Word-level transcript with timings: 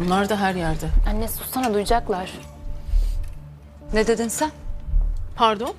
Bunlar 0.00 0.28
da 0.28 0.40
her 0.40 0.54
yerde. 0.54 0.88
Anne 1.10 1.28
sussana 1.28 1.74
duyacaklar. 1.74 2.32
Ne 3.92 4.06
dedin 4.06 4.28
sen? 4.28 4.50
Pardon? 5.36 5.74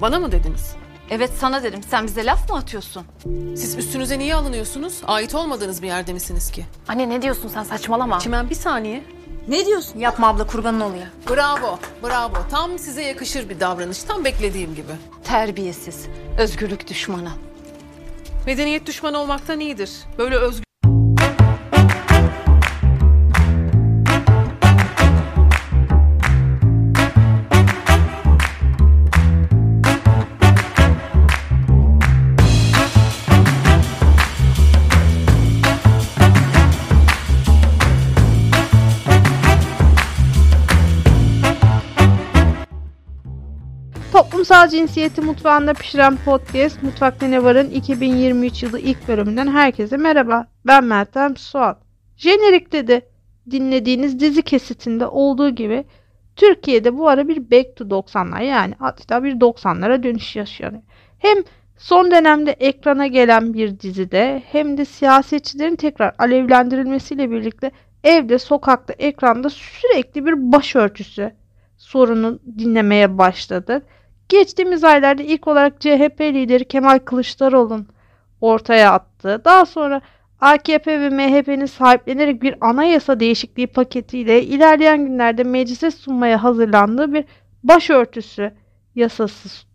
Bana 0.00 0.18
mı 0.18 0.32
dediniz? 0.32 0.74
Evet 1.10 1.30
sana 1.38 1.62
dedim. 1.62 1.82
Sen 1.90 2.06
bize 2.06 2.26
laf 2.26 2.50
mı 2.50 2.56
atıyorsun? 2.56 3.04
Siz 3.56 3.76
üstünüze 3.76 4.18
niye 4.18 4.34
alınıyorsunuz? 4.34 5.00
Ait 5.06 5.34
olmadığınız 5.34 5.82
bir 5.82 5.86
yerde 5.86 6.12
misiniz 6.12 6.50
ki? 6.50 6.66
Anne 6.88 7.08
ne 7.08 7.22
diyorsun 7.22 7.48
sen 7.48 7.62
saçmalama. 7.62 8.18
Çimen 8.18 8.50
bir 8.50 8.54
saniye. 8.54 9.04
Ne 9.48 9.66
diyorsun? 9.66 9.98
Yapma 9.98 10.28
abla 10.28 10.46
kurbanın 10.46 10.80
oluyor. 10.80 11.06
Bravo, 11.30 11.78
bravo. 12.02 12.34
Tam 12.50 12.78
size 12.78 13.02
yakışır 13.02 13.48
bir 13.48 13.60
davranış. 13.60 14.02
Tam 14.02 14.24
beklediğim 14.24 14.74
gibi. 14.74 14.92
Terbiyesiz. 15.24 16.06
Özgürlük 16.38 16.88
düşmanı. 16.88 17.30
Medeniyet 18.46 18.86
düşmanı 18.86 19.18
olmaktan 19.18 19.60
iyidir. 19.60 19.90
Böyle 20.18 20.36
özgür... 20.36 20.64
Toplumsal 44.60 44.78
cinsiyeti 44.78 45.20
mutfağında 45.20 45.74
pişiren 45.74 46.16
podcast 46.24 46.82
Mutfakta 46.82 47.26
Ne 47.26 47.44
Var'ın 47.44 47.70
2023 47.70 48.62
yılı 48.62 48.78
ilk 48.78 49.08
bölümünden 49.08 49.46
herkese 49.46 49.96
merhaba. 49.96 50.46
Ben 50.66 50.84
Meltem 50.84 51.36
Suat. 51.36 51.78
Jenerikte 52.16 52.88
de 52.88 53.08
dinlediğiniz 53.50 54.20
dizi 54.20 54.42
kesitinde 54.42 55.06
olduğu 55.06 55.50
gibi 55.50 55.84
Türkiye'de 56.36 56.98
bu 56.98 57.08
ara 57.08 57.28
bir 57.28 57.50
back 57.50 57.76
to 57.76 57.84
90'lar 57.84 58.44
yani 58.44 58.74
hatta 58.78 59.24
bir 59.24 59.32
90'lara 59.32 60.02
dönüş 60.02 60.36
yaşanıyor. 60.36 60.82
Hem 61.18 61.38
son 61.78 62.10
dönemde 62.10 62.50
ekrana 62.50 63.06
gelen 63.06 63.54
bir 63.54 63.80
dizide 63.80 64.42
hem 64.46 64.78
de 64.78 64.84
siyasetçilerin 64.84 65.76
tekrar 65.76 66.14
alevlendirilmesiyle 66.18 67.30
birlikte 67.30 67.70
evde, 68.04 68.38
sokakta, 68.38 68.92
ekranda 68.98 69.50
sürekli 69.50 70.26
bir 70.26 70.52
başörtüsü 70.52 71.32
sorunu 71.76 72.38
dinlemeye 72.58 73.18
başladık. 73.18 73.82
Geçtiğimiz 74.30 74.84
aylarda 74.84 75.22
ilk 75.22 75.48
olarak 75.48 75.80
CHP 75.80 76.20
lideri 76.20 76.64
Kemal 76.64 76.98
Kılıçdaroğlu'nun 76.98 77.88
ortaya 78.40 78.92
attığı, 78.92 79.44
daha 79.44 79.66
sonra 79.66 80.00
AKP 80.40 81.00
ve 81.00 81.08
MHP'nin 81.10 81.66
sahiplenerek 81.66 82.42
bir 82.42 82.54
anayasa 82.60 83.20
değişikliği 83.20 83.66
paketiyle 83.66 84.42
ilerleyen 84.42 85.06
günlerde 85.06 85.44
meclise 85.44 85.90
sunmaya 85.90 86.42
hazırlandığı 86.42 87.14
bir 87.14 87.24
başörtüsü 87.64 88.54
yasası 88.94 89.66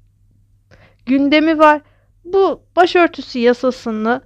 gündemi 1.05 1.59
var. 1.59 1.81
Bu 2.25 2.61
başörtüsü 2.75 3.39
yasasını 3.39 4.21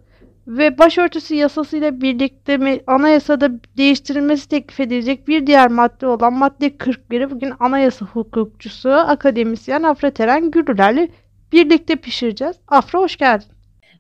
ve 0.49 0.77
başörtüsü 0.77 1.35
yasasıyla 1.35 2.01
birlikte 2.01 2.57
mi 2.57 2.79
anayasada 2.87 3.51
değiştirilmesi 3.77 4.49
teklif 4.49 4.79
edilecek 4.79 5.27
bir 5.27 5.47
diğer 5.47 5.67
madde 5.67 6.07
olan 6.07 6.33
madde 6.33 6.67
41'i 6.67 7.31
bugün 7.31 7.53
anayasa 7.59 8.05
hukukçusu 8.05 8.89
akademisyen 8.89 9.83
Afra 9.83 10.11
Teren 10.11 10.51
Gürüler'le 10.51 11.09
birlikte 11.51 11.95
pişireceğiz. 11.95 12.55
Afra 12.67 12.99
hoş 12.99 13.17
geldin. 13.17 13.47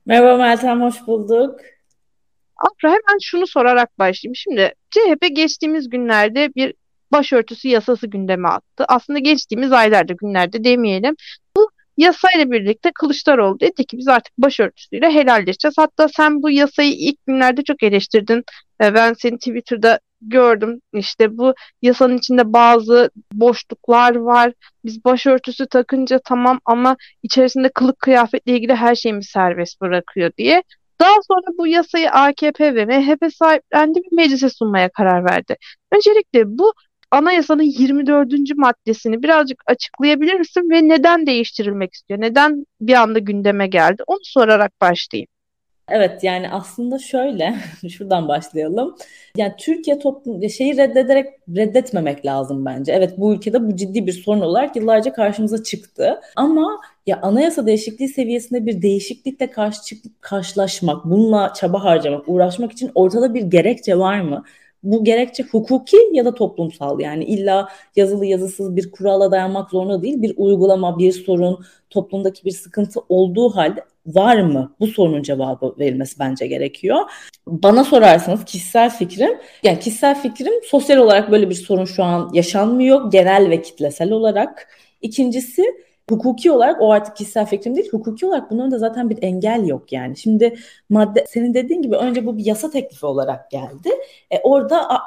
Merhaba 0.05 0.37
Meltem, 0.37 0.81
hoş 0.81 1.07
bulduk. 1.07 1.59
Afra 2.57 2.89
hemen 2.89 3.17
şunu 3.21 3.47
sorarak 3.47 3.99
başlayayım. 3.99 4.35
Şimdi 4.35 4.73
CHP 4.89 5.35
geçtiğimiz 5.35 5.89
günlerde 5.89 6.49
bir 6.55 6.73
başörtüsü 7.11 7.67
yasası 7.67 8.07
gündeme 8.07 8.47
attı. 8.47 8.85
Aslında 8.87 9.19
geçtiğimiz 9.19 9.71
aylarda 9.71 10.13
günlerde 10.13 10.63
demeyelim. 10.63 11.15
Bu 11.55 11.69
yasayla 11.99 12.51
birlikte 12.51 12.91
Kılıçdaroğlu 12.95 13.59
dedi 13.59 13.85
ki 13.85 13.97
biz 13.97 14.07
artık 14.07 14.33
başörtüsüyle 14.37 15.09
helalleşeceğiz. 15.09 15.75
Hatta 15.77 16.07
sen 16.17 16.43
bu 16.43 16.49
yasayı 16.49 16.91
ilk 16.93 17.25
günlerde 17.27 17.63
çok 17.63 17.83
eleştirdin. 17.83 18.43
Ee, 18.81 18.93
Ben 18.93 19.13
seni 19.13 19.37
Twitter'da 19.37 19.99
gördüm. 20.21 20.81
İşte 20.93 21.37
bu 21.37 21.53
yasanın 21.81 22.17
içinde 22.17 22.53
bazı 22.53 23.09
boşluklar 23.33 24.15
var. 24.15 24.53
Biz 24.85 25.05
başörtüsü 25.05 25.67
takınca 25.67 26.19
tamam 26.25 26.59
ama 26.65 26.97
içerisinde 27.23 27.69
kılık 27.69 27.99
kıyafetle 27.99 28.53
ilgili 28.53 28.75
her 28.75 28.95
şeyimiz 28.95 29.27
serbest 29.27 29.81
bırakıyor 29.81 30.31
diye. 30.37 30.63
Daha 31.01 31.15
sonra 31.27 31.57
bu 31.57 31.67
yasayı 31.67 32.11
AKP 32.11 32.75
ve 32.75 32.85
MHP 32.85 33.33
sahiplendi 33.35 33.99
ve 33.99 34.15
meclise 34.15 34.49
sunmaya 34.49 34.89
karar 34.89 35.25
verdi. 35.25 35.55
Öncelikle 35.91 36.43
bu 36.45 36.73
anayasanın 37.11 37.63
24. 37.63 38.33
maddesini 38.55 39.23
birazcık 39.23 39.63
açıklayabilir 39.67 40.33
misin 40.33 40.69
ve 40.69 40.87
neden 40.87 41.25
değiştirilmek 41.25 41.93
istiyor? 41.93 42.21
Neden 42.21 42.65
bir 42.81 42.93
anda 42.93 43.19
gündeme 43.19 43.67
geldi? 43.67 44.03
Onu 44.07 44.19
sorarak 44.23 44.81
başlayayım. 44.81 45.27
Evet 45.91 46.23
yani 46.23 46.49
aslında 46.49 46.99
şöyle, 46.99 47.55
şuradan 47.89 48.27
başlayalım. 48.27 48.95
Yani 49.37 49.53
Türkiye 49.57 49.99
toplum 49.99 50.49
şeyi 50.49 50.77
reddederek 50.77 51.27
reddetmemek 51.55 52.25
lazım 52.25 52.65
bence. 52.65 52.91
Evet 52.91 53.13
bu 53.17 53.33
ülkede 53.33 53.67
bu 53.67 53.75
ciddi 53.75 54.07
bir 54.07 54.11
sorun 54.11 54.41
olarak 54.41 54.75
yıllarca 54.75 55.13
karşımıza 55.13 55.63
çıktı. 55.63 56.19
Ama 56.35 56.81
ya 57.07 57.19
anayasa 57.21 57.65
değişikliği 57.65 58.07
seviyesinde 58.07 58.65
bir 58.65 58.81
değişiklikle 58.81 59.51
karşı 59.51 59.81
çıkıp 59.81 60.21
karşılaşmak, 60.21 61.05
bununla 61.05 61.53
çaba 61.53 61.83
harcamak, 61.83 62.23
uğraşmak 62.27 62.71
için 62.71 62.91
ortada 62.95 63.33
bir 63.33 63.41
gerekçe 63.41 63.97
var 63.97 64.21
mı? 64.21 64.43
Bu 64.83 65.03
gerekçe 65.03 65.43
hukuki 65.43 65.97
ya 66.13 66.25
da 66.25 66.33
toplumsal 66.33 66.99
yani 66.99 67.23
illa 67.23 67.69
yazılı 67.95 68.25
yazısız 68.25 68.75
bir 68.75 68.91
kurala 68.91 69.31
dayanmak 69.31 69.69
zorunda 69.69 70.01
değil. 70.01 70.21
Bir 70.21 70.33
uygulama, 70.37 70.99
bir 70.99 71.11
sorun, 71.11 71.65
toplumdaki 71.89 72.45
bir 72.45 72.51
sıkıntı 72.51 72.99
olduğu 73.09 73.49
halde 73.49 73.83
var 74.05 74.41
mı? 74.41 74.75
Bu 74.79 74.87
sorunun 74.87 75.23
cevabı 75.23 75.75
verilmesi 75.79 76.19
bence 76.19 76.47
gerekiyor. 76.47 76.97
Bana 77.47 77.83
sorarsanız 77.83 78.45
kişisel 78.45 78.89
fikrim, 78.89 79.37
yani 79.63 79.79
kişisel 79.79 80.21
fikrim 80.21 80.53
sosyal 80.63 80.97
olarak 80.97 81.31
böyle 81.31 81.49
bir 81.49 81.55
sorun 81.55 81.85
şu 81.85 82.03
an 82.03 82.29
yaşanmıyor 82.33 83.11
genel 83.11 83.49
ve 83.49 83.61
kitlesel 83.61 84.11
olarak. 84.11 84.67
İkincisi 85.01 85.63
hukuki 86.09 86.51
olarak 86.51 86.81
o 86.81 86.91
artık 86.91 87.15
kişisel 87.15 87.45
fikrim 87.45 87.75
değil, 87.75 87.91
hukuki 87.91 88.25
olarak 88.25 88.51
bunların 88.51 88.71
da 88.71 88.77
zaten 88.77 89.09
bir 89.09 89.23
engel 89.23 89.67
yok 89.67 89.93
yani. 89.93 90.17
Şimdi 90.17 90.55
madde 90.89 91.25
senin 91.27 91.53
dediğin 91.53 91.81
gibi 91.81 91.95
önce 91.95 92.25
bu 92.25 92.37
bir 92.37 92.45
yasa 92.45 92.69
teklifi 92.71 93.05
olarak 93.05 93.51
geldi. 93.51 93.89
E, 94.31 94.39
orada 94.43 94.89
a, 94.89 95.01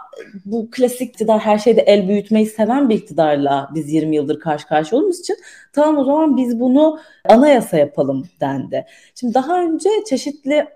bu 0.44 0.70
klasik 0.70 1.10
iktidar 1.10 1.38
her 1.38 1.58
şeyde 1.58 1.80
el 1.80 2.08
büyütmeyi 2.08 2.46
seven 2.46 2.88
bir 2.88 2.94
iktidarla 2.94 3.70
biz 3.74 3.92
20 3.92 4.16
yıldır 4.16 4.40
karşı 4.40 4.66
karşıya 4.66 4.98
olduğumuz 4.98 5.20
için 5.20 5.36
tamam 5.72 5.98
o 5.98 6.04
zaman 6.04 6.36
biz 6.36 6.60
bunu 6.60 6.98
anayasa 7.28 7.76
yapalım 7.78 8.28
dendi. 8.40 8.86
Şimdi 9.14 9.34
daha 9.34 9.62
önce 9.62 9.88
çeşitli 10.08 10.66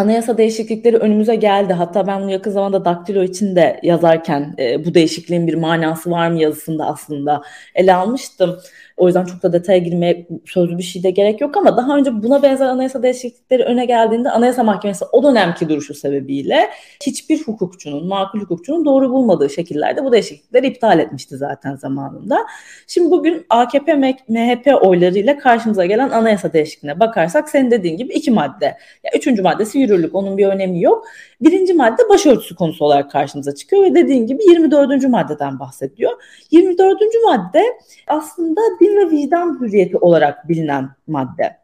anayasa 0.00 0.38
değişiklikleri 0.38 0.96
önümüze 0.96 1.34
geldi. 1.34 1.72
Hatta 1.72 2.06
ben 2.06 2.22
bunu 2.22 2.30
yakın 2.30 2.50
zamanda 2.50 2.84
Daktilo 2.84 3.22
için 3.22 3.56
de 3.56 3.80
yazarken 3.82 4.54
e, 4.58 4.84
bu 4.84 4.94
değişikliğin 4.94 5.46
bir 5.46 5.54
manası 5.54 6.10
var 6.10 6.28
mı 6.28 6.40
yazısında 6.40 6.86
aslında 6.86 7.42
ele 7.74 7.94
almıştım. 7.94 8.60
O 9.00 9.06
yüzden 9.06 9.24
çok 9.24 9.42
da 9.42 9.52
detaya 9.52 9.78
girmeye 9.78 10.26
sözlü 10.44 10.78
bir 10.78 10.82
şeyde 10.82 11.10
gerek 11.10 11.40
yok 11.40 11.56
ama 11.56 11.76
daha 11.76 11.96
önce 11.96 12.22
buna 12.22 12.42
benzer 12.42 12.66
anayasa 12.66 13.02
değişiklikleri 13.02 13.62
öne 13.62 13.84
geldiğinde 13.84 14.30
Anayasa 14.30 14.62
Mahkemesi 14.62 15.04
o 15.12 15.22
dönemki 15.22 15.68
duruşu 15.68 15.94
sebebiyle 15.94 16.70
hiçbir 17.06 17.42
hukukçunun, 17.42 18.08
makul 18.08 18.40
hukukçunun 18.40 18.84
doğru 18.84 19.10
bulmadığı 19.10 19.50
şekillerde 19.50 20.04
bu 20.04 20.12
değişiklikleri 20.12 20.66
iptal 20.66 20.98
etmişti 20.98 21.36
zaten 21.36 21.76
zamanında. 21.76 22.46
Şimdi 22.86 23.10
bugün 23.10 23.46
AKP, 23.50 23.94
MHP 24.28 24.82
oylarıyla 24.82 25.38
karşımıza 25.38 25.86
gelen 25.86 26.10
anayasa 26.10 26.52
değişikliğine 26.52 27.00
bakarsak 27.00 27.48
senin 27.48 27.70
dediğin 27.70 27.96
gibi 27.96 28.12
iki 28.12 28.30
madde. 28.30 28.64
Ya 29.04 29.10
üçüncü 29.16 29.42
maddesi 29.42 29.78
yürürlük, 29.78 30.14
onun 30.14 30.38
bir 30.38 30.46
önemi 30.46 30.82
yok. 30.82 31.06
Birinci 31.40 31.74
madde 31.74 32.08
başörtüsü 32.08 32.54
konusu 32.54 32.84
olarak 32.84 33.10
karşımıza 33.10 33.54
çıkıyor 33.54 33.82
ve 33.82 33.94
dediğin 33.94 34.26
gibi 34.26 34.42
24. 34.48 35.08
maddeden 35.08 35.58
bahsediyor. 35.58 36.12
24. 36.50 37.00
madde 37.24 37.62
aslında 38.06 38.60
din 38.80 38.96
ve 38.96 39.10
vicdan 39.10 39.60
hürriyeti 39.60 39.98
olarak 39.98 40.48
bilinen 40.48 40.88
madde. 41.06 41.60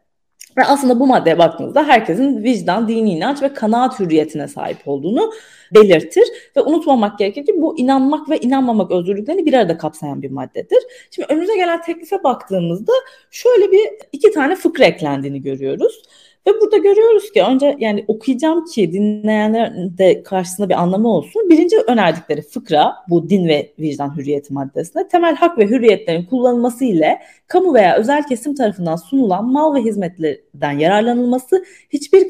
Ve 0.57 0.63
aslında 0.63 0.99
bu 0.99 1.07
maddeye 1.07 1.37
baktığımızda 1.37 1.83
herkesin 1.87 2.43
vicdan, 2.43 2.87
dini 2.87 3.11
inanç 3.11 3.41
ve 3.41 3.53
kanaat 3.53 3.99
hürriyetine 3.99 4.47
sahip 4.47 4.77
olduğunu 4.85 5.33
belirtir. 5.73 6.23
Ve 6.55 6.61
unutmamak 6.61 7.19
gerekir 7.19 7.45
ki 7.45 7.53
bu 7.61 7.79
inanmak 7.79 8.29
ve 8.29 8.37
inanmamak 8.39 8.91
özgürlüklerini 8.91 9.45
bir 9.45 9.53
arada 9.53 9.77
kapsayan 9.77 10.21
bir 10.21 10.31
maddedir. 10.31 10.83
Şimdi 11.11 11.33
önümüze 11.33 11.55
gelen 11.55 11.81
teklife 11.81 12.23
baktığımızda 12.23 12.93
şöyle 13.31 13.71
bir 13.71 13.89
iki 14.11 14.31
tane 14.31 14.55
fıkra 14.55 14.85
eklendiğini 14.85 15.41
görüyoruz. 15.41 16.03
Ve 16.47 16.51
burada 16.61 16.77
görüyoruz 16.77 17.31
ki 17.31 17.43
önce 17.43 17.75
yani 17.79 18.05
okuyacağım 18.07 18.65
ki 18.65 18.91
dinleyenlerin 18.93 19.97
de 19.97 20.23
karşısında 20.23 20.69
bir 20.69 20.81
anlamı 20.81 21.07
olsun. 21.07 21.49
Birinci 21.49 21.77
önerdikleri 21.87 22.41
fıkra 22.41 22.95
bu 23.09 23.29
din 23.29 23.47
ve 23.47 23.73
vicdan 23.79 24.17
hürriyeti 24.17 24.53
maddesinde 24.53 25.07
temel 25.07 25.35
hak 25.35 25.57
ve 25.57 25.67
hürriyetlerin 25.67 26.25
kullanılması 26.25 26.85
ile 26.85 27.19
kamu 27.47 27.73
veya 27.73 27.97
özel 27.97 28.27
kesim 28.27 28.55
tarafından 28.55 28.95
sunulan 28.95 29.45
mal 29.45 29.75
ve 29.75 29.81
hizmetlerden 29.81 30.71
yararlanılması 30.71 31.65
hiçbir 31.89 32.27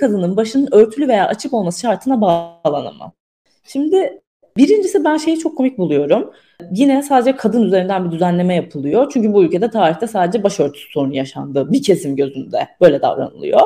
kadının 0.00 0.36
başının 0.36 0.68
örtülü 0.72 1.08
veya 1.08 1.26
açık 1.26 1.54
olması 1.54 1.80
şartına 1.80 2.20
bağlanamaz. 2.20 3.10
Şimdi 3.64 4.23
Birincisi 4.56 5.04
ben 5.04 5.16
şeyi 5.16 5.38
çok 5.38 5.56
komik 5.56 5.78
buluyorum. 5.78 6.30
Yine 6.72 7.02
sadece 7.02 7.36
kadın 7.36 7.62
üzerinden 7.62 8.04
bir 8.04 8.10
düzenleme 8.10 8.54
yapılıyor. 8.54 9.10
Çünkü 9.12 9.32
bu 9.32 9.44
ülkede 9.44 9.70
tarihte 9.70 10.06
sadece 10.06 10.42
başörtüsü 10.42 10.90
sorunu 10.90 11.14
yaşandı. 11.14 11.72
Bir 11.72 11.82
kesim 11.82 12.16
gözünde 12.16 12.68
böyle 12.80 13.02
davranılıyor. 13.02 13.60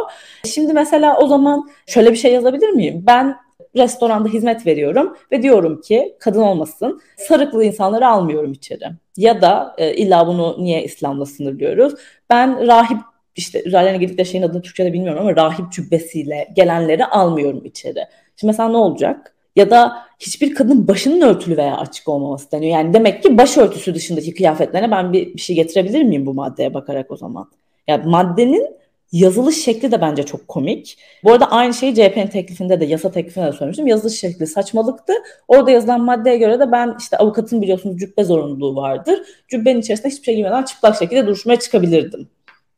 Şimdi 0.44 0.73
mesela 0.73 1.19
o 1.19 1.26
zaman 1.26 1.70
şöyle 1.87 2.11
bir 2.12 2.17
şey 2.17 2.32
yazabilir 2.32 2.69
miyim? 2.69 3.05
Ben 3.06 3.37
restoranda 3.76 4.29
hizmet 4.29 4.67
veriyorum 4.67 5.17
ve 5.32 5.43
diyorum 5.43 5.81
ki 5.81 6.17
kadın 6.20 6.43
olmasın 6.43 7.00
sarıklı 7.17 7.64
insanları 7.64 8.08
almıyorum 8.08 8.52
içeri. 8.52 8.84
Ya 9.17 9.43
da 9.43 9.75
e, 9.79 9.94
illa 9.94 10.26
bunu 10.26 10.56
niye 10.58 10.84
İslam'la 10.84 11.26
sınırlıyoruz? 11.26 11.94
Ben 12.31 12.67
rahip 12.67 12.99
işte 13.37 13.62
üzerlerine 13.64 13.99
girdikleri 13.99 14.26
şeyin 14.26 14.44
adını 14.44 14.62
Türkçe'de 14.62 14.93
bilmiyorum 14.93 15.20
ama 15.20 15.37
rahip 15.37 15.73
cübbesiyle 15.73 16.49
gelenleri 16.56 17.05
almıyorum 17.05 17.64
içeri. 17.64 18.05
Şimdi 18.37 18.50
mesela 18.50 18.69
ne 18.69 18.76
olacak? 18.76 19.34
Ya 19.56 19.70
da 19.70 20.07
hiçbir 20.19 20.55
kadının 20.55 20.88
başının 20.88 21.20
örtülü 21.20 21.56
veya 21.56 21.76
açık 21.76 22.09
olmaması 22.09 22.53
deniyor. 22.53 22.73
Yani 22.73 22.94
demek 22.94 23.23
ki 23.23 23.38
başörtüsü 23.38 23.94
dışındaki 23.94 24.35
kıyafetlerine 24.35 24.91
ben 24.91 25.12
bir, 25.12 25.35
bir 25.35 25.41
şey 25.41 25.56
getirebilir 25.56 26.03
miyim 26.03 26.26
bu 26.26 26.35
maddeye 26.35 26.75
bakarak 26.75 27.11
o 27.11 27.17
zaman? 27.17 27.50
Yani 27.88 28.06
maddenin 28.06 28.79
yazılış 29.12 29.65
şekli 29.65 29.93
de 29.93 30.00
bence 30.00 30.23
çok 30.23 30.49
komik. 30.49 30.99
Bu 31.25 31.32
arada 31.32 31.50
aynı 31.50 31.75
şeyi 31.75 31.94
CHP'nin 31.94 32.26
teklifinde 32.26 32.81
de 32.81 32.85
yasa 32.85 33.11
teklifinde 33.11 33.47
de 33.47 33.53
söylemiştim. 33.53 33.87
Yazılış 33.87 34.20
şekli 34.20 34.47
saçmalıktı. 34.47 35.12
Orada 35.49 35.70
yazılan 35.70 36.00
maddeye 36.00 36.37
göre 36.37 36.61
de 36.61 36.73
ben 36.73 36.97
işte 36.99 37.17
avukatın 37.17 37.62
biliyorsunuz 37.62 37.97
cübbe 37.97 38.25
zorunluluğu 38.25 38.76
vardır. 38.76 39.19
Cübbenin 39.49 39.81
içerisinde 39.81 40.09
hiçbir 40.09 40.25
şey 40.25 40.35
giymeden 40.35 40.62
çıplak 40.62 40.97
şekilde 40.97 41.26
duruşmaya 41.26 41.59
çıkabilirdim. 41.59 42.29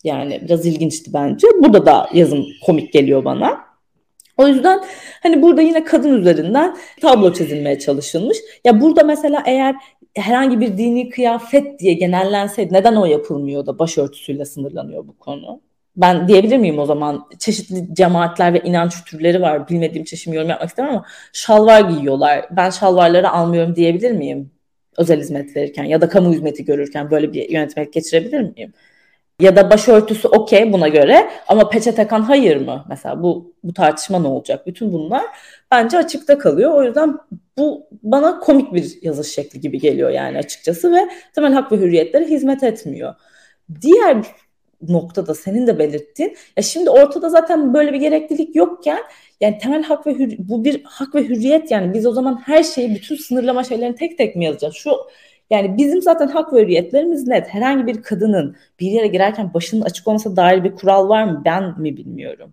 Yani 0.04 0.40
biraz 0.44 0.66
ilginçti 0.66 1.12
bence. 1.12 1.46
Burada 1.62 1.86
da 1.86 2.08
yazım 2.14 2.46
komik 2.66 2.92
geliyor 2.92 3.24
bana. 3.24 3.69
O 4.40 4.48
yüzden 4.48 4.80
hani 5.22 5.42
burada 5.42 5.62
yine 5.62 5.84
kadın 5.84 6.20
üzerinden 6.20 6.76
tablo 7.00 7.32
çizilmeye 7.32 7.78
çalışılmış. 7.78 8.38
Ya 8.64 8.80
burada 8.80 9.02
mesela 9.02 9.42
eğer 9.46 9.74
herhangi 10.16 10.60
bir 10.60 10.78
dini 10.78 11.08
kıyafet 11.08 11.78
diye 11.78 11.92
genellenseydi 11.92 12.74
neden 12.74 12.96
o 12.96 13.06
yapılmıyor 13.06 13.66
da 13.66 13.78
başörtüsüyle 13.78 14.44
sınırlanıyor 14.44 15.08
bu 15.08 15.18
konu? 15.18 15.60
Ben 15.96 16.28
diyebilir 16.28 16.58
miyim 16.58 16.78
o 16.78 16.86
zaman 16.86 17.28
çeşitli 17.38 17.94
cemaatler 17.94 18.54
ve 18.54 18.60
inanç 18.60 19.04
türleri 19.04 19.42
var. 19.42 19.68
Bilmediğim 19.68 20.02
için 20.02 20.16
şimdi 20.16 20.36
yorum 20.36 20.50
yapmak 20.50 20.68
istemem 20.68 20.90
ama 20.90 21.04
şalvar 21.32 21.80
giyiyorlar. 21.80 22.46
Ben 22.50 22.70
şalvarları 22.70 23.30
almıyorum 23.30 23.76
diyebilir 23.76 24.12
miyim? 24.12 24.50
Özel 24.98 25.20
hizmet 25.20 25.56
verirken 25.56 25.84
ya 25.84 26.00
da 26.00 26.08
kamu 26.08 26.32
hizmeti 26.32 26.64
görürken 26.64 27.10
böyle 27.10 27.32
bir 27.32 27.50
yönetmek 27.50 27.92
geçirebilir 27.92 28.40
miyim? 28.40 28.72
Ya 29.40 29.56
da 29.56 29.70
başörtüsü 29.70 30.28
okey 30.28 30.72
buna 30.72 30.88
göre 30.88 31.30
ama 31.48 31.68
peçe 31.68 31.94
takan 31.94 32.20
hayır 32.22 32.56
mı? 32.56 32.84
Mesela 32.88 33.22
bu 33.22 33.54
bu 33.64 33.74
tartışma 33.74 34.18
ne 34.18 34.28
olacak? 34.28 34.66
Bütün 34.66 34.92
bunlar 34.92 35.22
bence 35.70 35.98
açıkta 35.98 36.38
kalıyor. 36.38 36.74
O 36.74 36.82
yüzden 36.82 37.18
bu 37.58 37.86
bana 38.02 38.38
komik 38.38 38.74
bir 38.74 38.98
yazış 39.02 39.28
şekli 39.28 39.60
gibi 39.60 39.78
geliyor 39.78 40.10
yani 40.10 40.38
açıkçası 40.38 40.92
ve 40.92 41.08
temel 41.34 41.52
hak 41.52 41.72
ve 41.72 41.76
hürriyetlere 41.76 42.24
hizmet 42.24 42.62
etmiyor. 42.62 43.14
Diğer 43.80 44.16
noktada 44.88 45.34
senin 45.34 45.66
de 45.66 45.78
belirttiğin 45.78 46.36
ya 46.56 46.62
şimdi 46.62 46.90
ortada 46.90 47.28
zaten 47.28 47.74
böyle 47.74 47.92
bir 47.92 47.98
gereklilik 47.98 48.56
yokken 48.56 49.00
yani 49.40 49.58
temel 49.58 49.82
hak 49.82 50.06
ve 50.06 50.14
hür, 50.14 50.36
bu 50.38 50.64
bir 50.64 50.82
hak 50.84 51.14
ve 51.14 51.24
hürriyet 51.28 51.70
yani 51.70 51.94
biz 51.94 52.06
o 52.06 52.12
zaman 52.12 52.42
her 52.46 52.62
şeyi 52.62 52.94
bütün 52.94 53.16
sınırlama 53.16 53.64
şeylerini 53.64 53.96
tek 53.96 54.18
tek 54.18 54.36
mi 54.36 54.44
yazacağız? 54.44 54.74
Şu 54.74 54.90
yani 55.50 55.76
bizim 55.78 56.02
zaten 56.02 56.28
hak 56.28 56.52
ve 56.52 56.62
hürriyetlerimiz 56.62 57.26
net. 57.26 57.48
Herhangi 57.48 57.86
bir 57.86 58.02
kadının 58.02 58.56
bir 58.80 58.86
yere 58.86 59.06
girerken 59.06 59.54
başının 59.54 59.82
açık 59.82 60.08
olmasa 60.08 60.36
dair 60.36 60.64
bir 60.64 60.74
kural 60.74 61.08
var 61.08 61.24
mı? 61.24 61.42
Ben 61.44 61.80
mi 61.80 61.96
bilmiyorum. 61.96 62.52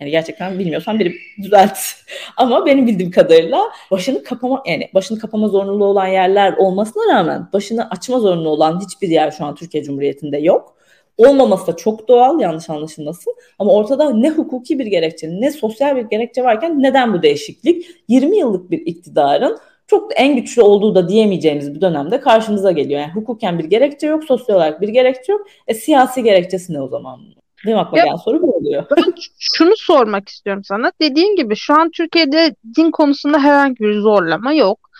Yani 0.00 0.10
gerçekten 0.10 0.58
bilmiyorsan 0.58 0.98
biri 0.98 1.14
düzelt. 1.42 1.78
Ama 2.36 2.66
benim 2.66 2.86
bildiğim 2.86 3.10
kadarıyla 3.10 3.60
başını 3.90 4.22
kapama 4.22 4.62
yani 4.66 4.88
başını 4.94 5.18
kapama 5.18 5.48
zorunluluğu 5.48 5.84
olan 5.84 6.06
yerler 6.06 6.52
olmasına 6.52 7.14
rağmen 7.14 7.48
başını 7.52 7.90
açma 7.90 8.18
zorunlu 8.18 8.48
olan 8.48 8.80
hiçbir 8.80 9.08
yer 9.08 9.30
şu 9.30 9.44
an 9.44 9.54
Türkiye 9.54 9.84
Cumhuriyeti'nde 9.84 10.38
yok. 10.38 10.74
Olmaması 11.18 11.66
da 11.66 11.76
çok 11.76 12.08
doğal 12.08 12.40
yanlış 12.40 12.70
anlaşılmasın. 12.70 13.34
Ama 13.58 13.72
ortada 13.72 14.10
ne 14.10 14.30
hukuki 14.30 14.78
bir 14.78 14.86
gerekçe 14.86 15.28
ne 15.30 15.50
sosyal 15.50 15.96
bir 15.96 16.02
gerekçe 16.02 16.44
varken 16.44 16.82
neden 16.82 17.14
bu 17.14 17.22
değişiklik? 17.22 17.86
20 18.08 18.38
yıllık 18.38 18.70
bir 18.70 18.86
iktidarın 18.86 19.58
çok 19.88 20.20
en 20.20 20.36
güçlü 20.36 20.62
olduğu 20.62 20.94
da 20.94 21.08
diyemeyeceğimiz 21.08 21.74
bir 21.74 21.80
dönemde 21.80 22.20
karşımıza 22.20 22.72
geliyor. 22.72 23.00
Yani 23.00 23.12
hukuken 23.12 23.58
bir 23.58 23.64
gerekçe 23.64 24.06
yok, 24.06 24.24
sosyal 24.24 24.56
olarak 24.56 24.80
bir 24.80 24.88
gerekçe 24.88 25.32
yok. 25.32 25.46
E 25.66 25.74
siyasi 25.74 26.22
gerekçesi 26.22 26.74
ne 26.74 26.80
o 26.80 26.88
zaman? 26.88 27.20
Benim 27.66 27.78
aklıma 27.78 28.04
gelen 28.04 28.16
soru 28.16 28.42
bu 28.42 28.56
oluyor. 28.56 28.84
Ben 28.96 29.14
şunu 29.38 29.72
sormak 29.76 30.28
istiyorum 30.28 30.64
sana. 30.64 30.92
Dediğin 31.00 31.36
gibi 31.36 31.56
şu 31.56 31.74
an 31.74 31.90
Türkiye'de 31.90 32.54
din 32.76 32.90
konusunda 32.90 33.38
herhangi 33.38 33.80
bir 33.80 34.00
zorlama 34.00 34.52
yok. 34.52 34.90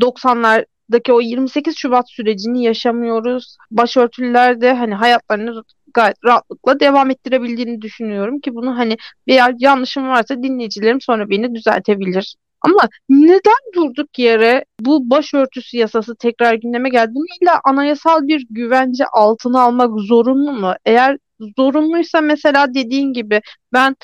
90'lardaki 0.00 1.12
o 1.12 1.20
28 1.20 1.76
Şubat 1.76 2.10
sürecini 2.10 2.62
yaşamıyoruz. 2.64 3.56
Başörtülüler 3.70 4.60
de 4.60 4.72
hani 4.72 4.94
hayatlarını 4.94 5.62
gayet 5.94 6.16
rahatlıkla 6.24 6.80
devam 6.80 7.10
ettirebildiğini 7.10 7.82
düşünüyorum 7.82 8.40
ki 8.40 8.54
bunu 8.54 8.78
hani 8.78 8.96
bir 9.26 9.40
yanlışım 9.58 10.08
varsa 10.08 10.42
dinleyicilerim 10.42 11.00
sonra 11.00 11.30
beni 11.30 11.54
düzeltebilir. 11.54 12.34
Ama 12.62 12.88
neden 13.08 13.72
durduk 13.74 14.18
yere 14.18 14.64
bu 14.80 15.10
başörtüsü 15.10 15.76
yasası 15.76 16.16
tekrar 16.16 16.54
gündeme 16.54 16.88
geldi? 16.88 17.12
İlla 17.42 17.60
anayasal 17.64 18.22
bir 18.22 18.46
güvence 18.50 19.04
altına 19.12 19.62
almak 19.62 20.00
zorunlu 20.00 20.52
mu? 20.52 20.74
Eğer 20.84 21.18
zorunluysa 21.58 22.20
mesela 22.20 22.74
dediğin 22.74 23.12
gibi 23.12 23.40
ben 23.72 23.96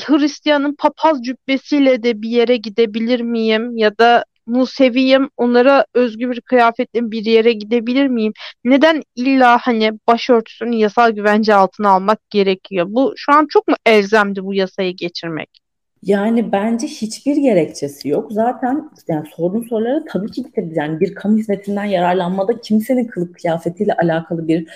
Hristiyanın 0.00 0.74
papaz 0.78 1.22
cübbesiyle 1.22 2.02
de 2.02 2.22
bir 2.22 2.28
yere 2.28 2.56
gidebilir 2.56 3.20
miyim? 3.20 3.76
Ya 3.76 3.98
da 3.98 4.24
Museviyim 4.46 5.30
onlara 5.36 5.86
özgü 5.94 6.30
bir 6.30 6.40
kıyafetle 6.40 7.10
bir 7.10 7.24
yere 7.24 7.52
gidebilir 7.52 8.06
miyim? 8.06 8.32
Neden 8.64 9.02
illa 9.16 9.58
hani 9.62 9.92
başörtüsünü 10.06 10.74
yasal 10.76 11.10
güvence 11.10 11.54
altına 11.54 11.90
almak 11.90 12.30
gerekiyor? 12.30 12.86
Bu 12.88 13.14
şu 13.16 13.32
an 13.32 13.46
çok 13.50 13.68
mu 13.68 13.74
elzemdi 13.86 14.44
bu 14.44 14.54
yasayı 14.54 14.96
geçirmek? 14.96 15.63
Yani 16.04 16.52
bence 16.52 16.86
hiçbir 16.86 17.36
gerekçesi 17.36 18.08
yok. 18.08 18.32
Zaten 18.32 18.90
yani 19.08 19.26
sorduğun 19.36 19.62
sorulara 19.68 20.04
tabii 20.04 20.30
ki 20.30 20.44
yani 20.74 21.00
bir 21.00 21.14
kamu 21.14 21.38
hizmetinden 21.38 21.84
yararlanmada 21.84 22.60
kimsenin 22.60 23.06
kılık 23.06 23.34
kıyafetiyle 23.34 23.94
alakalı 23.94 24.48
bir 24.48 24.68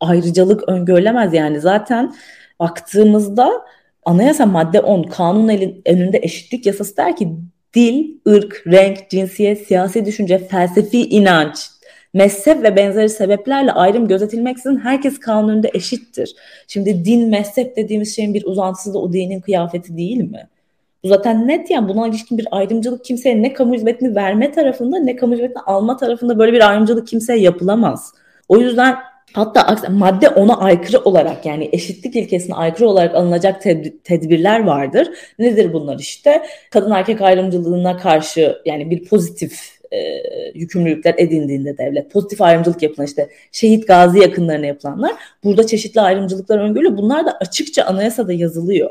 ayrıcalık 0.00 0.68
öngörülemez 0.68 1.34
yani. 1.34 1.60
Zaten 1.60 2.14
baktığımızda 2.60 3.50
anayasa 4.04 4.46
madde 4.46 4.80
10 4.80 5.02
kanun 5.02 5.48
önünde 5.86 6.18
eşitlik 6.22 6.66
yasası 6.66 6.96
der 6.96 7.16
ki 7.16 7.28
dil, 7.74 8.18
ırk, 8.28 8.64
renk, 8.66 9.10
cinsiyet, 9.10 9.66
siyasi 9.66 10.04
düşünce, 10.04 10.38
felsefi 10.38 11.08
inanç, 11.08 11.70
mezhep 12.14 12.62
ve 12.62 12.76
benzeri 12.76 13.08
sebeplerle 13.08 13.72
ayrım 13.72 14.08
gözetilmeksizin 14.08 14.78
herkes 14.78 15.18
kanun 15.18 15.48
önünde 15.48 15.70
eşittir. 15.74 16.34
Şimdi 16.68 17.04
din, 17.04 17.28
mezhep 17.28 17.76
dediğimiz 17.76 18.16
şeyin 18.16 18.34
bir 18.34 18.44
uzantısı 18.44 18.94
da 18.94 18.98
o 18.98 19.12
dinin 19.12 19.40
kıyafeti 19.40 19.96
değil 19.96 20.16
mi? 20.16 20.48
Bu 21.04 21.08
zaten 21.08 21.48
net 21.48 21.70
yani 21.70 21.88
buna 21.88 22.08
ilişkin 22.08 22.38
bir 22.38 22.46
ayrımcılık 22.50 23.04
kimseye 23.04 23.42
ne 23.42 23.52
kamu 23.52 23.74
hizmetini 23.74 24.16
verme 24.16 24.52
tarafında 24.52 24.98
ne 24.98 25.16
kamu 25.16 25.34
hizmetini 25.34 25.62
alma 25.62 25.96
tarafında 25.96 26.38
böyle 26.38 26.52
bir 26.52 26.68
ayrımcılık 26.68 27.08
kimseye 27.08 27.40
yapılamaz. 27.40 28.12
O 28.48 28.58
yüzden 28.58 28.96
hatta 29.32 29.76
madde 29.90 30.28
ona 30.28 30.58
aykırı 30.58 30.98
olarak 31.00 31.46
yani 31.46 31.68
eşitlik 31.72 32.16
ilkesine 32.16 32.54
aykırı 32.54 32.88
olarak 32.88 33.14
alınacak 33.14 33.62
tedbirler 34.04 34.64
vardır. 34.64 35.08
Nedir 35.38 35.72
bunlar 35.72 35.98
işte? 35.98 36.42
Kadın 36.70 36.90
erkek 36.90 37.20
ayrımcılığına 37.20 37.96
karşı 37.96 38.56
yani 38.64 38.90
bir 38.90 39.04
pozitif 39.04 39.76
e, 39.92 39.98
yükümlülükler 40.54 41.14
edindiğinde 41.18 41.78
devlet 41.78 42.10
pozitif 42.10 42.42
ayrımcılık 42.42 42.82
yapılan 42.82 43.06
işte 43.06 43.28
şehit 43.52 43.86
gazi 43.86 44.18
yakınlarına 44.18 44.66
yapılanlar 44.66 45.12
burada 45.44 45.66
çeşitli 45.66 46.00
ayrımcılıklar 46.00 46.58
öngörülüyor. 46.58 46.96
Bunlar 46.96 47.26
da 47.26 47.38
açıkça 47.40 47.84
anayasada 47.84 48.32
yazılıyor. 48.32 48.90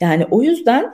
Yani 0.00 0.26
o 0.30 0.42
yüzden 0.42 0.92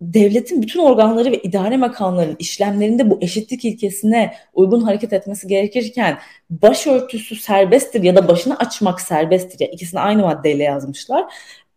devletin 0.00 0.62
bütün 0.62 0.80
organları 0.80 1.32
ve 1.32 1.38
idare 1.38 1.76
makamlarının 1.76 2.36
işlemlerinde 2.38 3.10
bu 3.10 3.18
eşitlik 3.20 3.64
ilkesine 3.64 4.34
uygun 4.54 4.80
hareket 4.80 5.12
etmesi 5.12 5.48
gerekirken 5.48 6.18
başörtüsü 6.50 7.36
serbesttir 7.36 8.02
ya 8.02 8.16
da 8.16 8.28
başını 8.28 8.58
açmak 8.58 9.00
serbesttir. 9.00 9.60
Ya 9.60 9.66
ikisini 9.66 10.00
aynı 10.00 10.22
maddeyle 10.22 10.62
yazmışlar. 10.62 11.24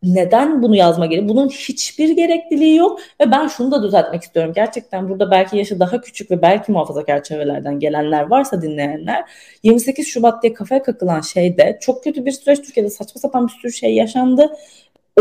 Neden 0.03 0.63
bunu 0.63 0.75
yazma 0.75 1.05
gereği? 1.05 1.29
Bunun 1.29 1.49
hiçbir 1.49 2.09
gerekliliği 2.09 2.75
yok 2.75 2.99
ve 3.21 3.31
ben 3.31 3.47
şunu 3.47 3.71
da 3.71 3.83
düzeltmek 3.83 4.23
istiyorum. 4.23 4.53
Gerçekten 4.55 5.09
burada 5.09 5.31
belki 5.31 5.57
yaşı 5.57 5.79
daha 5.79 6.01
küçük 6.01 6.31
ve 6.31 6.41
belki 6.41 6.71
muhafazakar 6.71 7.23
çevrelerden 7.23 7.79
gelenler 7.79 8.21
varsa 8.23 8.61
dinleyenler 8.61 9.23
28 9.63 10.07
Şubat 10.07 10.43
diye 10.43 10.53
kafaya 10.53 10.83
kakılan 10.83 11.21
şeyde 11.21 11.77
çok 11.81 12.03
kötü 12.03 12.25
bir 12.25 12.31
süreç 12.31 12.61
Türkiye'de 12.61 12.89
saçma 12.89 13.21
sapan 13.21 13.47
bir 13.47 13.53
sürü 13.53 13.73
şey 13.73 13.95
yaşandı 13.95 14.51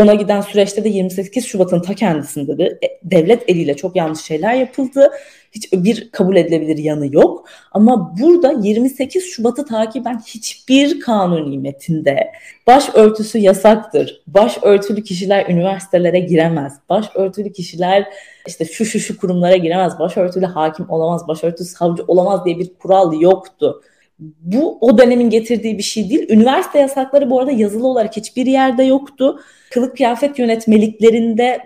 ona 0.01 0.15
giden 0.15 0.41
süreçte 0.41 0.85
de 0.85 0.89
28 0.89 1.47
Şubat'ın 1.47 1.81
ta 1.81 1.95
kendisinde 1.95 2.59
de 2.59 2.65
e, 2.65 3.01
devlet 3.03 3.51
eliyle 3.51 3.77
çok 3.77 3.97
yanlış 3.97 4.21
şeyler 4.21 4.55
yapıldı. 4.55 5.11
Hiç 5.53 5.73
bir 5.73 6.11
kabul 6.11 6.37
edilebilir 6.37 6.79
yanı 6.79 7.15
yok. 7.15 7.49
Ama 7.73 8.15
burada 8.21 8.53
28 8.63 9.25
Şubat'ı 9.25 9.65
takiben 9.65 10.21
hiçbir 10.27 11.01
kanuni 11.01 11.59
metinde 11.59 12.33
başörtüsü 12.67 13.39
yasaktır. 13.39 14.23
Başörtülü 14.27 15.03
kişiler 15.03 15.47
üniversitelere 15.49 16.21
giremez. 16.21 16.73
Başörtülü 16.89 17.53
kişiler 17.53 18.09
işte 18.47 18.65
şu 18.65 18.85
şu 18.85 19.01
şu 19.01 19.19
kurumlara 19.19 19.57
giremez. 19.57 19.99
Başörtülü 19.99 20.47
hakim 20.47 20.91
olamaz. 20.91 21.29
Başörtülü 21.29 21.69
savcı 21.69 22.05
olamaz 22.09 22.45
diye 22.45 22.59
bir 22.59 22.75
kural 22.75 23.21
yoktu 23.21 23.83
bu 24.41 24.79
o 24.81 24.99
dönemin 24.99 25.31
getirdiği 25.31 25.79
bir 25.79 25.83
şey 25.83 26.11
değil. 26.11 26.27
Üniversite 26.31 26.79
yasakları 26.79 27.31
bu 27.31 27.41
arada 27.41 27.51
yazılı 27.51 27.87
olarak 27.87 28.17
hiçbir 28.17 28.47
yerde 28.47 28.83
yoktu. 28.83 29.41
Kılık 29.71 29.97
kıyafet 29.97 30.39
yönetmeliklerinde 30.39 31.61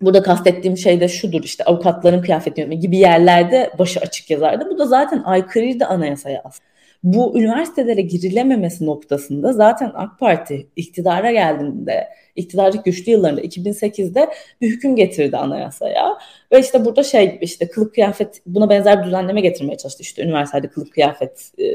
burada 0.00 0.22
kastettiğim 0.22 0.76
şey 0.76 1.00
de 1.00 1.08
şudur 1.08 1.44
işte 1.44 1.64
avukatların 1.64 2.22
kıyafet 2.22 2.58
yönetmeliği 2.58 2.80
gibi 2.80 2.96
yerlerde 2.96 3.70
başı 3.78 4.00
açık 4.00 4.30
yazardı. 4.30 4.68
Bu 4.70 4.78
da 4.78 4.86
zaten 4.86 5.22
aykırıydı 5.24 5.84
anayasaya 5.84 6.42
aslında. 6.44 6.71
Bu 7.02 7.38
üniversitelere 7.38 8.00
girilememesi 8.00 8.86
noktasında 8.86 9.52
zaten 9.52 9.92
AK 9.94 10.18
Parti 10.18 10.66
iktidara 10.76 11.32
geldiğinde, 11.32 12.08
iktidarlık 12.36 12.84
güçlü 12.84 13.12
yıllarında 13.12 13.40
2008'de 13.40 14.30
bir 14.60 14.70
hüküm 14.70 14.96
getirdi 14.96 15.36
anayasaya. 15.36 16.18
Ve 16.52 16.60
işte 16.60 16.84
burada 16.84 17.02
şey 17.02 17.38
işte 17.40 17.68
kılık 17.68 17.94
kıyafet 17.94 18.42
buna 18.46 18.70
benzer 18.70 19.00
bir 19.00 19.06
düzenleme 19.06 19.40
getirmeye 19.40 19.76
çalıştı. 19.76 20.02
İşte 20.02 20.22
üniversitede 20.22 20.68
kılık 20.68 20.92
kıyafet 20.92 21.52
e, 21.58 21.66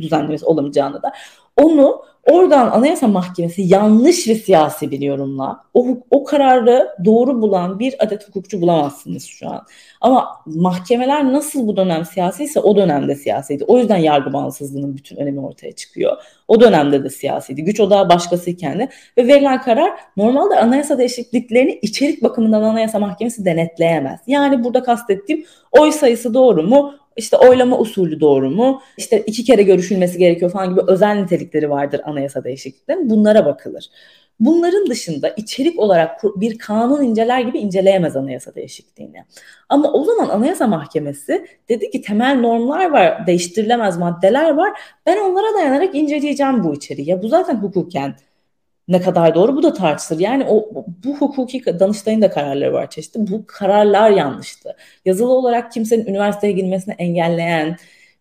düzenlemesi 0.00 0.44
olamayacağını 0.44 1.02
da. 1.02 1.12
Onu 1.56 2.02
oradan 2.30 2.70
Anayasa 2.70 3.08
Mahkemesi 3.08 3.62
yanlış 3.62 4.28
ve 4.28 4.34
siyasi 4.34 4.90
bir 4.90 5.00
yorumla 5.00 5.64
o, 5.74 5.86
o 6.10 6.24
kararı 6.24 6.88
doğru 7.04 7.42
bulan 7.42 7.78
bir 7.78 8.06
adet 8.06 8.28
hukukçu 8.28 8.60
bulamazsınız 8.60 9.24
şu 9.24 9.48
an. 9.50 9.66
Ama 10.00 10.28
mahkemeler 10.46 11.32
nasıl 11.32 11.66
bu 11.66 11.76
dönem 11.76 12.04
siyasiyse 12.04 12.60
o 12.60 12.76
dönemde 12.76 13.14
siyasiydi. 13.14 13.64
O 13.64 13.78
yüzden 13.78 13.96
yargı 13.96 14.32
bağımsızlığının 14.32 14.96
bütün 14.96 15.16
önemi 15.16 15.40
ortaya 15.40 15.72
çıkıyor. 15.72 16.16
O 16.48 16.60
dönemde 16.60 17.04
de 17.04 17.10
siyasiydi. 17.10 17.64
Güç 17.64 17.80
odağı 17.80 18.08
başkasıyken 18.08 18.78
de 18.78 18.88
ve 19.18 19.26
verilen 19.26 19.62
karar 19.62 19.90
normalde 20.16 20.58
anayasa 20.58 20.98
değişikliklerini 20.98 21.78
içerik 21.82 22.22
bakımından 22.22 22.62
Anayasa 22.62 22.98
Mahkemesi 22.98 23.44
denetleyemez. 23.44 24.20
Yani 24.26 24.64
burada 24.64 24.82
kastettiğim 24.82 25.44
oy 25.72 25.92
sayısı 25.92 26.34
doğru 26.34 26.62
mu? 26.62 26.94
İşte 27.16 27.36
oylama 27.36 27.78
usulü 27.78 28.20
doğru 28.20 28.50
mu? 28.50 28.82
İşte 28.96 29.20
iki 29.26 29.44
kere 29.44 29.62
görüşülmesi 29.62 30.18
gerekiyor 30.18 30.50
falan 30.50 30.70
gibi 30.70 30.80
özel 30.88 31.14
nitelikleri 31.14 31.70
vardır 31.70 32.00
anayasa 32.04 32.44
değişikliklerinin. 32.44 33.10
Bunlara 33.10 33.46
bakılır. 33.46 33.90
Bunların 34.40 34.86
dışında 34.86 35.28
içerik 35.28 35.78
olarak 35.78 36.22
bir 36.36 36.58
kanun 36.58 37.02
inceler 37.02 37.40
gibi 37.40 37.58
inceleyemez 37.58 38.16
anayasa 38.16 38.54
değişikliğini. 38.54 39.24
Ama 39.68 39.92
o 39.92 40.04
zaman 40.04 40.28
Anayasa 40.28 40.66
Mahkemesi 40.66 41.46
dedi 41.68 41.90
ki 41.90 42.02
temel 42.02 42.40
normlar 42.40 42.90
var, 42.90 43.26
değiştirilemez 43.26 43.98
maddeler 43.98 44.50
var. 44.50 44.80
Ben 45.06 45.16
onlara 45.16 45.54
dayanarak 45.54 45.94
inceleyeceğim 45.94 46.64
bu 46.64 46.74
içeriği. 46.74 47.08
Ya 47.08 47.22
bu 47.22 47.28
zaten 47.28 47.54
hukuken 47.54 48.14
ne 48.88 49.00
kadar 49.00 49.34
doğru 49.34 49.56
bu 49.56 49.62
da 49.62 49.72
tartışılır. 49.72 50.20
Yani 50.20 50.44
o 50.48 50.84
bu 51.04 51.16
hukuki 51.16 51.64
Danıştay'ın 51.80 52.22
da 52.22 52.30
kararları 52.30 52.72
var 52.72 52.90
çeşitli. 52.90 53.20
Bu 53.32 53.44
kararlar 53.46 54.10
yanlıştı. 54.10 54.76
Yazılı 55.04 55.32
olarak 55.32 55.72
kimsenin 55.72 56.06
üniversiteye 56.06 56.52
girmesini 56.52 56.94
engelleyen 56.94 57.76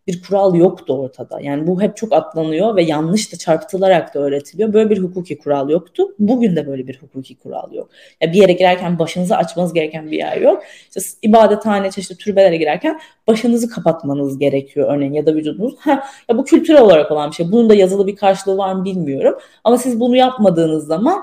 bir 0.08 0.22
kural 0.22 0.56
yoktu 0.56 0.98
ortada. 0.98 1.40
Yani 1.42 1.68
bu 1.68 1.82
hep 1.82 1.98
çok 1.98 2.14
atlanıyor 2.14 2.76
ve 2.76 2.84
yanlış 2.84 3.34
da 3.34 3.38
çarpıtılarak 3.38 4.14
da 4.14 4.20
öğretiliyor. 4.20 4.74
Böyle 4.74 4.90
bir 4.90 4.98
hukuki 4.98 5.38
kural 5.38 5.70
yoktu. 5.70 6.08
Bugün 6.20 6.56
de 6.56 6.68
böyle 6.68 6.88
bir 6.88 7.02
hukuki 7.02 7.36
kural 7.36 7.74
yok. 7.74 7.90
Ya 8.22 8.34
bir 8.34 8.38
yere 8.38 8.54
girerken 8.54 9.00
başınızı 9.00 9.38
açmanız 9.38 9.74
gereken 9.74 10.12
bir 10.12 10.18
yer 10.18 10.38
yok. 10.38 10.64
İşte 10.88 11.02
ibadethane, 11.22 11.92
çeşitli 11.92 12.18
türbelere 12.18 12.58
girerken 12.58 13.00
başınızı 13.28 13.70
kapatmanız 13.70 14.40
gerekiyor 14.40 14.96
örneğin 14.96 15.14
ya 15.14 15.26
da 15.26 15.34
vücudunuz. 15.34 15.76
Ha, 15.80 16.04
ya 16.30 16.38
bu 16.38 16.46
kültürel 16.46 16.82
olarak 16.82 17.12
olan 17.12 17.30
bir 17.30 17.36
şey. 17.36 17.52
Bunun 17.52 17.70
da 17.70 17.74
yazılı 17.76 18.08
bir 18.08 18.16
karşılığı 18.16 18.58
var 18.58 18.74
mı 18.74 18.86
bilmiyorum. 18.86 19.36
Ama 19.64 19.78
siz 19.78 20.00
bunu 20.00 20.16
yapmadığınız 20.16 20.88
zaman 20.88 21.22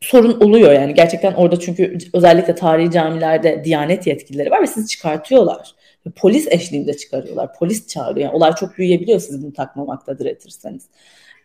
sorun 0.00 0.40
oluyor 0.40 0.72
yani 0.72 0.94
gerçekten 0.94 1.34
orada 1.34 1.60
çünkü 1.60 1.98
özellikle 2.12 2.54
tarihi 2.54 2.90
camilerde 2.90 3.64
diyanet 3.64 4.06
yetkilileri 4.06 4.50
var 4.50 4.62
ve 4.62 4.66
sizi 4.66 4.86
çıkartıyorlar 4.86 5.74
polis 6.10 6.48
eşliğinde 6.50 6.96
çıkarıyorlar. 6.96 7.54
Polis 7.58 7.86
çağırıyor. 7.86 8.26
Yani 8.26 8.36
olay 8.36 8.54
çok 8.54 8.78
büyüyebiliyor 8.78 9.20
siz 9.20 9.42
bunu 9.42 9.52
takmamakta 9.52 10.18
diretirseniz. 10.18 10.86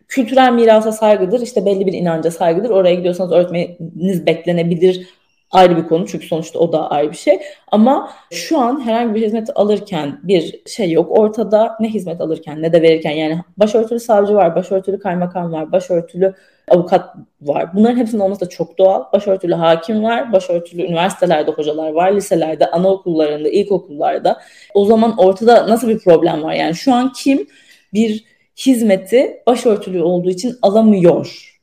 Kültürel 0.08 0.54
mirasa 0.54 0.92
saygıdır. 0.92 1.42
işte 1.42 1.66
belli 1.66 1.86
bir 1.86 1.94
inanca 1.94 2.32
saygıdır. 2.32 2.70
Oraya 2.70 2.96
gidiyorsanız 2.96 3.32
öğretmeniz 3.32 4.26
beklenebilir 4.26 5.19
ayrı 5.52 5.78
bir 5.78 5.88
konu 5.88 6.08
çünkü 6.08 6.28
sonuçta 6.28 6.60
o 6.60 6.72
da 6.72 6.90
ayrı 6.92 7.12
bir 7.12 7.18
şey. 7.18 7.40
Ama 7.72 8.12
şu 8.32 8.60
an 8.60 8.86
herhangi 8.86 9.16
bir 9.16 9.26
hizmet 9.26 9.50
alırken 9.56 10.20
bir 10.24 10.62
şey 10.66 10.92
yok 10.92 11.20
ortada. 11.20 11.78
Ne 11.80 11.90
hizmet 11.90 12.22
alırken 12.22 12.62
ne 12.62 12.74
de 12.74 12.82
verirken 12.82 13.12
yani 13.12 13.42
başörtülü 13.58 14.00
savcı 14.00 14.34
var, 14.34 14.56
başörtülü 14.56 15.00
kaymakam 15.00 15.52
var, 15.52 15.72
başörtülü 15.72 16.34
avukat 16.70 17.16
var. 17.42 17.74
Bunların 17.74 17.98
hepsinin 17.98 18.22
olması 18.22 18.42
da 18.42 18.50
çok 18.50 18.78
doğal. 18.78 19.04
Başörtülü 19.14 19.54
hakim 19.54 20.04
var, 20.04 20.34
başörtülü 20.34 20.82
üniversitelerde 20.82 21.52
hocalar 21.52 21.92
var, 21.92 22.12
liselerde, 22.12 22.72
anaokullarında, 22.72 23.50
ilkokullarda. 23.50 24.42
O 24.74 24.86
zaman 24.86 25.18
ortada 25.18 25.70
nasıl 25.70 25.88
bir 25.88 26.00
problem 26.00 26.44
var? 26.44 26.54
Yani 26.54 26.76
şu 26.76 26.94
an 26.94 27.14
kim 27.14 27.48
bir 27.94 28.26
hizmeti 28.66 29.44
başörtülü 29.48 30.02
olduğu 30.02 30.30
için 30.30 30.56
alamıyor? 30.62 31.56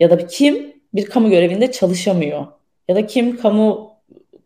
Ya 0.00 0.10
da 0.10 0.26
kim 0.26 0.72
bir 0.94 1.06
kamu 1.06 1.30
görevinde 1.30 1.72
çalışamıyor? 1.72 2.46
Ya 2.92 2.96
da 2.96 3.06
kim 3.06 3.36
kamu 3.36 3.90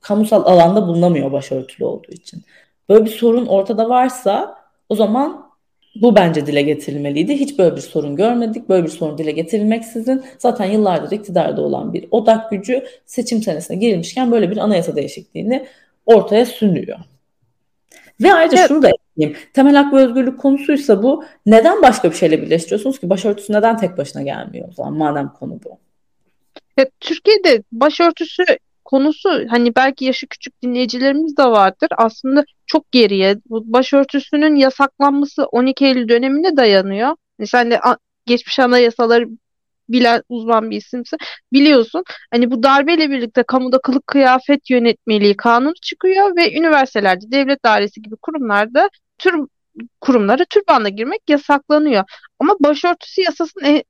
kamusal 0.00 0.45
alanda 0.45 0.87
bulunamıyor 0.87 1.33
başörtülü 1.33 1.85
olduğu 1.85 2.12
için? 2.12 2.43
Böyle 2.88 3.05
bir 3.05 3.11
sorun 3.11 3.47
ortada 3.47 3.88
varsa 3.88 4.59
o 4.88 4.95
zaman 4.95 5.50
bu 6.03 6.17
bence 6.17 6.47
dile 6.47 6.62
getirilmeliydi. 6.62 7.35
Hiç 7.35 7.59
böyle 7.59 7.76
bir 7.76 7.81
sorun 7.81 8.17
görmedik. 8.17 8.69
Böyle 8.69 8.85
bir 8.85 8.91
sorun 8.91 9.19
dile 9.19 9.31
getirilmeksizin 9.31 10.25
zaten 10.38 10.65
yıllardır 10.65 11.17
iktidarda 11.17 11.62
olan 11.62 11.93
bir 11.93 12.09
odak 12.11 12.50
gücü 12.50 12.85
seçim 13.07 13.43
senesine 13.43 13.76
girilmişken 13.76 14.33
böyle 14.33 14.50
bir 14.50 14.57
anayasa 14.57 14.97
değişikliğini 14.97 15.67
ortaya 16.07 16.47
sunuyor. 16.47 16.99
Ve 18.23 18.33
ayrıca 18.33 18.59
evet. 18.59 18.69
şunu 18.69 18.83
da 18.83 18.88
ekleyeyim. 18.88 19.38
Temel 19.55 19.75
hak 19.75 19.95
ve 19.95 19.97
özgürlük 19.97 20.41
konusuysa 20.41 21.03
bu 21.03 21.25
neden 21.47 21.83
başka 21.83 22.11
bir 22.11 22.17
şeyle 22.17 22.43
birleştiriyorsunuz 22.43 23.00
ki? 23.00 23.11
Başörtüsü 23.11 23.53
neden 23.53 23.76
tek 23.76 23.99
başına 23.99 24.23
gelmiyor 24.23 24.69
o 24.69 24.73
zaman 24.73 24.93
madem 24.95 25.33
konu 25.38 25.59
bu? 25.65 25.86
Ya, 26.76 26.87
Türkiye'de 27.00 27.62
başörtüsü 27.73 28.45
konusu 28.85 29.30
hani 29.49 29.75
belki 29.76 30.04
yaşı 30.04 30.26
küçük 30.26 30.62
dinleyicilerimiz 30.62 31.37
de 31.37 31.45
vardır. 31.45 31.88
Aslında 31.97 32.45
çok 32.66 32.92
geriye. 32.92 33.37
Bu 33.50 33.73
başörtüsünün 33.73 34.54
yasaklanması 34.56 35.45
12 35.45 35.85
Eylül 35.87 36.09
dönemine 36.09 36.56
dayanıyor. 36.56 37.16
Yani 37.38 37.47
sen 37.47 37.71
de 37.71 37.80
geçmiş 38.26 38.59
anayasaları 38.59 39.26
bilen 39.88 40.23
uzman 40.28 40.71
bir 40.71 40.76
isimse 40.76 41.16
biliyorsun. 41.52 42.04
Hani 42.30 42.50
bu 42.50 42.62
darbeyle 42.62 43.11
birlikte 43.11 43.42
kamuda 43.42 43.80
kılık 43.80 44.06
kıyafet 44.06 44.71
yönetmeliği 44.71 45.37
kanunu 45.37 45.75
çıkıyor 45.83 46.37
ve 46.37 46.59
üniversitelerde, 46.59 47.30
devlet 47.33 47.64
dairesi 47.64 48.02
gibi 48.02 48.16
kurumlarda 48.23 48.90
tür 49.18 49.35
kurumlara 50.00 50.45
türbanla 50.45 50.88
girmek 50.88 51.21
yasaklanıyor. 51.28 52.04
Ama 52.40 52.56
başörtüsü 52.61 53.23
yasasının 53.23 53.83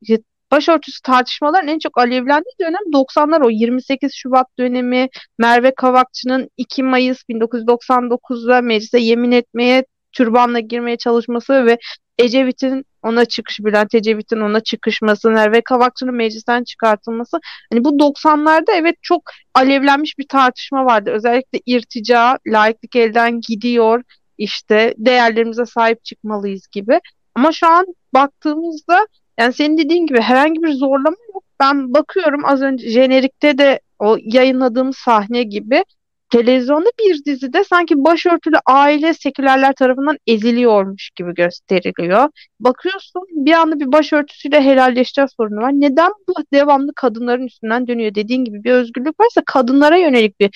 başörtüsü 0.56 1.02
tartışmaların 1.02 1.68
en 1.68 1.78
çok 1.78 1.98
alevlendiği 1.98 2.54
dönem 2.60 2.92
90'lar 2.92 3.44
o 3.44 3.50
28 3.50 4.14
Şubat 4.14 4.46
dönemi 4.58 5.08
Merve 5.38 5.75
Kavakçı'nın 5.75 6.50
2 6.56 6.82
Mayıs 6.82 7.22
1999'da 7.30 8.60
meclise 8.60 8.98
yemin 8.98 9.32
etmeye 9.32 9.84
türbanla 10.12 10.60
girmeye 10.60 10.96
çalışması 10.96 11.66
ve 11.66 11.78
Ecevit'in 12.18 12.84
ona 13.02 13.25
çıkış, 13.25 13.60
Bülent 13.60 13.94
Ecevit'in 13.94 14.40
ona 14.40 14.60
çıkışması, 14.60 15.30
Merve 15.30 15.60
Kavakçı'nın 15.60 16.14
meclisten 16.14 16.64
çıkartılması. 16.64 17.38
Hani 17.72 17.84
bu 17.84 17.88
90'larda 17.88 18.72
evet 18.75 18.96
çok 19.02 19.22
alevlenmiş 19.54 20.18
bir 20.18 20.28
tartışma 20.28 20.84
vardı. 20.84 21.10
Özellikle 21.10 21.60
irtica, 21.66 22.38
laiklik 22.46 22.96
elden 22.96 23.40
gidiyor, 23.48 24.02
işte 24.38 24.94
değerlerimize 24.98 25.66
sahip 25.66 26.04
çıkmalıyız 26.04 26.68
gibi. 26.72 27.00
Ama 27.34 27.52
şu 27.52 27.66
an 27.66 27.86
baktığımızda 28.14 29.06
yani 29.38 29.52
senin 29.52 29.78
dediğin 29.78 30.06
gibi 30.06 30.20
herhangi 30.20 30.62
bir 30.62 30.72
zorlama 30.72 31.16
yok. 31.34 31.44
Ben 31.60 31.94
bakıyorum 31.94 32.44
az 32.44 32.62
önce 32.62 32.90
jenerikte 32.90 33.58
de 33.58 33.80
o 33.98 34.16
yayınladığım 34.22 34.92
sahne 34.92 35.42
gibi 35.42 35.84
televizyonda 36.30 36.90
bir 37.00 37.24
dizide 37.24 37.64
sanki 37.64 38.04
başörtülü 38.04 38.56
aile 38.66 39.14
sekülerler 39.14 39.74
tarafından 39.74 40.18
eziliyormuş 40.26 41.10
gibi 41.16 41.34
gösteriliyor. 41.34 42.28
Bakıyorsun 42.60 43.22
bir 43.30 43.52
anda 43.52 43.80
bir 43.80 43.92
başörtüsüyle 43.92 44.60
helalleşeceğiz 44.60 45.30
sorunu 45.36 45.60
var. 45.62 45.72
Neden 45.72 46.12
bu 46.28 46.34
devamlı 46.52 46.92
kadınların 46.96 47.46
üstünden 47.46 47.86
dönüyor? 47.86 48.14
Dediğin 48.14 48.44
gibi 48.44 48.64
bir 48.64 48.72
özgürlük 48.72 49.20
varsa 49.20 49.42
kadınlara 49.46 49.96
yönelik 49.96 50.40
bir 50.40 50.50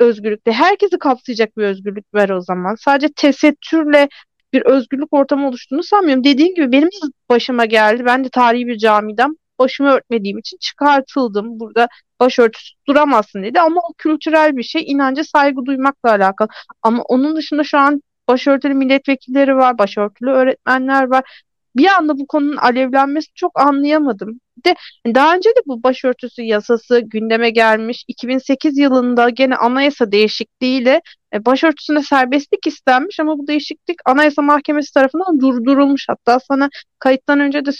özgürlükte 0.00 0.52
herkesi 0.52 0.98
kapsayacak 0.98 1.56
bir 1.56 1.62
özgürlük 1.64 2.14
ver 2.14 2.30
o 2.30 2.40
zaman. 2.40 2.74
Sadece 2.74 3.08
tesettürle 3.16 4.08
bir 4.52 4.62
özgürlük 4.62 5.12
ortamı 5.12 5.48
oluştuğunu 5.48 5.82
sanmıyorum. 5.82 6.24
Dediğim 6.24 6.54
gibi 6.54 6.72
benim 6.72 6.88
başıma 7.28 7.64
geldi. 7.64 8.04
Ben 8.04 8.24
de 8.24 8.28
tarihi 8.28 8.66
bir 8.66 8.78
camiden 8.78 9.36
başımı 9.58 9.90
örtmediğim 9.90 10.38
için 10.38 10.56
çıkartıldım. 10.60 11.60
Burada 11.60 11.88
başörtüsü 12.20 12.74
duramazsın 12.88 13.42
dedi 13.42 13.60
ama 13.60 13.80
o 13.90 13.92
kültürel 13.98 14.56
bir 14.56 14.62
şey. 14.62 14.84
İnanca 14.86 15.24
saygı 15.24 15.64
duymakla 15.66 16.10
alakalı. 16.10 16.48
Ama 16.82 17.02
onun 17.02 17.36
dışında 17.36 17.64
şu 17.64 17.78
an 17.78 18.02
başörtülü 18.28 18.74
milletvekilleri 18.74 19.56
var, 19.56 19.78
başörtülü 19.78 20.30
öğretmenler 20.30 21.04
var. 21.04 21.44
Bir 21.76 21.86
anda 21.86 22.18
bu 22.18 22.26
konunun 22.26 22.56
alevlenmesini 22.56 23.34
çok 23.34 23.60
anlayamadım. 23.60 24.40
De 24.66 24.74
daha 25.06 25.34
önce 25.34 25.50
de 25.50 25.60
bu 25.66 25.82
başörtüsü 25.82 26.42
yasası 26.42 27.00
gündeme 27.00 27.50
gelmiş. 27.50 28.04
2008 28.08 28.78
yılında 28.78 29.30
gene 29.30 29.56
anayasa 29.56 30.12
değişikliğiyle 30.12 31.00
e, 31.34 31.44
başörtüsünde 31.44 32.02
serbestlik 32.02 32.66
istenmiş 32.66 33.20
ama 33.20 33.38
bu 33.38 33.46
değişiklik 33.46 33.96
Anayasa 34.04 34.42
Mahkemesi 34.42 34.94
tarafından 34.94 35.40
durdurulmuş. 35.40 36.08
Hatta 36.08 36.38
sana 36.48 36.70
kayıttan 36.98 37.40
önce 37.40 37.64
de 37.64 37.70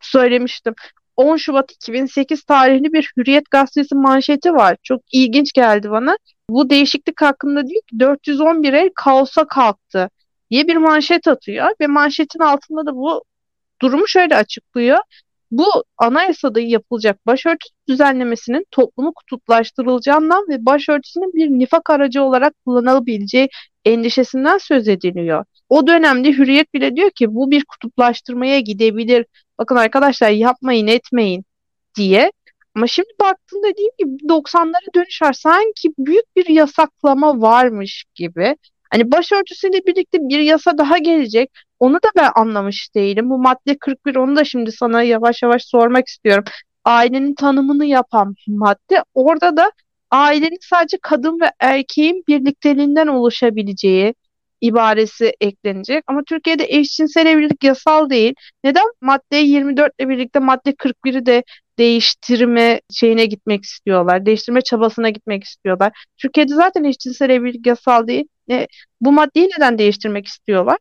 söylemiştim. 0.00 0.74
10 1.16 1.36
Şubat 1.36 1.72
2008 1.72 2.44
tarihli 2.44 2.92
bir 2.92 3.12
Hürriyet 3.16 3.50
gazetesi 3.50 3.94
manşeti 3.94 4.52
var. 4.52 4.76
Çok 4.82 5.00
ilginç 5.12 5.52
geldi 5.52 5.90
bana. 5.90 6.16
Bu 6.50 6.70
değişiklik 6.70 7.22
hakkında 7.22 7.62
ki 7.62 7.80
411 7.98 8.72
el 8.72 8.90
kaosa 8.94 9.46
kalktı 9.46 10.10
diye 10.50 10.66
bir 10.66 10.76
manşet 10.76 11.28
atıyor 11.28 11.68
ve 11.80 11.86
manşetin 11.86 12.40
altında 12.40 12.86
da 12.86 12.96
bu 12.96 13.24
durumu 13.82 14.08
şöyle 14.08 14.36
açıklıyor. 14.36 14.98
Bu 15.54 15.84
anayasada 15.98 16.60
yapılacak 16.60 17.26
başörtüsü 17.26 17.74
düzenlemesinin 17.88 18.66
toplumu 18.70 19.12
kutuplaştırılacağından 19.14 20.48
ve 20.48 20.66
başörtüsünün 20.66 21.32
bir 21.34 21.48
nifak 21.48 21.90
aracı 21.90 22.22
olarak 22.22 22.54
kullanılabileceği 22.64 23.48
endişesinden 23.84 24.58
söz 24.58 24.88
ediliyor. 24.88 25.44
O 25.68 25.86
dönemde 25.86 26.32
Hürriyet 26.32 26.74
bile 26.74 26.96
diyor 26.96 27.10
ki 27.10 27.34
bu 27.34 27.50
bir 27.50 27.64
kutuplaştırmaya 27.64 28.60
gidebilir. 28.60 29.26
Bakın 29.58 29.76
arkadaşlar 29.76 30.30
yapmayın 30.30 30.86
etmeyin 30.86 31.44
diye. 31.96 32.32
Ama 32.76 32.86
şimdi 32.86 33.08
baktığında 33.20 33.68
dediğim 33.68 33.92
gibi 33.98 34.28
90'lara 34.28 34.94
dönüş 34.94 35.22
var. 35.22 35.32
Sanki 35.32 35.90
büyük 35.98 36.36
bir 36.36 36.48
yasaklama 36.48 37.40
varmış 37.40 38.04
gibi. 38.14 38.56
Hani 38.90 39.12
başörtüsüyle 39.12 39.86
birlikte 39.86 40.18
bir 40.20 40.38
yasa 40.38 40.78
daha 40.78 40.98
gelecek. 40.98 41.50
Onu 41.84 41.94
da 41.94 42.08
ben 42.16 42.30
anlamış 42.34 42.94
değilim. 42.94 43.30
Bu 43.30 43.38
madde 43.38 43.78
41 43.78 44.16
onu 44.16 44.36
da 44.36 44.44
şimdi 44.44 44.72
sana 44.72 45.02
yavaş 45.02 45.42
yavaş 45.42 45.62
sormak 45.64 46.08
istiyorum. 46.08 46.44
Ailenin 46.84 47.34
tanımını 47.34 47.84
yapan 47.86 48.34
madde. 48.46 49.04
Orada 49.14 49.56
da 49.56 49.72
ailenin 50.10 50.58
sadece 50.60 50.98
kadın 51.02 51.40
ve 51.40 51.50
erkeğin 51.60 52.24
birlikteliğinden 52.28 53.06
oluşabileceği 53.06 54.14
ibaresi 54.60 55.32
eklenecek. 55.40 56.04
Ama 56.06 56.22
Türkiye'de 56.26 56.66
eşcinsel 56.68 57.26
evlilik 57.26 57.64
yasal 57.64 58.10
değil. 58.10 58.34
Neden 58.64 58.86
madde 59.00 59.36
24 59.36 59.92
ile 59.98 60.08
birlikte 60.08 60.38
madde 60.38 60.74
41'i 60.74 61.26
de 61.26 61.42
değiştirme 61.78 62.80
şeyine 62.92 63.26
gitmek 63.26 63.64
istiyorlar. 63.64 64.26
Değiştirme 64.26 64.60
çabasına 64.60 65.10
gitmek 65.10 65.44
istiyorlar. 65.44 65.92
Türkiye'de 66.18 66.54
zaten 66.54 66.84
eşcinsel 66.84 67.30
evlilik 67.30 67.66
yasal 67.66 68.06
değil. 68.06 68.24
E, 68.50 68.66
bu 69.00 69.12
maddeyi 69.12 69.48
neden 69.56 69.78
değiştirmek 69.78 70.26
istiyorlar? 70.26 70.78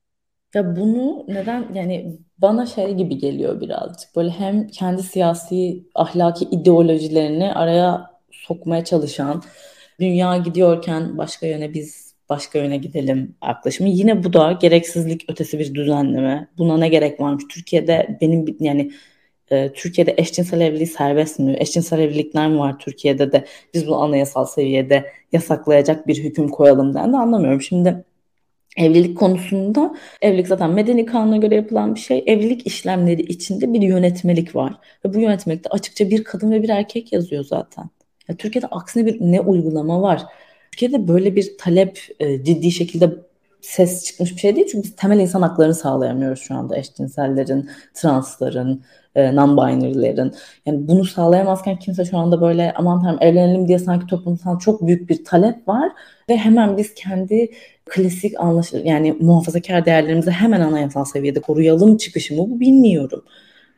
Ya 0.53 0.75
bunu 0.75 1.25
neden 1.27 1.65
yani 1.73 2.17
bana 2.37 2.65
şey 2.65 2.93
gibi 2.93 3.17
geliyor 3.17 3.61
birazcık. 3.61 4.15
Böyle 4.15 4.29
hem 4.29 4.67
kendi 4.67 5.03
siyasi 5.03 5.83
ahlaki 5.95 6.45
ideolojilerini 6.45 7.53
araya 7.53 8.11
sokmaya 8.31 8.83
çalışan, 8.85 9.43
dünya 9.99 10.37
gidiyorken 10.37 11.17
başka 11.17 11.47
yöne 11.47 11.73
biz 11.73 12.15
başka 12.29 12.59
yöne 12.59 12.77
gidelim 12.77 13.35
yaklaşımı. 13.47 13.89
Yine 13.89 14.23
bu 14.23 14.33
da 14.33 14.51
gereksizlik 14.51 15.31
ötesi 15.31 15.59
bir 15.59 15.75
düzenleme. 15.75 16.47
Buna 16.57 16.77
ne 16.77 16.89
gerek 16.89 17.19
varmış? 17.19 17.43
Türkiye'de 17.49 18.17
benim 18.21 18.57
yani 18.59 18.91
e, 19.51 19.73
Türkiye'de 19.73 20.13
eşcinsel 20.17 20.61
evliliği 20.61 20.87
serbest 20.87 21.39
mi? 21.39 21.55
Eşcinsel 21.59 21.99
evlilikler 21.99 22.49
mi 22.49 22.59
var 22.59 22.79
Türkiye'de 22.79 23.31
de 23.31 23.45
biz 23.73 23.87
bu 23.87 23.95
anayasal 23.95 24.45
seviyede 24.45 25.11
yasaklayacak 25.31 26.07
bir 26.07 26.23
hüküm 26.23 26.49
koyalım 26.49 26.93
den 26.93 27.13
de 27.13 27.17
anlamıyorum. 27.17 27.61
Şimdi 27.61 28.05
Evlilik 28.77 29.17
konusunda 29.17 29.95
evlilik 30.21 30.47
zaten 30.47 30.69
medeni 30.69 31.05
kanuna 31.05 31.37
göre 31.37 31.55
yapılan 31.55 31.95
bir 31.95 31.99
şey. 31.99 32.23
Evlilik 32.27 32.67
işlemleri 32.67 33.21
içinde 33.21 33.73
bir 33.73 33.81
yönetmelik 33.81 34.55
var. 34.55 34.73
Ve 35.05 35.13
bu 35.13 35.19
yönetmelikte 35.19 35.69
açıkça 35.69 36.09
bir 36.09 36.23
kadın 36.23 36.51
ve 36.51 36.63
bir 36.63 36.69
erkek 36.69 37.13
yazıyor 37.13 37.43
zaten. 37.43 37.89
Ya 38.27 38.35
Türkiye'de 38.35 38.67
aksine 38.67 39.05
bir 39.05 39.21
ne 39.21 39.41
uygulama 39.41 40.01
var? 40.01 40.21
Türkiye'de 40.71 41.07
böyle 41.07 41.35
bir 41.35 41.57
talep 41.57 41.99
e, 42.19 42.43
ciddi 42.43 42.71
şekilde 42.71 43.09
ses 43.61 44.05
çıkmış 44.05 44.35
bir 44.35 44.39
şey 44.39 44.55
değil. 44.55 44.67
Çünkü 44.71 44.83
biz 44.83 44.95
temel 44.95 45.19
insan 45.19 45.41
haklarını 45.41 45.75
sağlayamıyoruz 45.75 46.41
şu 46.41 46.55
anda 46.55 46.77
eşcinsellerin, 46.77 47.69
transların, 47.93 48.83
e, 49.15 49.35
non-binary'lerin. 49.35 50.33
Yani 50.65 50.87
bunu 50.87 51.05
sağlayamazken 51.05 51.79
kimse 51.79 52.05
şu 52.05 52.17
anda 52.17 52.41
böyle 52.41 52.73
aman 52.75 53.01
tanrım 53.01 53.17
evlenelim 53.21 53.67
diye 53.67 53.79
sanki 53.79 54.07
toplumsal 54.07 54.59
çok 54.59 54.87
büyük 54.87 55.09
bir 55.09 55.25
talep 55.25 55.67
var 55.67 55.91
ve 56.29 56.37
hemen 56.37 56.77
biz 56.77 56.93
kendi 56.93 57.51
klasik 57.85 58.39
anlaşılır 58.39 58.85
yani 58.85 59.11
muhafazakar 59.11 59.85
değerlerimizi 59.85 60.31
hemen 60.31 60.61
anayasal 60.61 61.05
seviyede 61.05 61.41
koruyalım 61.41 61.97
çıkışı 61.97 62.35
mı 62.35 62.49
bu 62.49 62.59
bilmiyorum. 62.59 63.23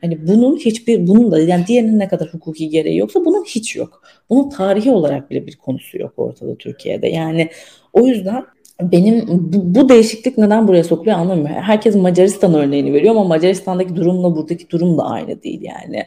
Hani 0.00 0.28
bunun 0.28 0.56
hiçbir 0.56 1.06
bunun 1.06 1.32
da 1.32 1.40
yani 1.40 1.66
diğerinin 1.66 1.98
ne 1.98 2.08
kadar 2.08 2.28
hukuki 2.28 2.68
gereği 2.68 2.96
yoksa 2.98 3.24
bunun 3.24 3.44
hiç 3.44 3.76
yok. 3.76 4.02
Bunun 4.30 4.50
tarihi 4.50 4.90
olarak 4.90 5.30
bile 5.30 5.46
bir 5.46 5.56
konusu 5.56 5.98
yok 5.98 6.12
ortada 6.16 6.56
Türkiye'de. 6.56 7.08
Yani 7.08 7.50
o 7.92 8.06
yüzden 8.06 8.44
benim 8.80 9.24
bu, 9.28 9.74
bu 9.74 9.88
değişiklik 9.88 10.38
neden 10.38 10.68
buraya 10.68 10.84
sokuluyor 10.84 11.16
anlamıyorum. 11.18 11.54
Herkes 11.54 11.94
Macaristan 11.94 12.54
örneğini 12.54 12.92
veriyor 12.92 13.14
ama 13.14 13.24
Macaristan'daki 13.24 13.96
durumla 13.96 14.36
buradaki 14.36 14.70
durum 14.70 14.98
da 14.98 15.04
aynı 15.04 15.42
değil 15.42 15.62
yani. 15.62 16.06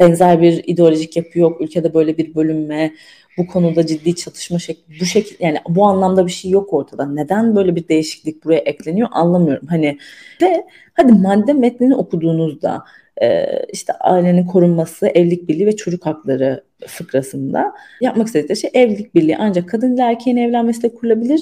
Benzer 0.00 0.42
bir 0.42 0.62
ideolojik 0.66 1.16
yapı 1.16 1.38
yok. 1.38 1.60
Ülkede 1.60 1.94
böyle 1.94 2.18
bir 2.18 2.34
bölünme, 2.34 2.92
bu 3.38 3.46
konuda 3.46 3.86
ciddi 3.86 4.14
çatışma 4.16 4.58
şekli, 4.58 5.00
bu 5.00 5.04
şekil 5.04 5.36
yani 5.40 5.58
bu 5.68 5.86
anlamda 5.86 6.26
bir 6.26 6.32
şey 6.32 6.50
yok 6.50 6.72
ortada. 6.72 7.06
Neden 7.06 7.56
böyle 7.56 7.76
bir 7.76 7.88
değişiklik 7.88 8.44
buraya 8.44 8.58
ekleniyor 8.58 9.08
anlamıyorum. 9.12 9.66
Hani 9.66 9.98
ve 10.42 10.64
hadi 10.94 11.12
madde 11.12 11.52
metnini 11.52 11.96
okuduğunuzda 11.96 12.84
e, 13.22 13.46
işte 13.72 13.92
ailenin 13.92 14.46
korunması, 14.46 15.06
evlilik 15.06 15.48
birliği 15.48 15.66
ve 15.66 15.76
çocuk 15.76 16.06
hakları 16.06 16.64
fıkrasında 16.86 17.72
yapmak 18.00 18.26
istedikleri 18.26 18.58
şey 18.58 18.70
evlilik 18.74 19.14
birliği 19.14 19.36
ancak 19.36 19.68
kadın 19.68 19.94
ile 19.94 20.02
erkeğin 20.02 20.36
evlenmesiyle 20.36 20.94
kurulabilir 20.94 21.40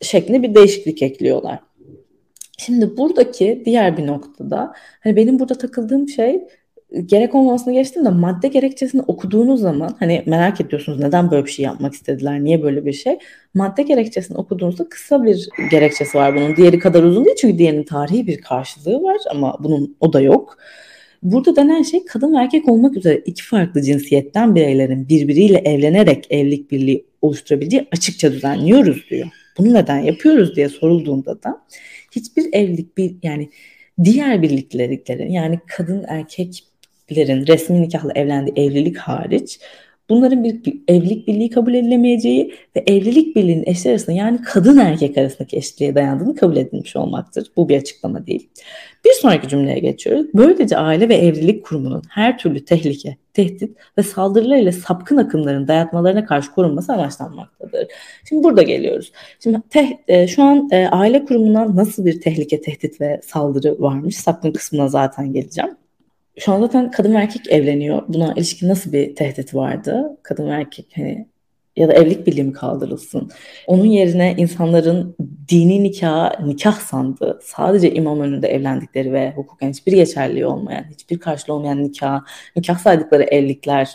şeklinde 0.00 0.42
bir 0.42 0.54
değişiklik 0.54 1.02
ekliyorlar. 1.02 1.58
Şimdi 2.58 2.96
buradaki 2.96 3.62
diğer 3.64 3.96
bir 3.96 4.06
noktada 4.06 4.72
hani 5.00 5.16
benim 5.16 5.38
burada 5.38 5.54
takıldığım 5.58 6.08
şey 6.08 6.44
gerek 7.06 7.34
olmamasını 7.34 7.74
geçtim 7.74 8.04
de 8.04 8.08
madde 8.08 8.48
gerekçesini 8.48 9.02
okuduğunuz 9.02 9.60
zaman 9.60 9.96
hani 9.98 10.22
merak 10.26 10.60
ediyorsunuz 10.60 10.98
neden 10.98 11.30
böyle 11.30 11.46
bir 11.46 11.50
şey 11.50 11.64
yapmak 11.64 11.94
istediler, 11.94 12.44
niye 12.44 12.62
böyle 12.62 12.86
bir 12.86 12.92
şey. 12.92 13.18
Madde 13.54 13.82
gerekçesini 13.82 14.36
okuduğunuzda 14.36 14.88
kısa 14.88 15.24
bir 15.24 15.48
gerekçesi 15.70 16.18
var 16.18 16.36
bunun. 16.36 16.56
Diğeri 16.56 16.78
kadar 16.78 17.02
uzun 17.02 17.24
değil 17.24 17.36
çünkü 17.40 17.58
diğerinin 17.58 17.84
tarihi 17.84 18.26
bir 18.26 18.40
karşılığı 18.40 19.02
var 19.02 19.16
ama 19.30 19.56
bunun 19.60 19.96
o 20.00 20.12
da 20.12 20.20
yok. 20.20 20.58
Burada 21.22 21.56
denen 21.56 21.82
şey 21.82 22.04
kadın 22.04 22.34
ve 22.34 22.38
erkek 22.38 22.68
olmak 22.68 22.96
üzere 22.96 23.22
iki 23.26 23.42
farklı 23.42 23.82
cinsiyetten 23.82 24.54
bireylerin 24.54 25.08
birbiriyle 25.08 25.58
evlenerek 25.58 26.26
evlilik 26.30 26.70
birliği 26.70 27.06
oluşturabileceği 27.22 27.86
açıkça 27.92 28.32
düzenliyoruz 28.32 29.06
diyor. 29.10 29.26
Bunu 29.58 29.74
neden 29.74 29.98
yapıyoruz 29.98 30.56
diye 30.56 30.68
sorulduğunda 30.68 31.42
da 31.42 31.62
hiçbir 32.12 32.48
evlilik 32.52 32.98
bir 32.98 33.16
yani 33.22 33.50
diğer 34.04 34.42
birlikteliklerin 34.42 35.30
yani 35.30 35.60
kadın 35.66 36.04
erkeklerin 36.08 37.46
resmi 37.46 37.82
nikahla 37.82 38.12
evlendiği 38.14 38.66
evlilik 38.66 38.96
hariç 38.96 39.60
bunların 40.08 40.44
bir, 40.44 40.60
evlilik 40.88 41.28
birliği 41.28 41.50
kabul 41.50 41.74
edilemeyeceği 41.74 42.54
ve 42.76 42.84
evlilik 42.86 43.36
birliğinin 43.36 43.64
eşler 43.66 43.90
arasında 43.90 44.16
yani 44.16 44.42
kadın 44.42 44.78
erkek 44.78 45.18
arasındaki 45.18 45.56
eşitliğe 45.56 45.94
dayandığını 45.94 46.34
kabul 46.34 46.56
edilmiş 46.56 46.96
olmaktır. 46.96 47.52
Bu 47.56 47.68
bir 47.68 47.76
açıklama 47.76 48.26
değil. 48.26 48.48
Bir 49.04 49.12
sonraki 49.12 49.48
cümleye 49.48 49.78
geçiyoruz. 49.78 50.26
Böylece 50.34 50.76
aile 50.76 51.08
ve 51.08 51.14
evlilik 51.14 51.64
kurumunun 51.64 52.02
her 52.08 52.38
türlü 52.38 52.64
tehlike, 52.64 53.16
tehdit 53.36 53.76
ve 53.98 54.02
saldırılarıyla 54.02 54.72
sapkın 54.72 55.16
akımların 55.16 55.68
dayatmalarına 55.68 56.24
karşı 56.24 56.52
korunması 56.52 56.92
amaçlanmaktadır. 56.92 57.86
Şimdi 58.28 58.44
burada 58.44 58.62
geliyoruz. 58.62 59.12
Şimdi 59.40 59.62
te, 59.70 59.98
e, 60.08 60.26
şu 60.26 60.42
an 60.42 60.68
e, 60.72 60.88
aile 60.88 61.24
kurumuna 61.24 61.76
nasıl 61.76 62.06
bir 62.06 62.20
tehlike, 62.20 62.60
tehdit 62.60 63.00
ve 63.00 63.20
saldırı 63.24 63.80
varmış? 63.80 64.16
Sapkın 64.16 64.52
kısmına 64.52 64.88
zaten 64.88 65.32
geleceğim. 65.32 65.70
Şu 66.38 66.52
an 66.52 66.60
zaten 66.60 66.90
kadın 66.90 67.14
ve 67.14 67.18
erkek 67.18 67.50
evleniyor. 67.50 68.02
Buna 68.08 68.32
ilişkin 68.36 68.68
nasıl 68.68 68.92
bir 68.92 69.14
tehdit 69.14 69.54
vardı? 69.54 70.18
Kadın 70.22 70.46
ve 70.46 70.50
erkek 70.50 70.86
hani 70.96 71.26
ya 71.76 71.88
da 71.88 71.92
evlilik 71.92 72.26
birliği 72.26 72.44
mi 72.44 72.52
kaldırılsın? 72.52 73.30
Onun 73.66 73.84
yerine 73.84 74.34
insanların 74.36 75.16
dini 75.48 75.82
nikah 75.82 76.40
nikah 76.40 76.80
sandığı, 76.80 77.40
sadece 77.42 77.90
imam 77.90 78.20
önünde 78.20 78.48
evlendikleri 78.48 79.12
ve 79.12 79.32
hukuken 79.36 79.70
hiçbir 79.70 79.92
geçerliği 79.92 80.46
olmayan, 80.46 80.84
hiçbir 80.90 81.18
karşılığı 81.18 81.54
olmayan 81.54 81.82
nikah, 81.82 82.20
nikah 82.56 82.78
saydıkları 82.78 83.22
evlilikler 83.22 83.94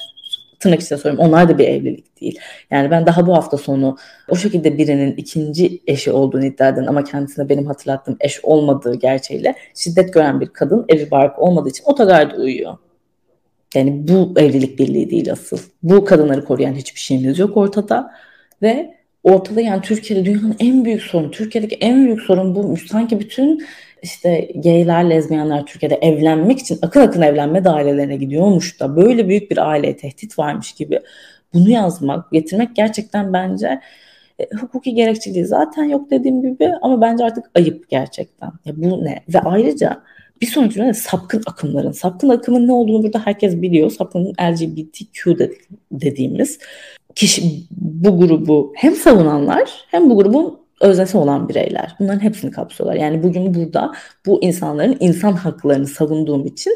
tırnak 0.60 0.82
içinde 0.82 1.00
söylüyorum 1.00 1.30
onlar 1.30 1.50
da 1.50 1.58
bir 1.58 1.68
evlilik 1.68 2.22
değil. 2.22 2.40
Yani 2.72 2.92
ben 2.92 3.06
daha 3.06 3.28
bu 3.28 3.36
hafta 3.36 3.58
sonu 3.58 3.98
o 4.30 4.36
şekilde 4.36 4.78
birinin 4.78 5.16
ikinci 5.16 5.82
eşi 5.88 6.12
olduğunu 6.12 6.46
iddia 6.46 6.70
eden 6.70 6.86
ama 6.86 7.04
kendisine 7.04 7.50
benim 7.50 7.66
hatırlattığım 7.66 8.18
eş 8.20 8.40
olmadığı 8.46 8.96
gerçeğiyle 8.96 9.56
şiddet 9.76 10.14
gören 10.14 10.42
bir 10.42 10.48
kadın 10.48 10.86
evi 10.90 11.12
barkı 11.12 11.42
olmadığı 11.42 11.70
için 11.70 11.84
otogarda 11.86 12.36
uyuyor. 12.36 12.78
Yani 13.76 14.08
bu 14.08 14.40
evlilik 14.40 14.80
birliği 14.80 15.10
değil 15.10 15.32
asıl. 15.32 15.58
Bu 15.84 16.06
kadınları 16.06 16.46
koruyan 16.46 16.74
hiçbir 16.74 17.00
şeyimiz 17.00 17.40
yok 17.40 17.58
ortada. 17.58 18.12
Ve 18.62 19.01
ortada 19.24 19.62
yani 19.62 19.82
Türkiye'de 19.82 20.26
dünyanın 20.26 20.56
en 20.60 20.86
büyük 20.86 21.02
sorunu, 21.02 21.32
Türkiye'deki 21.32 21.76
en 21.76 22.06
büyük 22.06 22.22
sorun 22.22 22.56
bu. 22.56 22.78
Sanki 22.78 23.20
bütün 23.20 23.66
işte 24.04 24.52
gayler, 24.56 25.10
lezbiyenler 25.10 25.66
Türkiye'de 25.66 25.96
evlenmek 25.96 26.60
için 26.60 26.80
akın 26.82 27.02
akın 27.02 27.22
evlenme 27.22 27.64
dairelerine 27.64 28.16
gidiyormuş 28.16 28.80
da 28.80 28.96
böyle 28.96 29.28
büyük 29.30 29.52
bir 29.52 29.70
aileye 29.70 29.98
tehdit 29.98 30.40
varmış 30.40 30.72
gibi 30.72 31.00
bunu 31.54 31.70
yazmak, 31.70 32.32
getirmek 32.32 32.76
gerçekten 32.76 33.34
bence 33.34 33.80
e, 34.40 34.48
hukuki 34.62 34.94
gerekçeliği 34.94 35.46
zaten 35.46 35.84
yok 35.84 36.12
dediğim 36.12 36.42
gibi 36.42 36.72
ama 36.82 37.02
bence 37.02 37.24
artık 37.24 37.46
ayıp 37.56 37.90
gerçekten. 37.90 38.52
Ya 38.66 38.74
bu 38.78 39.06
ne? 39.06 39.24
Ve 39.34 39.40
ayrıca 39.40 40.04
bir 40.42 40.48
sonraki 40.48 40.74
cümle 40.74 40.94
sapkın 40.94 41.44
akımların. 41.46 41.92
Sapkın 41.92 42.30
akımın 42.30 42.68
ne 42.68 42.72
olduğunu 42.72 43.04
burada 43.04 43.26
herkes 43.26 43.62
biliyor. 43.62 43.92
Sapkın 43.92 44.34
LGBTQ 44.42 45.38
dediğimiz 45.92 46.60
kişi 47.16 47.64
bu 47.72 48.20
grubu 48.20 48.74
hem 48.76 48.96
savunanlar 48.96 49.86
hem 49.88 50.10
bu 50.10 50.18
grubun 50.18 50.62
öznesi 50.82 51.18
olan 51.18 51.50
bireyler. 51.50 51.96
Bunların 52.00 52.20
hepsini 52.20 52.52
kapsıyorlar. 52.52 52.96
Yani 52.96 53.24
bugün 53.24 53.54
burada 53.54 53.92
bu 54.26 54.44
insanların 54.44 54.98
insan 55.00 55.32
haklarını 55.32 55.88
savunduğum 55.88 56.46
için 56.46 56.74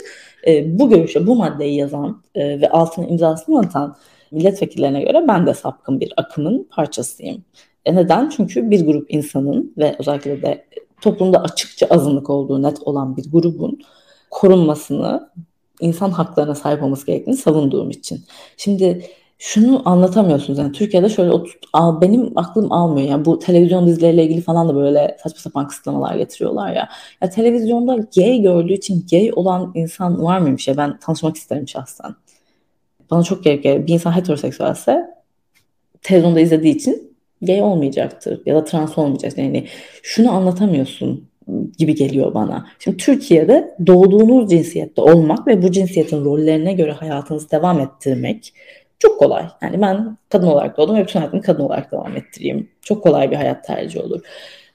e, 0.47 0.79
bu 0.79 0.89
görüşe, 0.89 1.27
bu 1.27 1.35
maddeyi 1.35 1.75
yazan 1.75 2.21
e, 2.35 2.61
ve 2.61 2.69
altına 2.69 3.07
imzasını 3.07 3.59
atan 3.59 3.95
milletvekillerine 4.31 5.01
göre 5.01 5.25
ben 5.27 5.47
de 5.47 5.53
sapkın 5.53 5.99
bir 5.99 6.13
akımın 6.17 6.67
parçasıyım. 6.71 7.43
E 7.85 7.95
neden? 7.95 8.29
Çünkü 8.29 8.69
bir 8.69 8.85
grup 8.85 9.13
insanın 9.13 9.73
ve 9.77 9.95
özellikle 9.99 10.41
de 10.41 10.65
toplumda 11.01 11.41
açıkça 11.41 11.85
azınlık 11.85 12.29
olduğu 12.29 12.63
net 12.63 12.81
olan 12.81 13.17
bir 13.17 13.31
grubun 13.31 13.79
korunmasını, 14.31 15.29
insan 15.79 16.11
haklarına 16.11 16.55
sahip 16.55 16.83
olması 16.83 17.05
gerektiğini 17.05 17.37
savunduğum 17.37 17.89
için. 17.89 18.21
Şimdi 18.57 19.05
şunu 19.37 19.89
anlatamıyorsunuz 19.89 20.59
yani 20.59 20.71
Türkiye'de 20.71 21.09
şöyle 21.09 21.31
al, 21.73 22.01
benim 22.01 22.31
aklım 22.35 22.71
almıyor 22.71 23.09
yani 23.09 23.25
bu 23.25 23.39
televizyon 23.39 23.87
dizileriyle 23.87 24.23
ilgili 24.23 24.41
falan 24.41 24.69
da 24.69 24.75
böyle 24.75 25.17
saçma 25.23 25.39
sapan 25.39 25.67
kısıtlamalar 25.67 26.15
getiriyorlar 26.15 26.73
ya. 26.73 26.89
Ya 27.21 27.29
televizyonda 27.29 27.95
gay 28.15 28.41
gördüğü 28.41 28.73
için 28.73 29.05
gay 29.11 29.31
olan 29.35 29.71
insan 29.75 30.23
var 30.23 30.39
mıymış 30.39 30.67
ya 30.67 30.77
ben 30.77 30.99
tanışmak 30.99 31.35
isterim 31.35 31.67
şahsen. 31.67 32.15
Bana 33.11 33.23
çok 33.23 33.43
gerek 33.43 33.63
geliyor. 33.63 33.87
Bir 33.87 33.93
insan 33.93 34.15
heteroseksüelse 34.15 35.15
televizyonda 36.01 36.39
izlediği 36.39 36.75
için 36.75 37.15
gay 37.41 37.61
olmayacaktır 37.61 38.41
ya 38.45 38.55
da 38.55 38.63
trans 38.63 38.97
olmayacaktır. 38.97 39.43
Yani 39.43 39.67
şunu 40.03 40.31
anlatamıyorsun 40.31 41.27
gibi 41.77 41.95
geliyor 41.95 42.33
bana. 42.33 42.65
Şimdi 42.79 42.97
Türkiye'de 42.97 43.75
doğduğunuz 43.87 44.49
cinsiyette 44.49 45.01
olmak 45.01 45.47
ve 45.47 45.63
bu 45.63 45.71
cinsiyetin 45.71 46.25
rollerine 46.25 46.73
göre 46.73 46.91
hayatınızı 46.91 47.51
devam 47.51 47.79
ettirmek 47.79 48.53
çok 48.99 49.19
kolay. 49.19 49.45
Yani 49.61 49.81
ben 49.81 50.17
kadın 50.29 50.47
olarak 50.47 50.77
doğdum 50.77 50.95
ve 50.95 51.03
bütün 51.03 51.19
hayatımı 51.19 51.41
kadın 51.41 51.63
olarak 51.63 51.91
devam 51.91 52.17
ettireyim. 52.17 52.69
Çok 52.81 53.03
kolay 53.03 53.31
bir 53.31 53.35
hayat 53.35 53.63
tercihi 53.63 54.03
olur. 54.03 54.21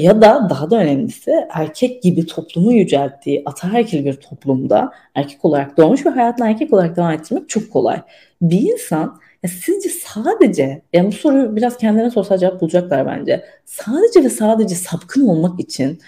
Ya 0.00 0.22
da 0.22 0.46
daha 0.50 0.70
da 0.70 0.76
önemlisi 0.76 1.32
erkek 1.50 2.02
gibi 2.02 2.26
toplumu 2.26 2.72
yücelttiği 2.72 3.42
ataerkil 3.46 4.04
bir 4.04 4.14
toplumda 4.14 4.92
erkek 5.14 5.44
olarak 5.44 5.76
doğmuş 5.76 6.06
ve 6.06 6.10
hayatını 6.10 6.48
erkek 6.48 6.72
olarak 6.72 6.96
devam 6.96 7.12
ettirmek 7.12 7.48
çok 7.48 7.70
kolay. 7.72 8.02
Bir 8.42 8.72
insan 8.72 9.20
ya 9.42 9.50
sizce 9.50 9.88
sadece, 9.88 10.82
yani 10.92 11.08
bu 11.08 11.12
soruyu 11.12 11.56
biraz 11.56 11.76
kendine 11.76 12.10
sosyal 12.10 12.38
cevap 12.38 12.60
bulacaklar 12.60 13.06
bence. 13.06 13.44
Sadece 13.64 14.24
ve 14.24 14.28
sadece 14.28 14.74
sapkın 14.74 15.28
olmak 15.28 15.60
için 15.60 15.98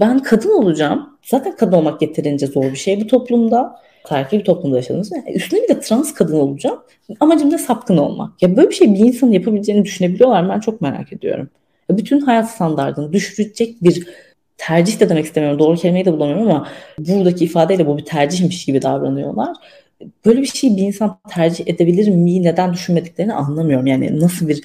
ben 0.00 0.18
kadın 0.18 0.50
olacağım. 0.50 1.18
Zaten 1.22 1.56
kadın 1.56 1.72
olmak 1.72 2.02
yeterince 2.02 2.46
zor 2.46 2.64
bir 2.64 2.76
şey 2.76 3.00
bu 3.00 3.06
toplumda. 3.06 3.76
Terkil 4.04 4.38
bir 4.38 4.44
toplumda 4.44 4.76
yaşadığımız. 4.76 5.12
Yani 5.12 5.32
üstüne 5.32 5.62
bir 5.62 5.68
de 5.68 5.80
trans 5.80 6.14
kadın 6.14 6.34
olacağım. 6.34 6.78
Amacım 7.20 7.50
da 7.50 7.58
sapkın 7.58 7.96
olmak. 7.96 8.42
Ya 8.42 8.56
böyle 8.56 8.68
bir 8.70 8.74
şey 8.74 8.94
bir 8.94 8.98
insanın 8.98 9.32
yapabileceğini 9.32 9.84
düşünebiliyorlar 9.84 10.48
Ben 10.48 10.60
çok 10.60 10.80
merak 10.80 11.12
ediyorum. 11.12 11.50
Ya 11.90 11.96
bütün 11.96 12.20
hayat 12.20 12.50
standartını 12.50 13.12
düşürecek 13.12 13.82
bir 13.82 14.06
tercih 14.56 15.00
de 15.00 15.08
demek 15.08 15.24
istemiyorum. 15.24 15.58
Doğru 15.58 15.76
kelimeyi 15.76 16.04
de 16.04 16.12
bulamıyorum 16.12 16.48
ama 16.48 16.68
buradaki 16.98 17.44
ifadeyle 17.44 17.86
bu 17.86 17.98
bir 17.98 18.04
tercihmiş 18.04 18.64
gibi 18.64 18.82
davranıyorlar 18.82 19.56
böyle 20.26 20.42
bir 20.42 20.46
şeyi 20.46 20.76
bir 20.76 20.82
insan 20.82 21.18
tercih 21.30 21.66
edebilir 21.66 22.08
mi? 22.08 22.42
Neden 22.42 22.72
düşünmediklerini 22.72 23.34
anlamıyorum. 23.34 23.86
Yani 23.86 24.20
nasıl 24.20 24.48
bir 24.48 24.62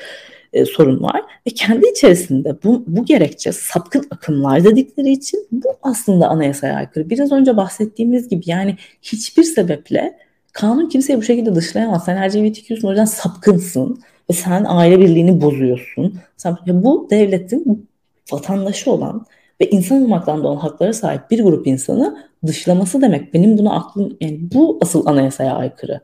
e, 0.55 0.65
sorun 0.65 1.03
var 1.03 1.21
ve 1.47 1.51
kendi 1.51 1.87
içerisinde 1.87 2.55
bu, 2.63 2.83
bu 2.87 3.05
gerekçe 3.05 3.51
sapkın 3.51 4.07
akımlar 4.11 4.63
dedikleri 4.63 5.11
için 5.11 5.47
bu 5.51 5.67
aslında 5.83 6.27
anayasaya 6.27 6.75
aykırı. 6.75 7.09
Biraz 7.09 7.31
önce 7.31 7.57
bahsettiğimiz 7.57 8.29
gibi 8.29 8.43
yani 8.45 8.75
hiçbir 9.01 9.43
sebeple 9.43 10.17
kanun 10.53 10.89
kimseyi 10.89 11.17
bu 11.17 11.23
şekilde 11.23 11.55
dışlayamaz. 11.55 12.05
Sen 12.05 12.29
LGBTQ'sun 12.29 12.87
o 12.87 12.91
yüzden 12.91 13.05
sapkınsın 13.05 13.99
ve 14.29 14.33
sen 14.33 14.65
aile 14.67 14.99
birliğini 14.99 15.41
bozuyorsun. 15.41 16.19
Sen, 16.37 16.57
ya 16.65 16.83
bu 16.83 17.07
devletin 17.11 17.87
vatandaşı 18.31 18.91
olan 18.91 19.25
ve 19.61 19.69
insan 19.69 20.03
olmaktan 20.03 20.43
doğan 20.43 20.55
haklara 20.55 20.93
sahip 20.93 21.31
bir 21.31 21.43
grup 21.43 21.67
insanı 21.67 22.17
dışlaması 22.45 23.01
demek. 23.01 23.33
Benim 23.33 23.57
bunu 23.57 23.75
aklım 23.75 24.17
yani 24.21 24.39
bu 24.53 24.79
asıl 24.81 25.05
anayasaya 25.05 25.55
aykırı. 25.55 25.99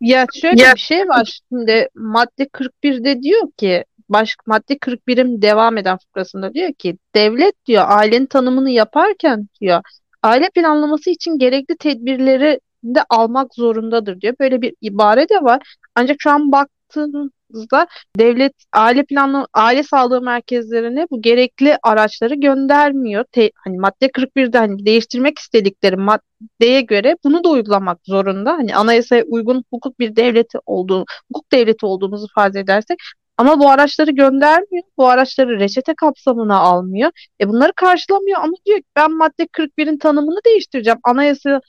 Ya 0.00 0.26
şöyle 0.40 0.62
ya. 0.62 0.74
bir 0.74 0.80
şey 0.80 1.08
var 1.08 1.40
şimdi 1.48 1.88
madde 1.94 2.44
41'de 2.44 3.22
diyor 3.22 3.52
ki 3.56 3.84
baş 4.08 4.36
madde 4.46 4.78
41'in 4.78 5.42
devam 5.42 5.76
eden 5.76 5.98
fıkrasında 5.98 6.54
diyor 6.54 6.72
ki 6.72 6.98
devlet 7.14 7.66
diyor 7.66 7.84
ailenin 7.88 8.26
tanımını 8.26 8.70
yaparken 8.70 9.46
diyor 9.60 9.82
aile 10.22 10.50
planlaması 10.50 11.10
için 11.10 11.38
gerekli 11.38 11.76
tedbirleri 11.76 12.60
de 12.84 13.04
almak 13.10 13.54
zorundadır 13.54 14.20
diyor. 14.20 14.34
Böyle 14.40 14.62
bir 14.62 14.74
ibare 14.80 15.28
de 15.28 15.34
var. 15.42 15.76
Ancak 15.94 16.16
şu 16.18 16.30
an 16.30 16.52
baktığın 16.52 17.30
baktığımızda 17.52 17.86
devlet 18.18 18.52
aile 18.72 19.04
planlı 19.04 19.46
aile 19.54 19.82
sağlığı 19.82 20.22
merkezlerine 20.22 21.06
bu 21.10 21.22
gerekli 21.22 21.76
araçları 21.82 22.34
göndermiyor. 22.34 23.24
Te, 23.32 23.50
hani 23.56 23.78
madde 23.78 24.06
41'de 24.06 24.58
hani 24.58 24.86
değiştirmek 24.86 25.38
istedikleri 25.38 25.96
maddeye 25.96 26.80
göre 26.80 27.16
bunu 27.24 27.44
da 27.44 27.48
uygulamak 27.48 27.98
zorunda. 28.04 28.52
Hani 28.52 28.76
anayasaya 28.76 29.24
uygun 29.24 29.64
hukuk 29.70 29.98
bir 29.98 30.16
devleti 30.16 30.58
olduğu, 30.66 31.04
hukuk 31.28 31.52
devleti 31.52 31.86
olduğumuzu 31.86 32.26
farz 32.34 32.56
edersek 32.56 32.98
ama 33.36 33.58
bu 33.58 33.70
araçları 33.70 34.10
göndermiyor. 34.10 34.84
Bu 34.96 35.08
araçları 35.08 35.60
reçete 35.60 35.94
kapsamına 35.94 36.58
almıyor. 36.58 37.10
E 37.40 37.48
bunları 37.48 37.72
karşılamıyor 37.76 38.40
ama 38.40 38.52
diyor 38.66 38.78
ki 38.78 38.84
ben 38.96 39.12
madde 39.12 39.46
41'in 39.46 39.98
tanımını 39.98 40.38
değiştireceğim. 40.46 40.98
Anayasaya 41.04 41.60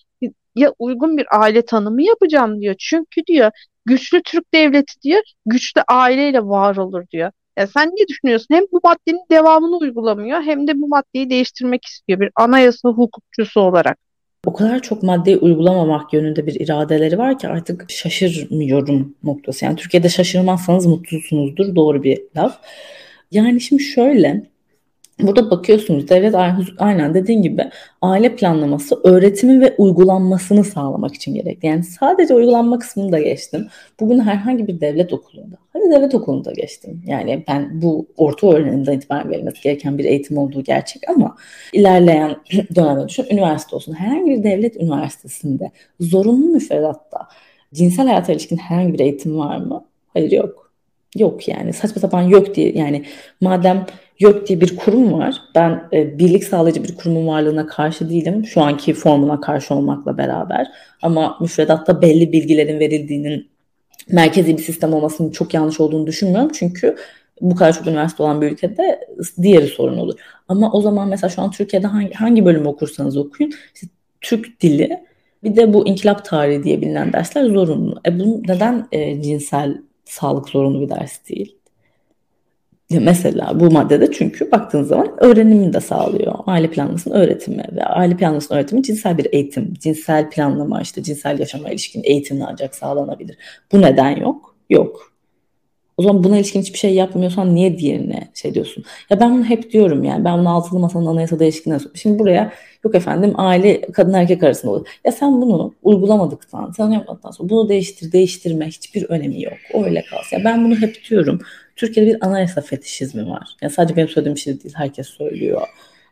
uygun 0.80 1.18
bir 1.18 1.26
aile 1.42 1.66
tanımı 1.66 2.04
yapacağım 2.04 2.62
diyor. 2.62 2.76
Çünkü 2.80 3.22
diyor 3.28 3.52
güçlü 3.86 4.22
Türk 4.24 4.54
devleti 4.54 5.02
diyor, 5.02 5.22
güçlü 5.46 5.82
aileyle 5.88 6.40
var 6.40 6.76
olur 6.76 7.04
diyor. 7.12 7.32
Ya 7.58 7.68
sen 7.68 7.90
ne 7.90 8.08
düşünüyorsun? 8.08 8.48
Hem 8.52 8.64
bu 8.72 8.80
maddenin 8.84 9.26
devamını 9.32 9.78
uygulamıyor 9.78 10.42
hem 10.42 10.68
de 10.68 10.82
bu 10.82 10.88
maddeyi 10.88 11.30
değiştirmek 11.30 11.86
istiyor 11.86 12.20
bir 12.20 12.30
anayasa 12.36 12.90
hukukçusu 12.90 13.62
olarak. 13.62 13.98
O 14.46 14.54
kadar 14.54 14.82
çok 14.82 15.04
maddeyi 15.04 15.38
uygulamamak 15.38 16.14
yönünde 16.14 16.48
bir 16.48 16.60
iradeleri 16.60 17.18
var 17.18 17.40
ki 17.40 17.48
artık 17.48 17.92
şaşırmıyorum 17.92 19.16
noktası. 19.24 19.66
Yani 19.66 19.76
Türkiye'de 19.76 20.10
şaşırmazsanız 20.10 20.86
mutlusunuzdur 20.86 21.76
doğru 21.76 22.04
bir 22.04 22.22
laf. 22.36 22.60
Yani 23.32 23.62
şimdi 23.62 23.84
şöyle 23.84 24.53
Burada 25.22 25.52
bakıyorsunuz 25.52 26.10
devlet 26.10 26.36
aynen 26.78 27.14
dediğin 27.14 27.42
gibi 27.42 27.70
aile 28.02 28.36
planlaması 28.36 29.00
öğretimi 29.04 29.62
ve 29.62 29.76
uygulanmasını 29.78 30.64
sağlamak 30.64 31.16
için 31.16 31.34
gerekli. 31.34 31.68
Yani 31.68 31.84
sadece 31.84 32.34
uygulanma 32.34 32.80
kısmını 32.80 33.12
da 33.12 33.20
geçtim. 33.20 33.68
Bugün 34.00 34.20
herhangi 34.20 34.68
bir 34.68 34.82
devlet 34.82 35.14
okulunda, 35.14 35.56
hadi 35.74 35.92
devlet 35.92 36.16
okulunda 36.16 36.52
geçtim. 36.52 37.04
Yani 37.06 37.44
ben 37.48 37.82
bu 37.82 38.08
orta 38.18 38.48
öğrenimden 38.48 38.94
itibaren 38.94 39.30
verilmesi 39.30 39.62
gereken 39.62 39.98
bir 39.98 40.06
eğitim 40.06 40.38
olduğu 40.38 40.64
gerçek 40.64 41.10
ama 41.10 41.36
ilerleyen 41.74 42.36
dönemde 42.76 43.08
düşün 43.08 43.26
üniversite 43.32 43.76
olsun. 43.76 43.94
Herhangi 43.94 44.32
bir 44.32 44.44
devlet 44.44 44.76
üniversitesinde 44.76 45.72
zorunlu 46.00 46.48
müfredatta 46.48 47.28
cinsel 47.74 48.08
hayata 48.08 48.32
ilişkin 48.32 48.58
herhangi 48.58 48.94
bir 48.94 49.00
eğitim 49.00 49.38
var 49.38 49.58
mı? 49.58 49.86
Hayır 50.14 50.32
yok. 50.32 50.64
Yok 51.18 51.48
yani 51.48 51.74
saçma 51.74 52.02
sapan 52.02 52.22
yok 52.22 52.56
diye 52.56 52.72
yani 52.72 53.04
madem 53.42 53.86
YÖK 54.24 54.48
diye 54.48 54.62
bir 54.62 54.76
kurum 54.76 55.14
var. 55.14 55.42
Ben 55.56 55.84
e, 55.94 56.20
birlik 56.20 56.44
sağlayıcı 56.44 56.84
bir 56.84 56.96
kurumun 56.96 57.28
varlığına 57.28 57.68
karşı 57.68 58.10
değilim. 58.10 58.46
Şu 58.46 58.62
anki 58.62 58.94
formuna 58.94 59.42
karşı 59.42 59.76
olmakla 59.76 60.18
beraber. 60.18 60.68
Ama 61.02 61.38
müfredatta 61.42 62.02
belli 62.02 62.32
bilgilerin 62.32 62.80
verildiğinin 62.80 63.48
merkezi 64.10 64.58
bir 64.58 64.64
sistem 64.64 64.94
olmasının 64.94 65.32
çok 65.32 65.54
yanlış 65.54 65.80
olduğunu 65.80 66.08
düşünmüyorum. 66.08 66.52
Çünkü 66.54 66.96
bu 67.42 67.56
kadar 67.56 67.74
çok 67.74 67.88
üniversite 67.88 68.24
olan 68.24 68.42
bir 68.42 68.52
ülkede 68.52 69.00
diğeri 69.42 69.68
sorun 69.68 69.98
olur. 69.98 70.14
Ama 70.48 70.72
o 70.72 70.82
zaman 70.82 71.08
mesela 71.08 71.30
şu 71.30 71.42
an 71.42 71.52
Türkiye'de 71.52 71.88
hangi, 71.88 72.14
hangi 72.14 72.46
bölümü 72.46 72.68
okursanız 72.68 73.18
okuyun 73.18 73.54
işte 73.76 73.88
Türk 74.22 74.62
dili 74.62 75.00
bir 75.44 75.56
de 75.56 75.74
bu 75.74 75.88
inkılap 75.88 76.26
tarihi 76.26 76.64
diye 76.64 76.82
bilinen 76.82 77.14
dersler 77.14 77.46
zorunlu. 77.46 78.02
E 78.08 78.20
bu 78.20 78.42
neden 78.48 78.88
e, 78.92 79.22
cinsel 79.22 79.78
sağlık 80.06 80.50
zorunlu 80.50 80.82
bir 80.82 80.90
ders 80.90 81.30
değil? 81.30 81.58
Mesela 83.00 83.60
bu 83.60 83.72
maddede 83.72 84.12
çünkü 84.12 84.52
baktığınız 84.52 84.88
zaman 84.88 85.14
öğrenimini 85.18 85.74
de 85.74 85.80
sağlıyor. 85.80 86.34
Aile 86.46 86.70
planlamasının 86.70 87.16
öğretimi 87.16 87.64
ve 87.76 87.84
aile 87.84 88.18
planlamasının 88.18 88.58
öğretimi 88.58 88.84
cinsel 88.84 89.18
bir 89.18 89.28
eğitim. 89.32 89.74
Cinsel 89.80 90.30
planlama 90.30 90.82
işte 90.82 91.04
cinsel 91.04 91.40
yaşama 91.40 91.70
ilişkin 91.70 92.02
eğitimle 92.04 92.46
ancak 92.46 92.76
sağlanabilir. 92.76 93.38
Bu 93.72 93.82
neden 93.82 94.16
yok? 94.16 94.56
Yok. 94.70 95.14
O 95.98 96.04
zaman 96.04 96.24
buna 96.24 96.38
ilişkin 96.38 96.62
hiçbir 96.62 96.78
şey 96.78 96.94
yapmıyorsan 96.94 97.56
niye 97.56 97.78
diğerine 97.78 98.28
şey 98.34 98.54
diyorsun? 98.54 98.84
Ya 99.10 99.20
ben 99.20 99.34
bunu 99.34 99.46
hep 99.46 99.72
diyorum 99.72 100.04
yani. 100.04 100.26
Ben 100.26 100.40
bunu 100.40 100.50
altılı 100.50 100.80
masanın 100.80 101.06
anayasa 101.06 101.40
değişikliğine 101.40 101.80
Şimdi 101.96 102.20
buraya 102.20 102.54
yok 102.86 102.96
efendim 102.96 103.34
aile 103.38 103.82
kadın 103.82 104.14
erkek 104.14 104.44
arasında 104.44 104.72
olur. 104.72 104.88
Ya 105.06 105.12
sen 105.12 105.42
bunu 105.42 105.74
uygulamadıktan, 105.84 106.72
sen 106.78 106.90
yapmadıktan 106.90 107.32
sonra 107.32 107.50
bunu 107.50 107.70
değiştir, 107.70 108.12
değiştirme 108.12 108.68
hiçbir 108.68 109.04
önemi 109.10 109.44
yok. 109.44 109.54
O 109.74 109.84
öyle 109.84 110.04
kalsın. 110.10 110.38
Ya 110.38 110.46
ben 110.46 110.66
bunu 110.66 110.76
hep 110.76 111.10
diyorum. 111.10 111.40
Türkiye'de 111.76 112.10
bir 112.10 112.26
anayasa 112.26 112.62
fetişizmi 112.62 113.30
var. 113.30 113.50
Yani 113.62 113.74
sadece 113.74 113.96
benim 113.96 114.10
söylediğim 114.10 114.38
şey 114.38 114.64
değil. 114.64 114.76
Herkes 114.78 115.08
söylüyor 115.08 115.62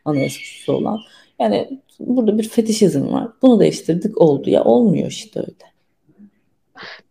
anayasası 0.06 0.74
olan. 0.74 1.00
Yani 1.40 1.80
burada 2.00 2.38
bir 2.38 2.50
fetişizm 2.50 3.12
var. 3.12 3.28
Bunu 3.42 3.60
değiştirdik 3.60 4.22
oldu. 4.22 4.50
Ya 4.50 4.64
olmuyor 4.64 5.08
işte 5.08 5.40
öyle. 5.40 5.72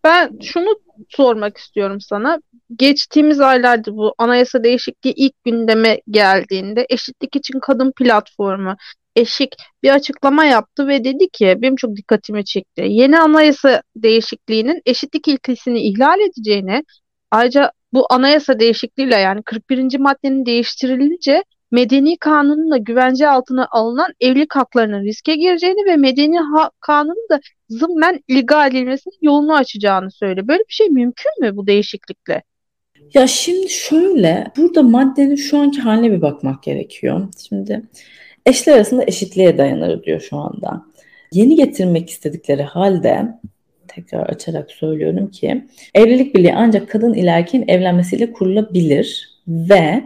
Ben 0.03 0.39
şunu 0.41 0.79
sormak 1.09 1.57
istiyorum 1.57 2.01
sana. 2.01 2.41
Geçtiğimiz 2.75 3.39
aylarda 3.39 3.97
bu 3.97 4.13
anayasa 4.17 4.63
değişikliği 4.63 5.13
ilk 5.13 5.43
gündeme 5.43 6.01
geldiğinde 6.09 6.85
Eşitlik 6.89 7.35
için 7.35 7.59
Kadın 7.59 7.91
Platformu 7.91 8.75
Eşik 9.15 9.55
bir 9.83 9.89
açıklama 9.89 10.45
yaptı 10.45 10.87
ve 10.87 11.03
dedi 11.03 11.29
ki 11.29 11.55
benim 11.57 11.75
çok 11.75 11.95
dikkatimi 11.95 12.45
çekti. 12.45 12.85
Yeni 12.87 13.19
anayasa 13.19 13.83
değişikliğinin 13.95 14.81
eşitlik 14.85 15.27
ilkesini 15.27 15.81
ihlal 15.81 16.19
edeceğini 16.19 16.83
ayrıca 17.31 17.71
bu 17.93 18.05
anayasa 18.09 18.59
değişikliğiyle 18.59 19.15
yani 19.15 19.43
41. 19.43 19.99
maddenin 19.99 20.45
değiştirilince 20.45 21.43
medeni 21.71 22.17
kanunla 22.17 22.77
güvence 22.77 23.29
altına 23.29 23.67
alınan 23.71 24.13
evlilik 24.19 24.55
haklarının 24.55 25.03
riske 25.03 25.35
gireceğini 25.35 25.85
ve 25.85 25.97
medeni 25.97 26.39
ha- 26.39 26.71
kanunun 26.79 27.27
da 27.31 27.39
zımmen 27.69 28.19
ilga 28.27 28.67
edilmesinin 28.67 29.17
yolunu 29.21 29.55
açacağını 29.55 30.11
söylüyor. 30.11 30.47
Böyle 30.47 30.59
bir 30.59 30.73
şey 30.73 30.89
mümkün 30.89 31.31
mü 31.41 31.55
bu 31.55 31.67
değişiklikle? 31.67 32.43
Ya 33.13 33.27
şimdi 33.27 33.69
şöyle, 33.69 34.47
burada 34.57 34.83
maddenin 34.83 35.35
şu 35.35 35.57
anki 35.57 35.81
haline 35.81 36.11
bir 36.11 36.21
bakmak 36.21 36.63
gerekiyor. 36.63 37.27
Şimdi 37.49 37.81
eşler 38.45 38.75
arasında 38.75 39.03
eşitliğe 39.07 39.57
dayanır 39.57 40.03
diyor 40.03 40.19
şu 40.19 40.37
anda. 40.37 40.85
Yeni 41.31 41.55
getirmek 41.55 42.09
istedikleri 42.09 42.63
halde 42.63 43.27
tekrar 43.95 44.29
açarak 44.29 44.71
söylüyorum 44.71 45.31
ki 45.31 45.65
evlilik 45.93 46.35
birliği 46.35 46.53
ancak 46.55 46.89
kadın 46.89 47.13
ile 47.13 47.29
erkeğin 47.29 47.67
evlenmesiyle 47.67 48.33
kurulabilir 48.33 49.29
ve 49.47 50.03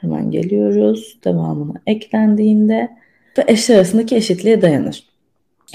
hemen 0.00 0.30
geliyoruz 0.30 1.18
devamına 1.24 1.74
eklendiğinde 1.86 2.90
ve 3.38 3.44
eşler 3.46 3.76
arasındaki 3.76 4.16
eşitliğe 4.16 4.62
dayanır. 4.62 5.04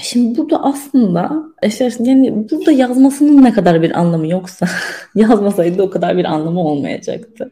Şimdi 0.02 0.38
burada 0.38 0.62
aslında 0.62 1.42
eşler 1.62 1.92
yani 2.00 2.50
burada 2.50 2.72
yazmasının 2.72 3.44
ne 3.44 3.52
kadar 3.52 3.82
bir 3.82 3.98
anlamı 3.98 4.28
yoksa 4.28 4.66
yazmasaydı 5.14 5.82
o 5.82 5.90
kadar 5.90 6.16
bir 6.16 6.24
anlamı 6.24 6.60
olmayacaktı. 6.60 7.50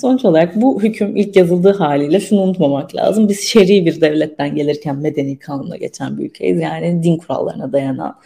Sonuç 0.00 0.24
olarak 0.24 0.56
bu 0.56 0.82
hüküm 0.82 1.16
ilk 1.16 1.36
yazıldığı 1.36 1.72
haliyle 1.72 2.20
şunu 2.20 2.40
unutmamak 2.40 2.96
lazım. 2.96 3.28
Biz 3.28 3.40
şer'i 3.40 3.86
bir 3.86 4.00
devletten 4.00 4.54
gelirken 4.54 4.96
medeni 4.96 5.38
kanuna 5.38 5.76
geçen 5.76 6.18
bir 6.18 6.24
ülkeyiz. 6.24 6.60
Yani 6.60 7.02
din 7.02 7.16
kurallarına 7.16 7.72
dayanan. 7.72 8.16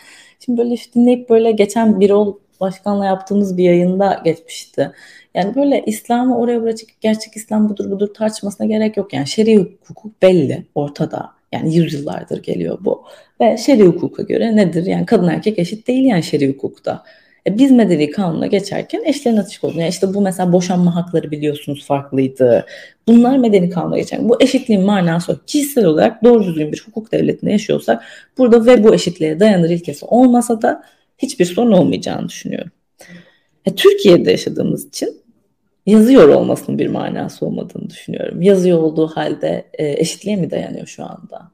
Şimdi 0.44 0.58
böyle 0.58 0.74
işte 0.74 0.92
dinleyip 0.94 1.30
böyle 1.30 1.52
geçen 1.52 2.00
bir 2.00 2.10
ol 2.10 2.36
başkanla 2.60 3.06
yaptığımız 3.06 3.56
bir 3.56 3.64
yayında 3.64 4.20
geçmişti. 4.24 4.92
Yani 5.34 5.54
böyle 5.54 5.82
İslam'ı 5.86 6.38
oraya 6.38 6.62
bırakıp 6.62 7.00
gerçek 7.00 7.36
İslam 7.36 7.68
budur 7.68 7.90
budur 7.90 8.14
tartışmasına 8.14 8.66
gerek 8.66 8.96
yok. 8.96 9.12
Yani 9.12 9.26
şer'i 9.26 9.78
hukuk 9.84 10.22
belli 10.22 10.66
ortada. 10.74 11.30
Yani 11.52 11.74
yüzyıllardır 11.74 12.42
geliyor 12.42 12.78
bu. 12.80 13.04
Ve 13.40 13.56
şer'i 13.56 13.82
hukuka 13.82 14.22
göre 14.22 14.56
nedir? 14.56 14.86
Yani 14.86 15.06
kadın 15.06 15.28
erkek 15.28 15.58
eşit 15.58 15.88
değil 15.88 16.04
yani 16.04 16.22
şer'i 16.22 16.48
hukukta. 16.48 17.04
E 17.46 17.58
biz 17.58 17.70
medeni 17.70 18.10
kanuna 18.10 18.46
geçerken 18.46 19.02
eşlerin 19.04 19.36
açık 19.36 19.64
olduğunu. 19.64 19.80
Yani 19.80 19.90
işte 19.90 20.14
bu 20.14 20.20
mesela 20.20 20.52
boşanma 20.52 20.94
hakları 20.94 21.30
biliyorsunuz 21.30 21.84
farklıydı. 21.86 22.66
Bunlar 23.08 23.38
medeni 23.38 23.70
kanuna 23.70 23.98
geçen. 23.98 24.28
Bu 24.28 24.42
eşitliğin 24.42 24.82
manası 24.82 25.40
kişisel 25.46 25.84
olarak 25.84 26.24
doğru 26.24 26.44
düzgün 26.44 26.72
bir 26.72 26.82
hukuk 26.86 27.12
devletinde 27.12 27.50
yaşıyorsak 27.50 28.04
burada 28.38 28.66
ve 28.66 28.84
bu 28.84 28.94
eşitliğe 28.94 29.40
dayanır 29.40 29.70
ilkesi 29.70 30.04
olmasa 30.06 30.62
da 30.62 30.82
hiçbir 31.18 31.44
sorun 31.44 31.72
olmayacağını 31.72 32.28
düşünüyorum. 32.28 32.70
E, 33.66 33.74
Türkiye'de 33.74 34.30
yaşadığımız 34.30 34.88
için 34.88 35.22
yazıyor 35.86 36.28
olmasının 36.28 36.78
bir 36.78 36.86
manası 36.86 37.46
olmadığını 37.46 37.90
düşünüyorum. 37.90 38.42
Yazıyor 38.42 38.78
olduğu 38.78 39.06
halde 39.06 39.64
e, 39.74 39.88
eşitliğe 39.88 40.36
mi 40.36 40.50
dayanıyor 40.50 40.86
şu 40.86 41.04
anda? 41.04 41.50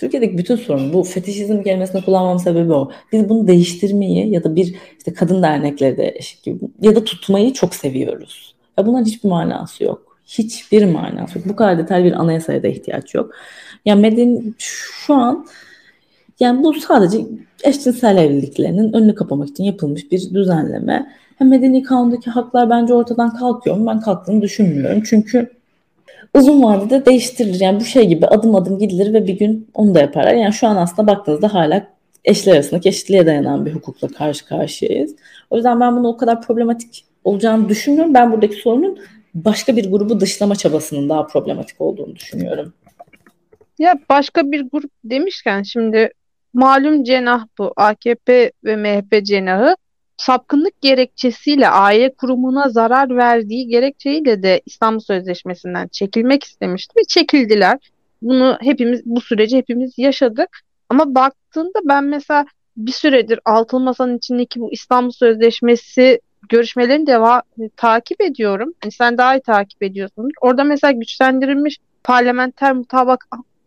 Türkiye'deki 0.00 0.38
bütün 0.38 0.56
sorun 0.56 0.92
bu 0.92 1.02
fetişizm 1.02 1.62
kelimesini 1.62 2.04
kullanmam 2.04 2.38
sebebi 2.38 2.72
o. 2.72 2.90
Biz 3.12 3.28
bunu 3.28 3.46
değiştirmeyi 3.46 4.30
ya 4.30 4.44
da 4.44 4.56
bir 4.56 4.74
işte 4.98 5.14
kadın 5.14 5.42
dernekleri 5.42 5.96
de 5.96 6.14
eşit 6.16 6.42
gibi 6.42 6.58
ya 6.82 6.96
da 6.96 7.04
tutmayı 7.04 7.52
çok 7.52 7.74
seviyoruz. 7.74 8.54
Ya 8.78 8.86
bunların 8.86 9.04
hiçbir 9.04 9.28
manası 9.28 9.84
yok. 9.84 10.16
Hiçbir 10.26 10.84
manası 10.84 11.38
yok. 11.38 11.48
Bu 11.48 11.56
kadar 11.56 11.78
detaylı 11.78 12.04
bir 12.04 12.12
anayasaya 12.12 12.62
da 12.62 12.68
ihtiyaç 12.68 13.14
yok. 13.14 13.30
Yani 13.84 14.00
medeni 14.00 14.42
şu 14.58 15.14
an 15.14 15.46
yani 16.40 16.64
bu 16.64 16.74
sadece 16.74 17.18
eşcinsel 17.64 18.16
evliliklerinin 18.16 18.92
önünü 18.92 19.14
kapamak 19.14 19.48
için 19.48 19.64
yapılmış 19.64 20.12
bir 20.12 20.34
düzenleme. 20.34 21.12
Hem 21.38 21.48
medeni 21.48 21.82
kanundaki 21.82 22.30
haklar 22.30 22.70
bence 22.70 22.94
ortadan 22.94 23.36
kalkıyor 23.36 23.76
mu? 23.76 23.86
Ben 23.86 24.00
kalktığını 24.00 24.42
düşünmüyorum. 24.42 25.02
Çünkü 25.04 25.50
uzun 26.34 26.62
vadede 26.62 27.06
değiştirilir. 27.06 27.60
Yani 27.60 27.80
bu 27.80 27.84
şey 27.84 28.08
gibi 28.08 28.26
adım 28.26 28.54
adım 28.54 28.78
gidilir 28.78 29.12
ve 29.12 29.26
bir 29.26 29.38
gün 29.38 29.68
onu 29.74 29.94
da 29.94 30.00
yaparlar. 30.00 30.34
Yani 30.34 30.52
şu 30.52 30.66
an 30.66 30.76
aslında 30.76 31.12
baktığınızda 31.12 31.54
hala 31.54 31.86
eşler 32.24 32.54
arasındaki 32.54 32.88
eşitliğe 32.88 33.26
dayanan 33.26 33.66
bir 33.66 33.72
hukukla 33.72 34.08
karşı 34.08 34.46
karşıyayız. 34.46 35.16
O 35.50 35.56
yüzden 35.56 35.80
ben 35.80 35.96
bunu 35.96 36.08
o 36.08 36.16
kadar 36.16 36.42
problematik 36.42 37.04
olacağını 37.24 37.68
düşünmüyorum. 37.68 38.14
Ben 38.14 38.32
buradaki 38.32 38.54
sorunun 38.54 38.98
başka 39.34 39.76
bir 39.76 39.90
grubu 39.90 40.20
dışlama 40.20 40.56
çabasının 40.56 41.08
daha 41.08 41.26
problematik 41.26 41.80
olduğunu 41.80 42.16
düşünüyorum. 42.16 42.72
Ya 43.78 43.94
başka 44.10 44.52
bir 44.52 44.70
grup 44.72 44.90
demişken 45.04 45.62
şimdi 45.62 46.10
malum 46.54 47.04
cenah 47.04 47.46
bu 47.58 47.72
AKP 47.76 48.52
ve 48.64 48.76
MHP 48.76 49.24
cenahı 49.24 49.76
sapkınlık 50.20 50.80
gerekçesiyle 50.80 51.68
aile 51.68 52.14
kurumuna 52.14 52.68
zarar 52.68 53.16
verdiği 53.16 53.68
gerekçeyle 53.68 54.42
de 54.42 54.60
İstanbul 54.66 55.00
Sözleşmesi'nden 55.00 55.88
çekilmek 55.88 56.44
istemişti 56.44 56.94
ve 56.98 57.04
çekildiler. 57.08 57.78
Bunu 58.22 58.58
hepimiz 58.60 59.00
bu 59.04 59.20
süreci 59.20 59.56
hepimiz 59.56 59.94
yaşadık. 59.96 60.60
Ama 60.88 61.14
baktığında 61.14 61.78
ben 61.84 62.04
mesela 62.04 62.44
bir 62.76 62.92
süredir 62.92 63.40
altılı 63.44 63.80
masanın 63.80 64.18
içindeki 64.18 64.60
bu 64.60 64.72
İstanbul 64.72 65.10
Sözleşmesi 65.10 66.20
görüşmelerini 66.48 67.06
devam 67.06 67.42
takip 67.76 68.20
ediyorum. 68.20 68.74
Yani 68.84 68.92
sen 68.92 69.18
daha 69.18 69.36
iyi 69.36 69.42
takip 69.42 69.82
ediyorsun. 69.82 70.28
Orada 70.40 70.64
mesela 70.64 70.92
güçlendirilmiş 70.92 71.78
parlamenter 72.04 72.72
mutabak 72.72 73.26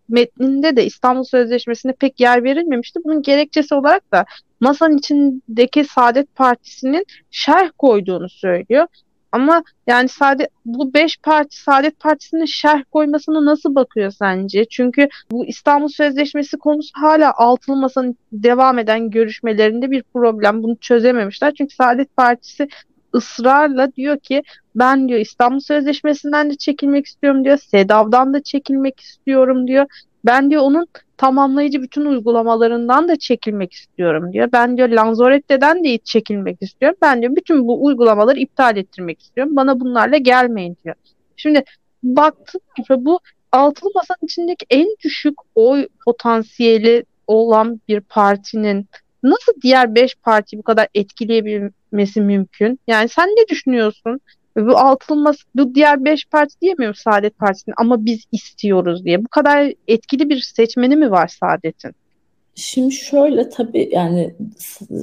metninde 0.09 0.75
de 0.75 0.85
İstanbul 0.85 1.23
Sözleşmesi'ne 1.23 1.93
pek 1.93 2.19
yer 2.19 2.43
verilmemişti. 2.43 2.99
Bunun 3.05 3.21
gerekçesi 3.21 3.75
olarak 3.75 4.11
da 4.11 4.25
masanın 4.59 4.97
içindeki 4.97 5.83
Saadet 5.83 6.35
Partisi'nin 6.35 7.05
şerh 7.31 7.69
koyduğunu 7.77 8.29
söylüyor. 8.29 8.87
Ama 9.33 9.63
yani 9.87 10.09
Saadet, 10.09 10.49
bu 10.65 10.93
beş 10.93 11.17
parti 11.17 11.61
Saadet 11.61 11.99
Partisi'nin 11.99 12.45
şerh 12.45 12.83
koymasına 12.91 13.45
nasıl 13.45 13.75
bakıyor 13.75 14.11
sence? 14.11 14.65
Çünkü 14.65 15.07
bu 15.31 15.45
İstanbul 15.45 15.87
Sözleşmesi 15.87 16.57
konusu 16.57 16.89
hala 16.93 17.33
altılı 17.37 17.75
masanın 17.75 18.17
devam 18.31 18.79
eden 18.79 19.09
görüşmelerinde 19.09 19.91
bir 19.91 20.03
problem. 20.03 20.63
Bunu 20.63 20.77
çözememişler. 20.77 21.53
Çünkü 21.57 21.75
Saadet 21.75 22.15
Partisi 22.15 22.67
ısrarla 23.15 23.93
diyor 23.95 24.19
ki 24.19 24.43
ben 24.75 25.09
diyor 25.09 25.19
İstanbul 25.19 25.59
Sözleşmesi'nden 25.59 26.49
de 26.49 26.55
çekilmek 26.55 27.05
istiyorum 27.05 27.45
diyor. 27.45 27.57
SEDAV'dan 27.57 28.33
da 28.33 28.43
çekilmek 28.43 28.99
istiyorum 28.99 29.67
diyor. 29.67 29.85
Ben 30.25 30.49
diyor 30.49 30.61
onun 30.61 30.87
tamamlayıcı 31.17 31.81
bütün 31.81 32.05
uygulamalarından 32.05 33.07
da 33.07 33.15
çekilmek 33.15 33.73
istiyorum 33.73 34.33
diyor. 34.33 34.49
Ben 34.53 34.77
diyor 34.77 34.89
Lanzarote'den 34.89 35.83
de 35.83 35.97
çekilmek 35.97 36.61
istiyorum. 36.61 36.97
Ben 37.01 37.21
diyor 37.21 37.35
bütün 37.35 37.67
bu 37.67 37.85
uygulamaları 37.85 38.39
iptal 38.39 38.77
ettirmek 38.77 39.21
istiyorum. 39.21 39.55
Bana 39.55 39.79
bunlarla 39.79 40.17
gelmeyin 40.17 40.77
diyor. 40.83 40.95
Şimdi 41.35 41.63
baktım 42.03 42.61
bu 42.89 43.19
altılı 43.51 43.91
masanın 43.95 44.19
içindeki 44.21 44.65
en 44.69 44.87
düşük 45.03 45.33
oy 45.55 45.87
potansiyeli 46.05 47.05
olan 47.27 47.81
bir 47.87 48.01
partinin 48.01 48.87
nasıl 49.23 49.53
diğer 49.61 49.95
beş 49.95 50.15
parti 50.15 50.57
bu 50.57 50.63
kadar 50.63 50.87
etkileyebilmesi 50.95 52.21
mümkün? 52.21 52.79
Yani 52.87 53.09
sen 53.09 53.29
ne 53.29 53.47
düşünüyorsun? 53.49 54.19
Bu 54.57 54.77
altılması, 54.77 55.43
bu 55.55 55.75
diğer 55.75 56.05
beş 56.05 56.25
parti 56.25 56.61
diyemiyorum 56.61 56.95
Saadet 56.95 57.37
Partisi'nin 57.37 57.75
ama 57.77 58.05
biz 58.05 58.25
istiyoruz 58.31 59.05
diye. 59.05 59.25
Bu 59.25 59.27
kadar 59.27 59.73
etkili 59.87 60.29
bir 60.29 60.39
seçmeni 60.41 60.95
mi 60.95 61.11
var 61.11 61.27
Saadet'in? 61.27 61.91
Şimdi 62.55 62.91
şöyle 62.91 63.49
tabii 63.49 63.89
yani 63.91 64.35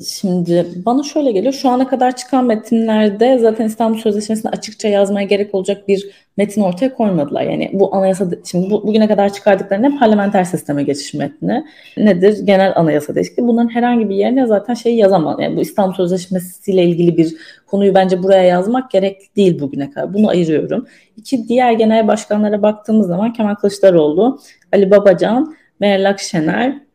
şimdi 0.09 0.67
bana 0.87 1.03
şöyle 1.03 1.33
geliyor. 1.33 1.53
Şu 1.53 1.69
ana 1.69 1.89
kadar 1.89 2.17
çıkan 2.17 2.45
metinlerde 2.45 3.39
zaten 3.39 3.67
İstanbul 3.67 3.99
Sözleşmesi'ni 3.99 4.51
açıkça 4.51 4.89
yazmaya 4.89 5.27
gerek 5.27 5.55
olacak 5.55 5.89
bir 5.89 6.11
metin 6.37 6.63
ortaya 6.63 6.95
koymadılar. 6.95 7.43
Yani 7.43 7.71
bu 7.73 7.95
anayasa 7.95 8.29
şimdi 8.45 8.71
bu, 8.71 8.87
bugüne 8.87 9.09
kadar 9.09 9.33
çıkardıkları 9.33 9.83
ne 9.83 9.99
parlamenter 9.99 10.45
sisteme 10.45 10.83
geçiş 10.83 11.15
metni 11.15 11.65
nedir? 11.97 12.39
Genel 12.45 12.73
anayasa 12.77 13.15
değişikliği. 13.15 13.47
Bunların 13.47 13.69
herhangi 13.69 14.09
bir 14.09 14.15
yerine 14.15 14.47
zaten 14.47 14.75
şey 14.75 14.97
yazamaz. 14.97 15.37
Yani 15.41 15.57
bu 15.57 15.61
İstanbul 15.61 15.95
Sözleşmesi 15.95 16.73
ile 16.73 16.85
ilgili 16.85 17.17
bir 17.17 17.35
konuyu 17.67 17.95
bence 17.95 18.23
buraya 18.23 18.43
yazmak 18.43 18.91
gerek 18.91 19.37
değil 19.37 19.61
bugüne 19.61 19.91
kadar. 19.91 20.15
Bunu 20.15 20.29
ayırıyorum. 20.29 20.87
İki 21.17 21.49
diğer 21.49 21.73
genel 21.73 22.09
başkanlara 22.09 22.63
baktığımız 22.63 23.07
zaman 23.07 23.33
Kemal 23.33 23.55
Kılıçdaroğlu, 23.55 24.41
Ali 24.73 24.91
Babacan, 24.91 25.55
Meral 25.81 26.11
Akşener, 26.11 26.90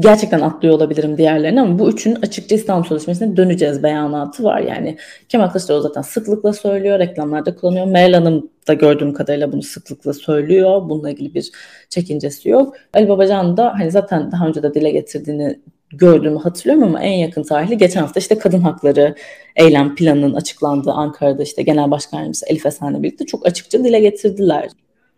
gerçekten 0.00 0.40
atlıyor 0.40 0.74
olabilirim 0.74 1.18
diğerlerini 1.18 1.60
ama 1.60 1.78
bu 1.78 1.90
üçün 1.90 2.14
açıkça 2.14 2.54
İstanbul 2.54 2.88
Sözleşmesi'ne 2.88 3.36
döneceğiz 3.36 3.82
beyanatı 3.82 4.44
var. 4.44 4.60
Yani 4.60 4.96
Kemal 5.28 5.48
Kılıçdaroğlu 5.48 5.82
zaten 5.82 6.02
sıklıkla 6.02 6.52
söylüyor, 6.52 6.98
reklamlarda 6.98 7.56
kullanıyor. 7.56 7.86
Meral 7.86 8.14
Hanım 8.14 8.50
da 8.68 8.74
gördüğüm 8.74 9.12
kadarıyla 9.12 9.52
bunu 9.52 9.62
sıklıkla 9.62 10.12
söylüyor. 10.12 10.88
Bununla 10.88 11.10
ilgili 11.10 11.34
bir 11.34 11.50
çekincesi 11.88 12.48
yok. 12.48 12.76
Ali 12.94 13.08
Babacan 13.08 13.56
da 13.56 13.72
hani 13.78 13.90
zaten 13.90 14.32
daha 14.32 14.46
önce 14.46 14.62
de 14.62 14.74
dile 14.74 14.90
getirdiğini 14.90 15.60
gördüğümü 15.92 16.38
hatırlıyorum 16.38 16.84
ama 16.84 17.02
en 17.02 17.18
yakın 17.18 17.42
tarihli 17.42 17.78
geçen 17.78 18.00
hafta 18.00 18.20
işte 18.20 18.38
kadın 18.38 18.60
hakları 18.60 19.14
eylem 19.56 19.94
planının 19.94 20.34
açıklandığı 20.34 20.92
Ankara'da 20.92 21.42
işte 21.42 21.62
Genel 21.62 21.90
Başkan 21.90 22.18
Yardımcısı 22.18 22.46
Elif 22.46 22.66
Esen'le 22.66 23.02
birlikte 23.02 23.26
çok 23.26 23.46
açıkça 23.46 23.84
dile 23.84 24.00
getirdiler. 24.00 24.68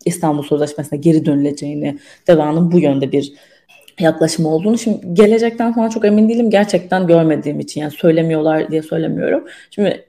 İstanbul 0.05 0.42
Sözleşmesi'ne 0.42 0.99
geri 0.99 1.27
dönüleceğini, 1.27 1.99
devamının 2.27 2.73
bu 2.73 2.79
yönde 2.79 3.12
bir 3.12 3.33
yaklaşımı 4.00 4.48
olduğunu. 4.48 4.78
Şimdi 4.78 5.14
gelecekten 5.14 5.74
falan 5.74 5.88
çok 5.88 6.04
emin 6.04 6.28
değilim 6.28 6.50
gerçekten 6.50 7.06
görmediğim 7.06 7.60
için 7.60 7.80
yani 7.80 7.90
söylemiyorlar 7.90 8.70
diye 8.70 8.82
söylemiyorum. 8.82 9.44
Şimdi 9.70 10.06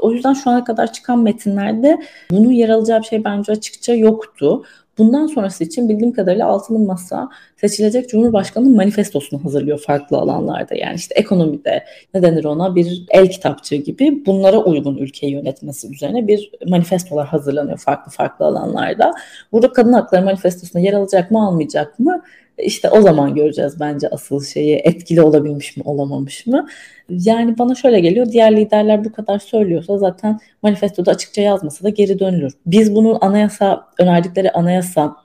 o 0.00 0.12
yüzden 0.12 0.32
şu 0.32 0.50
ana 0.50 0.64
kadar 0.64 0.92
çıkan 0.92 1.18
metinlerde 1.18 1.98
bunun 2.30 2.50
yer 2.50 2.68
alacağı 2.68 3.00
bir 3.00 3.06
şey 3.06 3.24
bence 3.24 3.52
açıkça 3.52 3.94
yoktu. 3.94 4.64
Bundan 4.98 5.26
sonrası 5.26 5.64
için 5.64 5.88
bildiğim 5.88 6.12
kadarıyla 6.12 6.46
altılı 6.46 6.78
masa 6.78 7.28
seçilecek 7.56 8.08
Cumhurbaşkanı'nın 8.08 8.76
manifestosunu 8.76 9.44
hazırlıyor 9.44 9.78
farklı 9.78 10.16
alanlarda. 10.16 10.74
Yani 10.74 10.94
işte 10.96 11.14
ekonomide 11.14 11.84
ne 12.14 12.22
denir 12.22 12.44
ona 12.44 12.76
bir 12.76 13.04
el 13.10 13.30
kitapçığı 13.30 13.76
gibi 13.76 14.26
bunlara 14.26 14.58
uygun 14.58 14.96
ülkeyi 14.96 15.32
yönetmesi 15.32 15.92
üzerine 15.92 16.26
bir 16.26 16.50
manifestolar 16.68 17.26
hazırlanıyor 17.26 17.78
farklı 17.78 18.12
farklı 18.12 18.44
alanlarda. 18.44 19.12
Burada 19.52 19.72
kadın 19.72 19.92
hakları 19.92 20.24
manifestosuna 20.24 20.82
yer 20.82 20.92
alacak 20.92 21.30
mı 21.30 21.46
almayacak 21.46 21.98
mı? 21.98 22.22
İşte 22.58 22.90
o 22.90 23.02
zaman 23.02 23.34
göreceğiz 23.34 23.80
bence 23.80 24.08
asıl 24.08 24.44
şeyi 24.44 24.76
etkili 24.76 25.22
olabilmiş 25.22 25.76
mi 25.76 25.82
olamamış 25.86 26.46
mı. 26.46 26.66
Yani 27.08 27.58
bana 27.58 27.74
şöyle 27.74 28.00
geliyor 28.00 28.26
diğer 28.32 28.56
liderler 28.56 29.04
bu 29.04 29.12
kadar 29.12 29.38
söylüyorsa 29.38 29.98
zaten 29.98 30.38
manifestoda 30.62 31.10
açıkça 31.10 31.42
yazmasa 31.42 31.84
da 31.84 31.88
geri 31.88 32.18
dönülür. 32.18 32.52
Biz 32.66 32.94
bunun 32.94 33.18
anayasa 33.20 33.86
önerdikleri 33.98 34.50
anayasa 34.50 35.16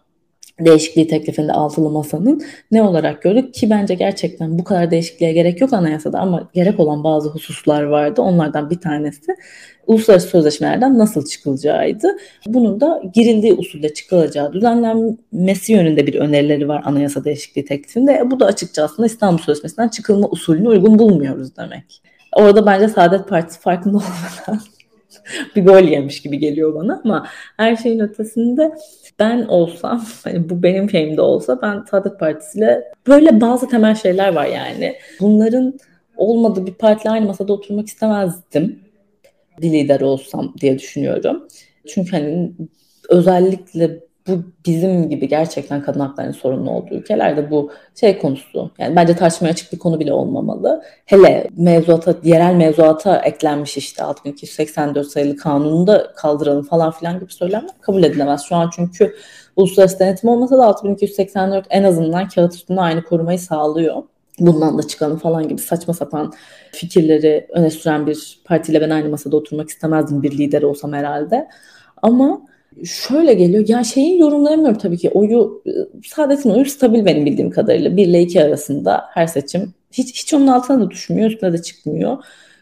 değişikliği 0.60 1.08
teklifinde 1.08 1.54
altılı 1.54 1.90
masanın 1.90 2.42
ne 2.72 2.84
olarak 2.84 3.22
gördük 3.22 3.54
ki 3.54 3.70
bence 3.70 3.94
gerçekten 3.94 4.60
bu 4.60 4.64
kadar 4.64 4.92
değişikliğe 4.92 5.34
gerek 5.34 5.62
yok 5.62 5.74
anayasada 5.74 6.20
ama 6.20 6.50
gerek 6.54 6.80
olan 6.80 7.04
bazı 7.04 7.30
hususlar 7.30 7.84
vardı. 7.84 8.22
Onlardan 8.22 8.70
bir 8.70 8.80
tanesi 8.80 9.36
uluslararası 9.88 10.28
sözleşmelerden 10.28 10.98
nasıl 10.98 11.26
çıkılacağıydı. 11.26 12.18
Bunun 12.48 12.82
da 12.82 13.02
girildiği 13.14 13.54
usulde 13.54 13.94
çıkılacağı 13.94 14.54
düzenlenmesi 14.54 15.74
yönünde 15.74 16.08
bir 16.08 16.16
önerileri 16.16 16.68
var 16.68 16.82
anayasa 16.86 17.24
değişikliği 17.24 17.66
teklifinde. 17.66 18.14
E, 18.14 18.32
bu 18.32 18.40
da 18.40 18.46
açıkça 18.46 18.84
aslında 18.84 19.06
İstanbul 19.06 19.38
Sözleşmesi'nden 19.38 19.88
çıkılma 19.88 20.30
usulünü 20.30 20.68
uygun 20.68 21.00
bulmuyoruz 21.00 21.58
demek. 21.58 22.02
Orada 22.36 22.66
bence 22.66 22.88
Saadet 22.88 23.28
Partisi 23.28 23.60
farkında 23.60 23.98
olmadan 24.48 24.62
bir 25.56 25.66
gol 25.66 25.84
yemiş 25.84 26.22
gibi 26.22 26.40
geliyor 26.40 26.76
bana 26.76 27.02
ama 27.06 27.28
her 27.58 27.76
şeyin 27.76 28.00
ötesinde 28.00 28.72
ben 29.20 29.46
olsam 29.46 30.06
hani 30.24 30.50
bu 30.50 30.64
benim 30.64 30.90
şeyimde 30.90 31.22
olsa 31.22 31.60
ben 31.62 31.86
Saadet 31.92 32.20
Partisi'yle 32.20 32.84
böyle 33.08 33.42
bazı 33.42 33.68
temel 33.68 33.96
şeyler 33.96 34.34
var 34.34 34.46
yani. 34.46 34.96
Bunların 35.20 35.80
olmadığı 36.18 36.66
bir 36.66 36.74
partiyle 36.74 37.10
aynı 37.10 37.26
masada 37.26 37.54
oturmak 37.54 37.88
istemezdim 37.88 38.80
bir 39.62 39.72
lider 39.72 40.02
olsam 40.02 40.54
diye 40.62 40.80
düşünüyorum. 40.80 41.48
Çünkü 41.88 42.12
hani 42.12 42.52
özellikle 43.10 44.00
bu 44.30 44.44
bizim 44.66 45.10
gibi 45.10 45.28
gerçekten 45.28 45.82
kadın 45.82 46.00
haklarının 46.00 46.34
sorunlu 46.34 46.72
olduğu 46.72 46.94
ülkelerde 46.94 47.52
bu 47.52 47.72
şey 48.00 48.18
konusu. 48.18 48.72
Yani 48.80 48.96
bence 48.96 49.16
tartışmaya 49.16 49.50
açık 49.50 49.74
bir 49.74 49.80
konu 49.80 50.00
bile 50.00 50.14
olmamalı. 50.14 50.84
Hele 51.06 51.48
mevzuata, 51.58 52.16
yerel 52.24 52.56
mevzuata 52.56 53.18
eklenmiş 53.18 53.78
işte 53.78 54.04
6284 54.04 55.08
sayılı 55.08 55.38
kanununda 55.38 56.14
kaldıralım 56.16 56.64
falan 56.64 56.92
filan 56.92 57.20
gibi 57.20 57.34
söylemler 57.34 57.72
kabul 57.82 58.04
edilemez. 58.04 58.42
Şu 58.42 58.56
an 58.56 58.70
çünkü 58.76 59.16
uluslararası 59.56 60.00
denetim 60.00 60.30
olmasa 60.30 60.58
da 60.58 60.66
6284 60.66 61.66
en 61.70 61.84
azından 61.84 62.28
kağıt 62.28 62.54
üstünde 62.54 62.82
aynı 62.82 63.04
korumayı 63.04 63.40
sağlıyor 63.40 64.04
bundan 64.40 64.78
da 64.78 64.88
çıkalım 64.88 65.18
falan 65.18 65.48
gibi 65.48 65.62
saçma 65.62 65.94
sapan 65.94 66.34
fikirleri 66.72 67.48
öne 67.50 67.70
süren 67.70 68.08
bir 68.08 68.40
partiyle 68.46 68.82
ben 68.82 68.90
aynı 68.90 69.10
masada 69.10 69.38
oturmak 69.38 69.70
istemezdim 69.70 70.24
bir 70.24 70.32
lider 70.32 70.62
olsam 70.62 70.94
herhalde. 70.94 71.48
Ama 72.02 72.42
şöyle 72.86 73.34
geliyor. 73.34 73.68
Ya 73.68 73.84
şeyi 73.84 74.20
yorumlayamıyorum 74.20 74.78
tabii 74.78 74.98
ki. 74.98 75.10
Oyu 75.10 75.64
Saadet'in 76.06 76.50
oyu 76.50 76.66
stabil 76.66 77.06
benim 77.06 77.26
bildiğim 77.26 77.52
kadarıyla. 77.52 77.98
1 77.98 78.08
ile 78.08 78.22
2 78.22 78.44
arasında 78.44 79.04
her 79.14 79.28
seçim. 79.28 79.74
Hiç, 79.92 80.22
hiç 80.22 80.34
onun 80.34 80.48
altına 80.48 80.82
da 80.82 80.90
düşmüyor. 80.90 81.32
Üstüne 81.32 81.54
de 81.54 81.62
çıkmıyor. 81.62 82.18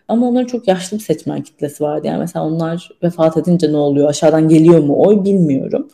Ama 0.08 0.30
onların 0.30 0.48
çok 0.48 0.67
yaşlı 0.67 0.98
bir 0.98 1.04
seçmen 1.04 1.41
kitlesi 1.41 1.84
vardı. 1.84 2.08
Yani 2.08 2.20
mesela 2.20 2.46
onlar 2.46 2.89
vefat 3.04 3.38
edince 3.38 3.72
ne 3.72 3.78
oluyor? 3.78 4.10
Aşağıdan 4.10 4.50
geliyor 4.50 4.80
mu 4.80 5.04
oy 5.04 5.24
bilmiyorum. 5.24 5.88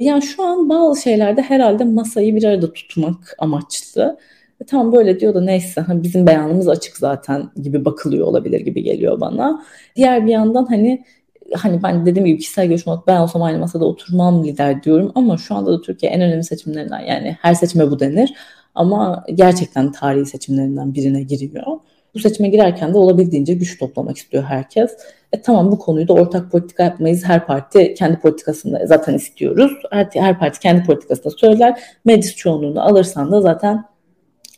Yani 0.00 0.22
şu 0.22 0.42
an 0.42 0.68
bazı 0.68 1.02
şeylerde 1.02 1.42
herhalde 1.42 1.84
masayı 1.84 2.36
bir 2.36 2.44
arada 2.44 2.72
tutmak 2.72 3.34
amaçlı. 3.38 4.18
E, 4.60 4.64
tam 4.64 4.92
böyle 4.92 5.20
diyor 5.20 5.34
da 5.34 5.40
neyse 5.40 5.84
bizim 5.88 6.26
beyanımız 6.26 6.68
açık 6.68 6.96
zaten 6.96 7.50
gibi 7.62 7.84
bakılıyor 7.84 8.26
olabilir 8.26 8.60
gibi 8.60 8.82
geliyor 8.82 9.20
bana. 9.20 9.64
Diğer 9.96 10.26
bir 10.26 10.32
yandan 10.32 10.64
hani 10.64 11.04
hani 11.54 11.82
ben 11.82 12.06
dediğim 12.06 12.26
gibi 12.26 12.38
kişisel 12.38 12.66
görüş 12.66 12.86
olarak 12.86 13.06
ben 13.06 13.20
olsam 13.20 13.42
aynı 13.42 13.58
masada 13.58 13.84
oturmam 13.84 14.44
lider 14.44 14.82
diyorum 14.82 15.12
ama 15.14 15.38
şu 15.38 15.54
anda 15.54 15.72
da 15.72 15.80
Türkiye 15.80 16.12
en 16.12 16.20
önemli 16.20 16.44
seçimlerinden 16.44 17.00
yani 17.00 17.36
her 17.40 17.54
seçime 17.54 17.90
bu 17.90 18.00
denir 18.00 18.34
ama 18.74 19.24
gerçekten 19.34 19.92
tarihi 19.92 20.26
seçimlerinden 20.26 20.94
birine 20.94 21.22
giriyor. 21.22 21.66
Bu 22.14 22.18
seçime 22.18 22.48
girerken 22.48 22.94
de 22.94 22.98
olabildiğince 22.98 23.54
güç 23.54 23.78
toplamak 23.78 24.16
istiyor 24.16 24.42
herkes. 24.44 24.90
E 25.32 25.42
tamam 25.42 25.72
bu 25.72 25.78
konuyu 25.78 26.08
da 26.08 26.12
ortak 26.12 26.52
politika 26.52 26.82
yapmayız. 26.82 27.24
Her 27.24 27.46
parti 27.46 27.94
kendi 27.94 28.20
politikasında 28.20 28.86
zaten 28.86 29.14
istiyoruz. 29.14 29.72
Her, 29.90 30.08
her 30.14 30.38
parti 30.38 30.60
kendi 30.60 30.82
politikasında 30.82 31.30
söyler. 31.30 31.80
Meclis 32.04 32.36
çoğunluğunu 32.36 32.82
alırsan 32.82 33.32
da 33.32 33.40
zaten 33.40 33.84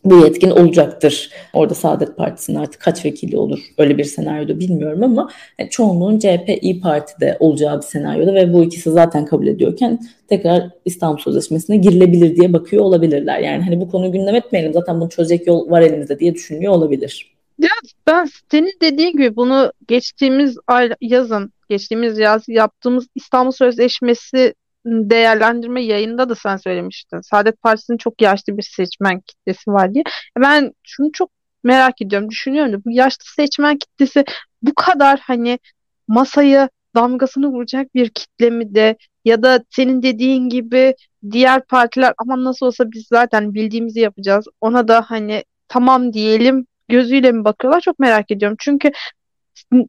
bu 0.04 0.24
yetkin 0.24 0.50
olacaktır. 0.50 1.30
Orada 1.52 1.74
Saadet 1.74 2.16
Partisi'nin 2.16 2.56
artık 2.56 2.80
kaç 2.80 3.04
vekili 3.04 3.36
olur 3.36 3.58
öyle 3.78 3.98
bir 3.98 4.04
senaryoda 4.04 4.60
bilmiyorum 4.60 5.02
ama 5.02 5.30
yani 5.58 5.70
çoğunluğun 5.70 6.18
CHP 6.18 6.58
İyi 6.62 6.80
Parti'de 6.80 7.36
olacağı 7.40 7.76
bir 7.76 7.86
senaryoda 7.86 8.34
ve 8.34 8.52
bu 8.52 8.64
ikisi 8.64 8.90
zaten 8.90 9.24
kabul 9.24 9.46
ediyorken 9.46 10.00
tekrar 10.28 10.70
İstanbul 10.84 11.18
Sözleşmesi'ne 11.18 11.76
girilebilir 11.76 12.36
diye 12.36 12.52
bakıyor 12.52 12.84
olabilirler. 12.84 13.38
Yani 13.38 13.62
hani 13.62 13.80
bu 13.80 13.90
konuyu 13.90 14.12
gündem 14.12 14.34
etmeyelim 14.34 14.72
zaten 14.72 15.00
bunu 15.00 15.10
çözecek 15.10 15.46
yol 15.46 15.70
var 15.70 15.82
elimizde 15.82 16.18
diye 16.18 16.34
düşünüyor 16.34 16.72
olabilir. 16.72 17.32
Ya 17.58 17.70
ben 18.06 18.28
senin 18.50 18.72
dediğin 18.82 19.12
gibi 19.12 19.36
bunu 19.36 19.72
geçtiğimiz 19.88 20.56
ay 20.66 20.90
yazın, 21.00 21.52
geçtiğimiz 21.68 22.18
yaz 22.18 22.48
yaptığımız 22.48 23.06
İstanbul 23.14 23.50
Sözleşmesi 23.50 24.54
değerlendirme 24.86 25.82
yayında 25.82 26.28
da 26.28 26.34
sen 26.34 26.56
söylemiştin. 26.56 27.20
Saadet 27.20 27.62
Partisi'nin 27.62 27.98
çok 27.98 28.22
yaşlı 28.22 28.56
bir 28.56 28.62
seçmen 28.62 29.20
kitlesi 29.20 29.70
var 29.70 29.94
diye. 29.94 30.04
E, 30.38 30.40
ben 30.40 30.72
şunu 30.82 31.12
çok 31.12 31.30
merak 31.64 32.02
ediyorum, 32.02 32.30
düşünüyorum 32.30 32.72
da 32.72 32.84
bu 32.84 32.90
yaşlı 32.90 33.24
seçmen 33.36 33.78
kitlesi 33.78 34.24
bu 34.62 34.74
kadar 34.74 35.20
hani 35.20 35.58
masayı 36.08 36.68
damgasını 36.94 37.48
vuracak 37.48 37.94
bir 37.94 38.08
kitle 38.08 38.50
mi 38.50 38.74
de 38.74 38.96
ya 39.24 39.42
da 39.42 39.64
senin 39.70 40.02
dediğin 40.02 40.48
gibi 40.48 40.94
diğer 41.30 41.66
partiler 41.66 42.14
ama 42.18 42.44
nasıl 42.44 42.66
olsa 42.66 42.90
biz 42.92 43.06
zaten 43.08 43.54
bildiğimizi 43.54 44.00
yapacağız. 44.00 44.44
Ona 44.60 44.88
da 44.88 45.02
hani 45.08 45.44
tamam 45.68 46.12
diyelim 46.12 46.66
gözüyle 46.88 47.32
mi 47.32 47.44
bakıyorlar 47.44 47.80
çok 47.80 47.98
merak 47.98 48.30
ediyorum. 48.30 48.56
Çünkü 48.60 48.90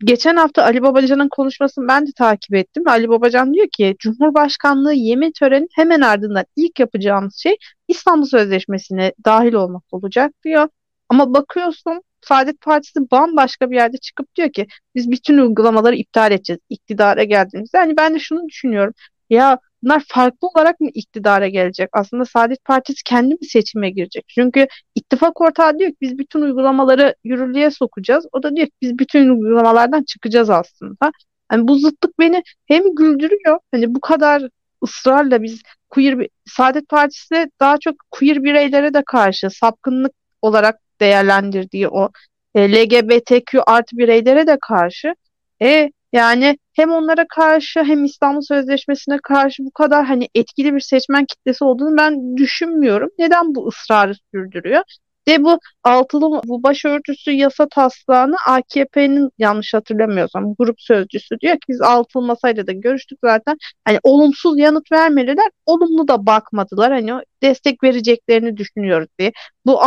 geçen 0.05 0.35
hafta 0.35 0.63
Ali 0.63 0.81
Babacan'ın 0.81 1.29
konuşmasını 1.29 1.87
ben 1.87 2.07
de 2.07 2.11
takip 2.17 2.55
ettim. 2.55 2.83
Ali 2.87 3.09
Babacan 3.09 3.53
diyor 3.53 3.67
ki 3.69 3.95
Cumhurbaşkanlığı 3.99 4.93
yemin 4.93 5.31
töreni 5.31 5.67
hemen 5.75 6.01
ardından 6.01 6.45
ilk 6.55 6.79
yapacağımız 6.79 7.35
şey 7.35 7.55
İstanbul 7.87 8.25
Sözleşmesi'ne 8.25 9.13
dahil 9.25 9.53
olmak 9.53 9.83
olacak 9.91 10.31
diyor. 10.43 10.67
Ama 11.09 11.33
bakıyorsun 11.33 12.01
Saadet 12.21 12.61
Partisi 12.61 12.99
bambaşka 13.11 13.71
bir 13.71 13.75
yerde 13.75 13.97
çıkıp 13.97 14.35
diyor 14.35 14.51
ki 14.51 14.67
biz 14.95 15.11
bütün 15.11 15.37
uygulamaları 15.37 15.95
iptal 15.95 16.31
edeceğiz 16.31 16.59
iktidara 16.69 17.23
geldiğimizde. 17.23 17.77
Yani 17.77 17.97
ben 17.97 18.15
de 18.15 18.19
şunu 18.19 18.47
düşünüyorum. 18.47 18.93
Ya 19.29 19.59
bunlar 19.83 20.03
farklı 20.07 20.47
olarak 20.47 20.79
mı 20.79 20.89
iktidara 20.93 21.47
gelecek? 21.47 21.89
Aslında 21.93 22.25
Saadet 22.25 22.65
Partisi 22.65 23.03
kendi 23.03 23.33
mi 23.33 23.45
seçime 23.45 23.89
girecek? 23.89 24.25
Çünkü 24.27 24.67
ittifak 24.95 25.41
ortağı 25.41 25.79
diyor 25.79 25.89
ki 25.89 25.97
biz 26.01 26.17
bütün 26.17 26.41
uygulamaları 26.41 27.15
yürürlüğe 27.23 27.71
sokacağız. 27.71 28.27
O 28.31 28.43
da 28.43 28.55
diyor 28.55 28.67
ki 28.67 28.73
biz 28.81 28.99
bütün 28.99 29.29
uygulamalardan 29.29 30.03
çıkacağız 30.03 30.49
aslında. 30.49 31.11
Yani 31.51 31.67
bu 31.67 31.77
zıtlık 31.77 32.19
beni 32.19 32.43
hem 32.67 32.95
güldürüyor. 32.95 33.59
Hani 33.71 33.95
bu 33.95 34.01
kadar 34.01 34.43
ısrarla 34.83 35.43
biz 35.43 35.61
queer 35.89 36.27
Saadet 36.45 36.89
Partisi 36.89 37.49
daha 37.59 37.77
çok 37.77 37.95
queer 38.11 38.43
bireylere 38.43 38.93
de 38.93 39.03
karşı 39.05 39.49
sapkınlık 39.49 40.13
olarak 40.41 40.79
değerlendirdiği 40.99 41.87
o 41.87 42.09
e, 42.55 42.71
LGBTQ 42.71 43.63
artı 43.67 43.97
bireylere 43.97 44.47
de 44.47 44.57
karşı 44.61 45.15
e 45.61 45.91
yani 46.13 46.57
hem 46.73 46.91
onlara 46.91 47.25
karşı 47.27 47.83
hem 47.83 48.05
İstanbul 48.05 48.41
Sözleşmesi'ne 48.41 49.17
karşı 49.23 49.65
bu 49.65 49.71
kadar 49.71 50.05
hani 50.05 50.29
etkili 50.35 50.75
bir 50.75 50.79
seçmen 50.79 51.25
kitlesi 51.25 51.63
olduğunu 51.63 51.97
ben 51.97 52.37
düşünmüyorum. 52.37 53.09
Neden 53.19 53.55
bu 53.55 53.67
ısrarı 53.67 54.13
sürdürüyor? 54.33 54.83
De 55.27 55.43
bu 55.43 55.59
altılı 55.83 56.41
bu 56.45 56.63
başörtüsü 56.63 57.31
yasa 57.31 57.67
taslağını 57.69 58.35
AKP'nin 58.47 59.29
yanlış 59.37 59.73
hatırlamıyorsam 59.73 60.55
grup 60.59 60.81
sözcüsü 60.81 61.39
diyor 61.39 61.53
ki 61.53 61.61
biz 61.69 61.81
altılı 61.81 62.23
masayla 62.23 62.67
da 62.67 62.71
görüştük 62.71 63.19
zaten. 63.23 63.57
Hani 63.85 63.99
olumsuz 64.03 64.59
yanıt 64.59 64.91
vermediler, 64.91 65.49
olumlu 65.65 66.07
da 66.07 66.25
bakmadılar. 66.25 66.91
Hani 66.91 67.11
destek 67.43 67.83
vereceklerini 67.83 68.57
düşünüyoruz 68.57 69.07
diye. 69.19 69.31
Bu 69.65 69.79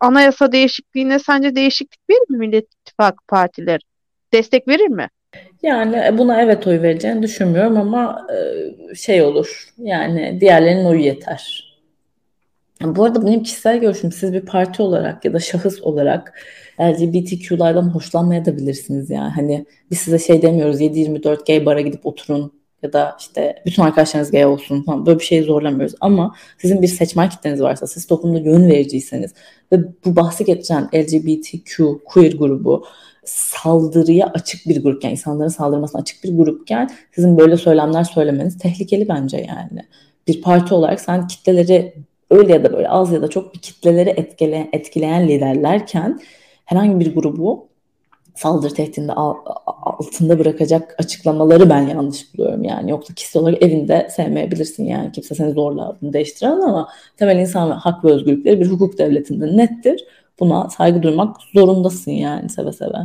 anayasa 0.00 0.52
değişikliğine 0.52 1.18
sence 1.18 1.54
değişiklik 1.54 2.00
verir 2.10 2.30
mi 2.30 2.38
Millet 2.38 2.64
İttifakı 2.74 3.24
partileri? 3.28 3.80
Destek 4.32 4.68
verir 4.68 4.88
mi? 4.88 5.08
Yani 5.64 6.18
buna 6.18 6.42
evet 6.42 6.66
oy 6.66 6.82
vereceğini 6.82 7.22
düşünmüyorum 7.22 7.76
ama 7.76 8.26
şey 8.94 9.22
olur. 9.22 9.68
Yani 9.78 10.38
diğerlerinin 10.40 10.84
oyu 10.84 11.00
yeter. 11.00 11.74
Bu 12.82 13.04
arada 13.04 13.26
benim 13.26 13.42
kişisel 13.42 13.80
görüşüm 13.80 14.12
siz 14.12 14.32
bir 14.32 14.40
parti 14.40 14.82
olarak 14.82 15.24
ya 15.24 15.32
da 15.32 15.38
şahıs 15.38 15.82
olarak 15.82 16.40
LGBTQ'lardan 16.80 17.94
hoşlanmayabilirsiniz 17.94 19.10
yani. 19.10 19.30
Hani 19.30 19.66
biz 19.90 19.98
size 19.98 20.18
şey 20.18 20.42
demiyoruz 20.42 20.80
7-24 20.80 21.46
gay 21.46 21.66
bara 21.66 21.80
gidip 21.80 22.06
oturun 22.06 22.52
ya 22.82 22.92
da 22.92 23.16
işte 23.20 23.62
bütün 23.66 23.82
arkadaşlarınız 23.82 24.30
gay 24.30 24.46
olsun 24.46 24.82
falan 24.82 25.06
böyle 25.06 25.18
bir 25.18 25.24
şeyi 25.24 25.42
zorlamıyoruz. 25.42 25.94
Ama 26.00 26.34
sizin 26.58 26.82
bir 26.82 26.88
seçmen 26.88 27.28
kitleniz 27.28 27.62
varsa, 27.62 27.86
siz 27.86 28.06
toplumda 28.06 28.38
yön 28.38 28.68
vericiyseniz 28.68 29.34
ve 29.72 29.76
bu 30.04 30.16
bahsi 30.16 30.44
geçen 30.44 30.88
LGBTQ 30.94 32.00
queer 32.04 32.32
grubu 32.32 32.86
saldırıya 33.26 34.26
açık 34.26 34.68
bir 34.68 34.82
grupken, 34.82 35.10
insanların 35.10 35.48
saldırmasına 35.48 36.00
açık 36.00 36.24
bir 36.24 36.36
grupken 36.36 36.90
sizin 37.14 37.38
böyle 37.38 37.56
söylemler 37.56 38.04
söylemeniz 38.04 38.58
tehlikeli 38.58 39.08
bence 39.08 39.36
yani. 39.36 39.82
Bir 40.28 40.42
parti 40.42 40.74
olarak 40.74 41.00
sen 41.00 41.26
kitleleri 41.26 41.94
öyle 42.30 42.52
ya 42.52 42.64
da 42.64 42.72
böyle 42.72 42.88
az 42.88 43.12
ya 43.12 43.22
da 43.22 43.28
çok 43.28 43.54
bir 43.54 43.58
kitleleri 43.58 44.10
etkileyen, 44.10 44.68
etkileyen 44.72 45.28
liderlerken 45.28 46.20
herhangi 46.64 47.00
bir 47.00 47.14
grubu 47.14 47.68
saldırı 48.34 48.74
tehditinde 48.74 49.12
altında 49.12 50.38
bırakacak 50.38 50.94
açıklamaları 50.98 51.70
ben 51.70 51.82
yanlış 51.82 52.34
buluyorum 52.34 52.64
yani. 52.64 52.90
Yoksa 52.90 53.14
kişi 53.14 53.38
olarak 53.38 53.62
evinde 53.62 54.08
sevmeyebilirsin 54.10 54.84
yani. 54.84 55.12
Kimse 55.12 55.34
seni 55.34 55.52
zorla 55.52 55.96
değiştiren 56.02 56.60
ama 56.60 56.88
temel 57.16 57.38
insan 57.38 57.70
hak 57.70 58.04
ve 58.04 58.12
özgürlükleri 58.12 58.60
bir 58.60 58.66
hukuk 58.66 58.98
devletinde 58.98 59.56
nettir. 59.56 60.04
Buna 60.40 60.70
saygı 60.70 61.02
duymak 61.02 61.36
zorundasın 61.54 62.10
yani 62.10 62.48
seve 62.48 62.72
seve. 62.72 62.98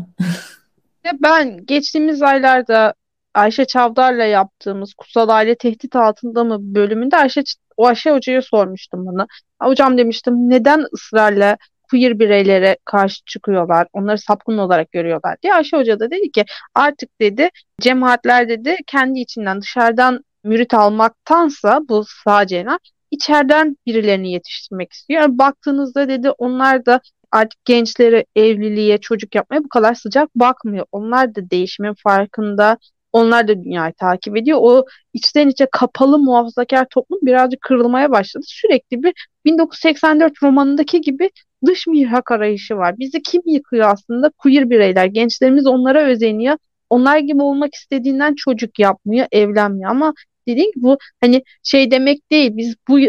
ben 1.24 1.66
geçtiğimiz 1.66 2.22
aylarda 2.22 2.94
Ayşe 3.34 3.66
Çavdar'la 3.66 4.24
yaptığımız 4.24 4.94
Kutsal 4.94 5.30
Aile 5.30 5.56
Tehdit 5.56 5.96
Altında 5.96 6.44
mı 6.44 6.58
bölümünde 6.62 7.18
Ayşe 7.18 7.44
o 7.78 7.86
Ayşe 7.86 8.12
Hoca'ya 8.12 8.42
sormuştum 8.42 9.06
bunu. 9.06 9.28
Hocam 9.62 9.98
demiştim 9.98 10.50
neden 10.50 10.86
ısrarla 10.94 11.58
queer 11.92 12.20
bireylere 12.20 12.78
karşı 12.86 13.26
çıkıyorlar, 13.26 13.88
onları 13.94 14.18
sapkın 14.18 14.58
olarak 14.58 14.92
görüyorlar 14.92 15.36
diye. 15.44 15.54
Ayşe 15.54 15.78
Hoca 15.78 16.00
da 16.00 16.12
dedi 16.12 16.32
ki 16.32 16.46
artık 16.76 17.22
dedi 17.22 17.50
cemaatler 17.82 18.50
dedi 18.50 18.76
kendi 18.88 19.20
içinden 19.20 19.62
dışarıdan 19.62 20.24
mürit 20.44 20.74
almaktansa 20.74 21.80
bu 21.90 22.06
sağcılar 22.24 22.80
içeriden 23.12 23.78
birilerini 23.86 24.32
yetiştirmek 24.32 24.94
istiyor. 24.94 25.22
Yani 25.22 25.38
baktığınızda 25.38 26.10
dedi 26.10 26.30
onlar 26.30 26.86
da 26.86 27.02
artık 27.32 27.66
gençleri 27.66 28.26
evliliğe, 28.36 28.98
çocuk 28.98 29.36
yapmaya 29.36 29.64
bu 29.64 29.70
kadar 29.70 29.96
sıcak 29.96 30.36
bakmıyor. 30.36 30.86
Onlar 30.92 31.36
da 31.36 31.50
değişimin 31.50 31.94
farkında. 32.04 32.78
Onlar 33.14 33.48
da 33.48 33.64
dünyayı 33.64 33.94
takip 33.94 34.38
ediyor. 34.38 34.58
O 34.62 34.86
içten 35.14 35.48
içe 35.48 35.68
kapalı 35.72 36.20
muhafazakar 36.20 36.86
toplum 36.90 37.20
birazcık 37.22 37.62
kırılmaya 37.62 38.12
başladı. 38.12 38.44
Sürekli 38.48 39.04
bir 39.04 39.14
1984 39.46 40.44
romanındaki 40.44 41.02
gibi 41.02 41.30
dış 41.66 41.88
mihrak 41.88 42.32
arayışı 42.32 42.76
var. 42.78 43.00
Bizi 43.00 43.22
kim 43.22 43.42
yıkıyor 43.46 43.90
aslında? 43.90 44.32
Queer 44.38 44.70
bireyler. 44.70 45.06
Gençlerimiz 45.06 45.68
onlara 45.68 46.04
özeniyor. 46.04 46.58
Onlar 46.90 47.18
gibi 47.18 47.42
olmak 47.42 47.76
istediğinden 47.76 48.36
çocuk 48.36 48.80
yapmıyor, 48.80 49.28
evlenmiyor. 49.32 49.92
Ama 49.92 50.14
dediğim 50.48 50.72
gibi 50.72 50.84
bu 50.84 50.98
hani 51.22 51.44
şey 51.64 51.92
demek 51.92 52.32
değil. 52.32 52.58
Biz 52.58 52.76
bu 52.88 53.00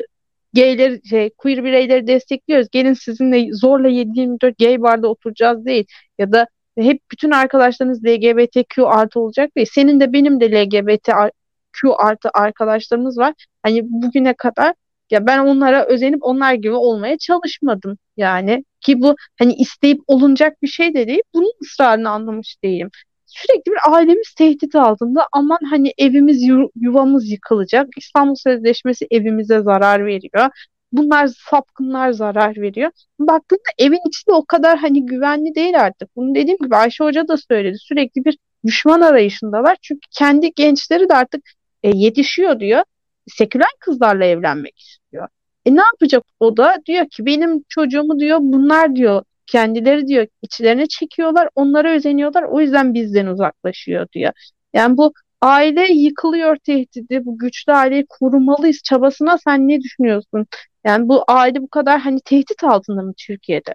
gayleri, 0.55 1.09
şey, 1.09 1.31
queer 1.39 1.65
bireyleri 1.65 2.07
destekliyoruz. 2.07 2.69
Gelin 2.73 2.95
sizinle 2.95 3.53
zorla 3.53 3.89
7-24 3.89 4.55
gay 4.59 4.83
barda 4.83 5.09
oturacağız 5.09 5.65
değil. 5.65 5.87
Ya 6.19 6.33
da 6.33 6.47
hep 6.79 7.01
bütün 7.13 7.31
arkadaşlarınız 7.31 8.05
LGBTQ 8.05 8.87
artı 8.89 9.21
olacak 9.21 9.57
değil. 9.57 9.69
Senin 9.73 10.01
de 10.01 10.13
benim 10.13 10.41
de 10.41 10.51
LGBTQ 10.51 11.95
artı 11.99 12.31
arkadaşlarımız 12.35 13.19
var. 13.19 13.35
Hani 13.63 13.81
bugüne 13.85 14.35
kadar 14.35 14.75
ya 15.11 15.27
ben 15.27 15.39
onlara 15.39 15.85
özenip 15.87 16.19
onlar 16.23 16.55
gibi 16.55 16.75
olmaya 16.75 17.19
çalışmadım 17.19 17.99
yani. 18.17 18.65
Ki 18.81 19.01
bu 19.01 19.15
hani 19.39 19.55
isteyip 19.55 20.01
olunacak 20.07 20.63
bir 20.63 20.69
şey 20.69 20.95
de 20.95 21.07
değil. 21.07 21.23
Bunun 21.35 21.53
ısrarını 21.63 22.11
anlamış 22.11 22.57
değilim. 22.65 22.91
Sürekli 23.31 23.73
bir 23.73 23.95
ailemiz 23.95 24.35
tehdit 24.39 24.75
altında. 24.75 25.27
Aman 25.33 25.59
hani 25.71 25.93
evimiz 25.99 26.43
yuvamız 26.77 27.31
yıkılacak. 27.31 27.89
İstanbul 27.97 28.35
Sözleşmesi 28.35 29.07
evimize 29.11 29.61
zarar 29.61 30.07
veriyor. 30.07 30.51
Bunlar 30.93 31.27
sapkınlar 31.51 32.13
zarar 32.13 32.57
veriyor. 32.57 32.91
Baktığında 33.19 33.71
evin 33.79 34.09
içi 34.09 34.27
de 34.27 34.33
o 34.33 34.45
kadar 34.45 34.79
hani 34.79 35.07
güvenli 35.07 35.55
değil 35.55 35.81
artık. 35.81 36.17
Bunu 36.17 36.35
dediğim 36.35 36.59
gibi 36.59 36.77
Ayşe 36.77 37.05
Hoca 37.05 37.29
da 37.29 37.37
söyledi. 37.37 37.79
Sürekli 37.79 38.25
bir 38.25 38.39
düşman 38.67 39.01
arayışındalar. 39.01 39.77
Çünkü 39.83 40.01
kendi 40.11 40.53
gençleri 40.57 41.09
de 41.09 41.15
artık 41.15 41.43
e, 41.83 41.91
yetişiyor 41.95 42.61
diyor. 42.61 42.83
Seküler 43.29 43.69
kızlarla 43.81 44.25
evlenmek 44.25 44.79
istiyor. 44.79 45.29
E 45.67 45.77
ne 45.77 45.83
yapacak 45.93 46.23
o 46.41 46.57
da? 46.57 46.77
Diyor 46.87 47.09
ki 47.09 47.27
benim 47.27 47.65
çocuğumu 47.69 48.19
diyor 48.21 48.39
bunlar 48.43 48.97
diyor 48.97 49.23
kendileri 49.53 50.07
diyor 50.07 50.27
içlerine 50.43 50.87
çekiyorlar, 50.87 51.49
onlara 51.55 51.93
özeniyorlar. 51.93 52.43
O 52.43 52.61
yüzden 52.61 52.95
bizden 52.95 53.27
uzaklaşıyor 53.27 54.07
diyor. 54.13 54.33
Yani 54.75 54.97
bu 54.97 55.13
aile 55.43 55.93
yıkılıyor 55.93 56.57
tehdidi, 56.57 57.25
bu 57.25 57.39
güçlü 57.39 57.73
aileyi 57.73 58.07
korumalıyız 58.09 58.81
çabasına 58.85 59.39
sen 59.39 59.69
ne 59.69 59.81
düşünüyorsun? 59.81 60.47
Yani 60.85 61.09
bu 61.09 61.25
aile 61.29 61.63
bu 61.63 61.69
kadar 61.69 62.01
hani 62.01 62.21
tehdit 62.25 62.65
altında 62.65 63.03
mı 63.03 63.13
Türkiye'de? 63.27 63.75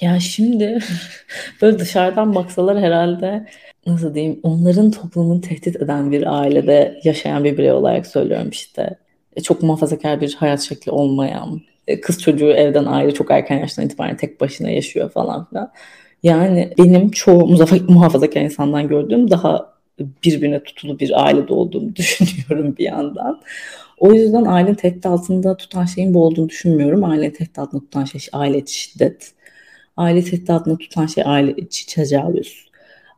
Ya 0.00 0.20
şimdi 0.20 0.78
böyle 1.62 1.78
dışarıdan 1.78 2.34
baksalar 2.34 2.78
herhalde 2.78 3.46
nasıl 3.86 4.14
diyeyim 4.14 4.40
onların 4.42 4.90
toplumunu 4.90 5.40
tehdit 5.40 5.76
eden 5.76 6.10
bir 6.12 6.40
ailede 6.40 7.00
yaşayan 7.04 7.44
bir 7.44 7.58
birey 7.58 7.72
olarak 7.72 8.06
söylüyorum 8.06 8.48
işte. 8.50 8.98
E, 9.36 9.40
çok 9.40 9.62
muhafazakar 9.62 10.20
bir 10.20 10.34
hayat 10.34 10.60
şekli 10.60 10.92
olmayan, 10.92 11.60
kız 12.02 12.22
çocuğu 12.22 12.50
evden 12.50 12.84
ayrı 12.84 13.14
çok 13.14 13.30
erken 13.30 13.58
yaştan 13.58 13.84
itibaren 13.84 14.16
tek 14.16 14.40
başına 14.40 14.70
yaşıyor 14.70 15.10
falan 15.10 15.44
filan. 15.48 15.72
Yani 16.22 16.72
benim 16.78 17.10
çoğu 17.10 17.46
muhafazakar 17.88 18.40
insandan 18.40 18.88
gördüğüm 18.88 19.30
daha 19.30 19.76
birbirine 20.24 20.62
tutulu 20.62 20.98
bir 20.98 21.24
ailede 21.24 21.52
olduğumu 21.52 21.96
düşünüyorum 21.96 22.76
bir 22.78 22.84
yandan. 22.84 23.40
O 23.98 24.12
yüzden 24.12 24.44
aile 24.44 24.74
tehdit 24.74 25.06
altında 25.06 25.56
tutan 25.56 25.84
şeyin 25.84 26.14
bu 26.14 26.24
olduğunu 26.24 26.48
düşünmüyorum. 26.48 27.04
Aile 27.04 27.32
tehdit 27.32 27.58
altında 27.58 27.80
tutan 27.80 28.04
şey 28.04 28.20
aile 28.32 28.66
şiddet. 28.66 29.32
Aile 29.96 30.24
tehdit 30.24 30.50
altında 30.50 30.76
tutan 30.78 31.06
şey 31.06 31.24
aile 31.26 31.54
tecavüz. 31.88 32.66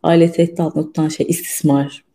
Aile 0.02 0.32
tehdit 0.32 0.60
altında 0.60 0.84
tutan 0.84 1.08
şey 1.08 1.26
istismar. 1.28 2.07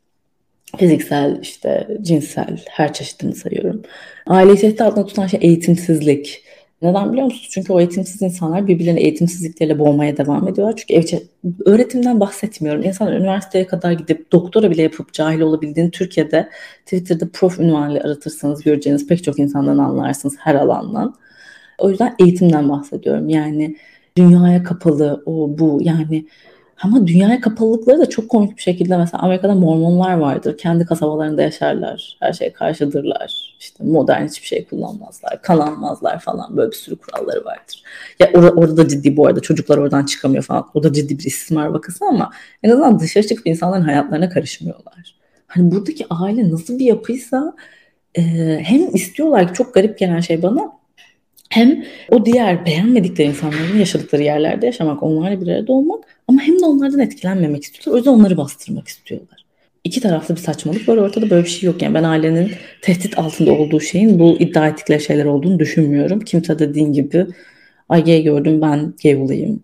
Fiziksel, 0.77 1.39
işte 1.41 1.87
cinsel, 2.01 2.59
her 2.69 2.93
çeşitini 2.93 3.35
sayıyorum. 3.35 3.81
Aile 4.27 4.55
tehdit 4.55 4.81
altında 4.81 5.05
tutan 5.05 5.27
şey 5.27 5.39
eğitimsizlik. 5.43 6.43
Neden 6.81 7.11
biliyor 7.11 7.25
musunuz? 7.25 7.49
Çünkü 7.51 7.73
o 7.73 7.79
eğitimsiz 7.79 8.21
insanlar 8.21 8.67
birbirlerini 8.67 8.99
eğitimsizlikleriyle 8.99 9.79
boğmaya 9.79 10.17
devam 10.17 10.47
ediyorlar. 10.47 10.75
Çünkü 10.77 10.93
ev, 10.93 11.19
öğretimden 11.65 12.19
bahsetmiyorum. 12.19 12.83
İnsanlar 12.83 13.13
üniversiteye 13.13 13.67
kadar 13.67 13.91
gidip 13.91 14.31
doktora 14.31 14.71
bile 14.71 14.81
yapıp 14.81 15.13
cahil 15.13 15.39
olabildiğini 15.39 15.91
Türkiye'de 15.91 16.49
Twitter'da 16.85 17.29
prof 17.33 17.59
ünvanıyla 17.59 18.03
aratırsanız 18.03 18.63
göreceğiniz 18.63 19.07
pek 19.07 19.23
çok 19.23 19.39
insandan 19.39 19.77
anlarsınız 19.77 20.35
her 20.39 20.55
alandan. 20.55 21.15
O 21.77 21.89
yüzden 21.89 22.15
eğitimden 22.19 22.69
bahsediyorum. 22.69 23.29
Yani 23.29 23.75
dünyaya 24.17 24.63
kapalı 24.63 25.23
o 25.25 25.57
bu 25.57 25.79
yani 25.81 26.25
Ama 26.83 27.07
dünyaya 27.07 27.41
kapalılıkları 27.41 27.99
da 27.99 28.09
çok 28.09 28.29
komik 28.29 28.57
bir 28.57 28.61
şekilde 28.61 28.97
mesela 28.97 29.23
Amerika'da 29.23 29.55
Mormonlar 29.55 30.13
vardır. 30.13 30.57
Kendi 30.57 30.85
kasabalarında 30.85 31.41
yaşarlar. 31.41 32.17
Her 32.19 32.33
şeye 32.33 32.53
karşıdırlar. 32.53 33.55
İşte 33.59 33.83
modern 33.83 34.25
hiçbir 34.25 34.47
şey 34.47 34.65
kullanmazlar. 34.65 35.41
Kan 35.41 35.59
almazlar 35.59 36.19
falan. 36.19 36.57
Böyle 36.57 36.71
bir 36.71 36.75
sürü 36.75 36.95
kuralları 36.95 37.45
vardır. 37.45 37.83
Ya 38.19 38.31
or 38.33 38.43
orada 38.43 38.77
da 38.77 38.87
ciddi 38.87 39.17
bu 39.17 39.27
arada 39.27 39.39
çocuklar 39.39 39.77
oradan 39.77 40.05
çıkamıyor 40.05 40.43
falan. 40.43 40.65
O 40.73 40.83
da 40.83 40.93
ciddi 40.93 41.19
bir 41.19 41.23
istismar 41.23 41.67
vakası 41.67 42.05
ama 42.05 42.31
en 42.63 42.69
azından 42.69 42.99
dışarı 42.99 43.27
çıkıp 43.27 43.47
insanların 43.47 43.83
hayatlarına 43.83 44.29
karışmıyorlar. 44.29 45.15
Hani 45.47 45.71
buradaki 45.71 46.05
aile 46.09 46.51
nasıl 46.51 46.79
bir 46.79 46.85
yapıysa 46.85 47.53
e, 48.15 48.21
hem 48.63 48.95
istiyorlar 48.95 49.47
ki 49.47 49.53
çok 49.53 49.73
garip 49.73 49.99
gelen 49.99 50.19
şey 50.19 50.41
bana 50.41 50.82
hem 51.53 51.85
o 52.09 52.25
diğer 52.25 52.65
beğenmedikleri 52.65 53.27
insanların 53.27 53.77
yaşadıkları 53.77 54.23
yerlerde 54.23 54.65
yaşamak, 54.65 55.03
onlarla 55.03 55.41
bir 55.41 55.47
arada 55.47 55.73
olmak 55.73 56.03
ama 56.27 56.41
hem 56.41 56.59
de 56.59 56.65
onlardan 56.65 56.99
etkilenmemek 56.99 57.63
istiyorlar. 57.63 57.93
O 57.93 57.97
yüzden 57.97 58.11
onları 58.11 58.37
bastırmak 58.37 58.87
istiyorlar. 58.87 59.45
İki 59.83 60.01
taraflı 60.01 60.35
bir 60.35 60.39
saçmalık 60.39 60.89
var. 60.89 60.97
Ortada 60.97 61.29
böyle 61.29 61.43
bir 61.43 61.49
şey 61.49 61.67
yok. 61.67 61.81
Yani 61.81 61.93
ben 61.93 62.03
ailenin 62.03 62.51
tehdit 62.81 63.17
altında 63.17 63.51
olduğu 63.51 63.79
şeyin 63.79 64.19
bu 64.19 64.37
iddia 64.39 64.67
ettikleri 64.67 65.01
şeyler 65.01 65.25
olduğunu 65.25 65.59
düşünmüyorum. 65.59 66.19
Kimse 66.19 66.59
dediğin 66.59 66.93
gibi 66.93 67.25
ay 67.89 68.03
gay 68.03 68.23
gördüm 68.23 68.61
ben 68.61 68.93
gay 69.03 69.15
olayım. 69.15 69.63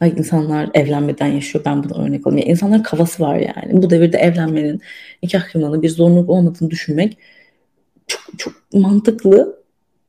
Ay 0.00 0.14
insanlar 0.16 0.70
evlenmeden 0.74 1.26
yaşıyor 1.26 1.64
ben 1.64 1.84
buna 1.84 2.04
örnek 2.04 2.26
olayım. 2.26 2.38
Yani 2.38 2.50
insanların 2.50 2.82
kafası 2.82 3.22
var 3.22 3.36
yani. 3.36 3.82
Bu 3.82 3.90
devirde 3.90 4.18
evlenmenin, 4.18 4.80
nikah 5.22 5.44
kıymanın 5.52 5.82
bir 5.82 5.88
zorunluluk 5.88 6.30
olmadığını 6.30 6.70
düşünmek 6.70 7.18
çok, 8.06 8.38
çok 8.38 8.54
mantıklı 8.72 9.65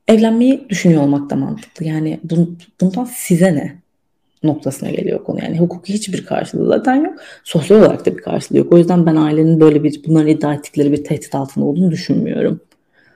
evlenmeyi 0.08 0.68
düşünüyor 0.68 1.02
olmak 1.02 1.30
da 1.30 1.36
mantıklı. 1.36 1.86
Yani 1.86 2.20
bun, 2.24 2.58
bundan 2.80 3.04
size 3.04 3.54
ne 3.54 3.78
noktasına 4.42 4.90
geliyor 4.90 5.24
konu. 5.24 5.44
Yani 5.44 5.58
hukuki 5.58 5.94
hiçbir 5.94 6.26
karşılığı 6.26 6.68
zaten 6.68 6.94
yok. 6.94 7.20
Sosyal 7.44 7.78
olarak 7.78 8.06
da 8.06 8.16
bir 8.16 8.22
karşılığı 8.22 8.58
yok. 8.58 8.72
O 8.72 8.78
yüzden 8.78 9.06
ben 9.06 9.16
ailenin 9.16 9.60
böyle 9.60 9.82
bir 9.82 10.00
bunların 10.06 10.28
iddia 10.28 10.54
ettikleri 10.54 10.92
bir 10.92 11.04
tehdit 11.04 11.34
altında 11.34 11.64
olduğunu 11.64 11.90
düşünmüyorum. 11.90 12.60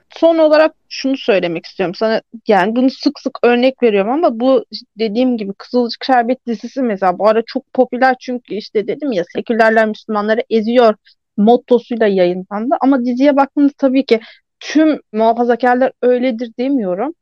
Son 0.09 0.37
olarak 0.37 0.73
şunu 0.89 1.17
söylemek 1.17 1.65
istiyorum 1.65 1.95
sana. 1.95 2.21
Yani 2.47 2.75
bunu 2.75 2.89
sık 2.89 3.19
sık 3.19 3.39
örnek 3.43 3.83
veriyorum 3.83 4.11
ama 4.11 4.39
bu 4.39 4.65
dediğim 4.99 5.37
gibi 5.37 5.53
Kızılcık 5.53 6.05
Şerbet 6.05 6.47
dizisi 6.47 6.81
mesela 6.81 7.19
bu 7.19 7.27
ara 7.27 7.43
çok 7.45 7.73
popüler 7.73 8.15
çünkü 8.19 8.55
işte 8.55 8.87
dedim 8.87 9.11
ya 9.11 9.23
sekülerler 9.35 9.87
Müslümanları 9.87 10.43
eziyor 10.49 10.95
mottosuyla 11.37 12.07
yayınlandı. 12.07 12.75
Ama 12.81 13.05
diziye 13.05 13.35
baktığınızda 13.35 13.75
tabii 13.77 14.05
ki 14.05 14.19
tüm 14.63 14.99
muhafazakarlar 15.13 15.91
öyledir 16.01 16.51
demiyorum. 16.59 17.13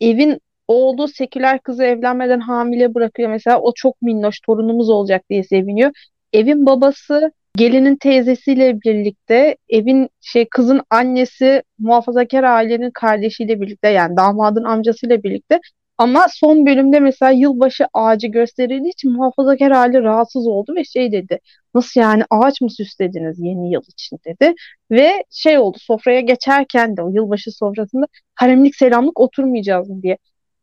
Evin 0.00 0.40
oğlu 0.68 1.08
seküler 1.08 1.58
kızı 1.58 1.84
evlenmeden 1.84 2.40
hamile 2.40 2.94
bırakıyor 2.94 3.30
mesela. 3.30 3.60
O 3.60 3.72
çok 3.74 4.02
minnoş 4.02 4.40
torunumuz 4.40 4.90
olacak 4.90 5.22
diye 5.30 5.44
seviniyor. 5.44 5.90
Evin 6.32 6.66
babası 6.66 7.32
gelinin 7.56 7.96
teyzesiyle 7.96 8.80
birlikte 8.82 9.56
evin 9.68 10.08
şey 10.20 10.48
kızın 10.48 10.80
annesi 10.90 11.62
muhafazakar 11.78 12.44
ailenin 12.44 12.90
kardeşiyle 12.90 13.60
birlikte 13.60 13.88
yani 13.88 14.16
damadın 14.16 14.64
amcasıyla 14.64 15.22
birlikte 15.22 15.60
ama 15.98 16.26
son 16.34 16.66
bölümde 16.66 17.00
mesela 17.00 17.32
yılbaşı 17.32 17.86
ağacı 17.94 18.26
gösterildiği 18.26 18.92
için 18.92 19.12
muhafazakar 19.12 19.70
aile 19.70 20.02
rahatsız 20.02 20.46
oldu 20.46 20.74
ve 20.76 20.84
şey 20.84 21.12
dedi. 21.12 21.38
Nasıl 21.74 22.00
yani 22.00 22.22
ağaç 22.30 22.60
mı 22.60 22.70
süslediniz 22.70 23.38
yeni 23.40 23.72
yıl 23.72 23.82
için 23.88 24.18
dedi. 24.26 24.54
Ve 24.90 25.24
şey 25.30 25.58
oldu 25.58 25.78
sofraya 25.80 26.20
geçerken 26.20 26.96
de 26.96 27.02
o 27.02 27.08
yılbaşı 27.08 27.52
sofrasında 27.52 28.06
haremlik 28.34 28.76
selamlık 28.76 29.20
oturmayacağız 29.20 29.88
mı 29.90 30.02
diye. 30.02 30.18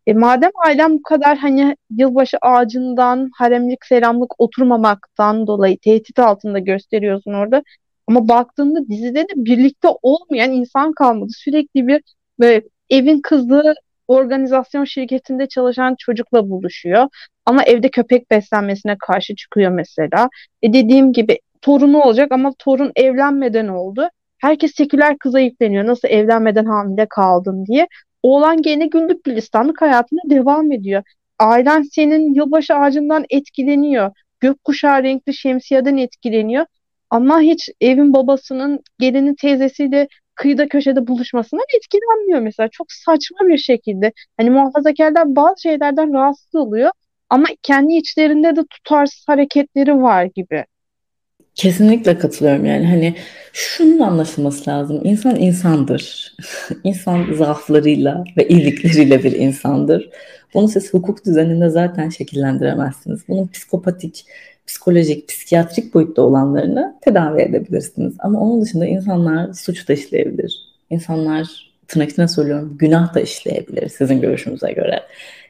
E 0.07 0.13
madem 0.13 0.51
ailem 0.65 0.93
bu 0.93 1.01
kadar 1.03 1.37
hani 1.37 1.77
yılbaşı 1.97 2.37
ağacından 2.41 3.29
haremlik 3.37 3.85
selamlık 3.85 4.41
oturmamaktan 4.41 5.47
dolayı 5.47 5.77
tehdit 5.79 6.19
altında 6.19 6.59
gösteriyorsun 6.59 7.33
orada. 7.33 7.63
Ama 8.07 8.27
baktığında 8.29 8.87
dizide 8.89 9.21
de 9.21 9.33
birlikte 9.35 9.87
olmayan 10.01 10.51
insan 10.51 10.93
kalmadı. 10.93 11.29
Sürekli 11.37 11.87
bir 11.87 12.01
böyle 12.39 12.61
evin 12.89 13.21
kızı 13.21 13.75
organizasyon 14.07 14.85
şirketinde 14.85 15.47
çalışan 15.47 15.95
çocukla 15.99 16.49
buluşuyor. 16.49 17.07
Ama 17.45 17.63
evde 17.63 17.89
köpek 17.89 18.31
beslenmesine 18.31 18.97
karşı 18.99 19.35
çıkıyor 19.35 19.71
mesela. 19.71 20.29
E 20.61 20.73
dediğim 20.73 21.13
gibi 21.13 21.39
torunu 21.61 22.01
olacak 22.01 22.31
ama 22.31 22.53
torun 22.59 22.91
evlenmeden 22.95 23.67
oldu. 23.67 24.07
Herkes 24.37 24.75
seküler 24.75 25.17
kıza 25.17 25.39
yükleniyor. 25.39 25.85
Nasıl 25.85 26.07
evlenmeden 26.07 26.65
hamile 26.65 27.07
kaldın 27.09 27.65
diye. 27.65 27.87
Oğlan 28.23 28.61
gene 28.61 28.85
günlük 28.87 29.23
gülistanlık 29.23 29.81
hayatına 29.81 30.19
devam 30.29 30.71
ediyor. 30.71 31.03
Ailen 31.39 31.81
senin 31.81 32.33
yılbaşı 32.33 32.75
ağacından 32.75 33.25
etkileniyor. 33.29 34.11
Gökkuşağı 34.39 35.03
renkli 35.03 35.33
şemsiyeden 35.33 35.97
etkileniyor. 35.97 36.65
Ama 37.09 37.41
hiç 37.41 37.69
evin 37.81 38.13
babasının 38.13 38.79
gelinin 38.99 39.35
teyzesiyle 39.35 40.07
kıyıda 40.35 40.67
köşede 40.67 41.07
buluşmasından 41.07 41.65
etkilenmiyor 41.77 42.39
mesela. 42.39 42.69
Çok 42.71 42.91
saçma 42.91 43.37
bir 43.47 43.57
şekilde. 43.57 44.11
Hani 44.37 44.49
muhafazakarlar 44.49 45.35
bazı 45.35 45.61
şeylerden 45.61 46.13
rahatsız 46.13 46.55
oluyor 46.55 46.91
ama 47.29 47.45
kendi 47.61 47.93
içlerinde 47.93 48.55
de 48.55 48.61
tutarsız 48.69 49.27
hareketleri 49.27 50.01
var 50.01 50.23
gibi. 50.35 50.65
Kesinlikle 51.55 52.17
katılıyorum 52.17 52.65
yani 52.65 52.87
hani 52.87 53.15
şunun 53.53 53.99
anlaşılması 53.99 54.69
lazım. 54.69 55.01
İnsan 55.03 55.35
insandır. 55.35 56.35
İnsan 56.83 57.33
zaaflarıyla 57.33 58.23
ve 58.37 58.47
iyilikleriyle 58.47 59.23
bir 59.23 59.31
insandır. 59.31 60.09
Bunu 60.53 60.67
siz 60.67 60.93
hukuk 60.93 61.25
düzeninde 61.25 61.69
zaten 61.69 62.09
şekillendiremezsiniz. 62.09 63.27
Bunun 63.27 63.47
psikopatik, 63.47 64.25
psikolojik, 64.67 65.27
psikiyatrik 65.29 65.93
boyutta 65.93 66.21
olanlarını 66.21 66.95
tedavi 67.01 67.41
edebilirsiniz. 67.41 68.13
Ama 68.19 68.39
onun 68.39 68.61
dışında 68.61 68.85
insanlar 68.85 69.53
suç 69.53 69.89
da 69.89 69.93
işleyebilir. 69.93 70.57
İnsanlar 70.89 71.73
tırnak 71.87 72.09
içine 72.09 72.27
söylüyorum 72.27 72.75
günah 72.79 73.13
da 73.13 73.19
işleyebilir 73.19 73.89
sizin 73.89 74.21
görüşünüze 74.21 74.71
göre. 74.71 75.03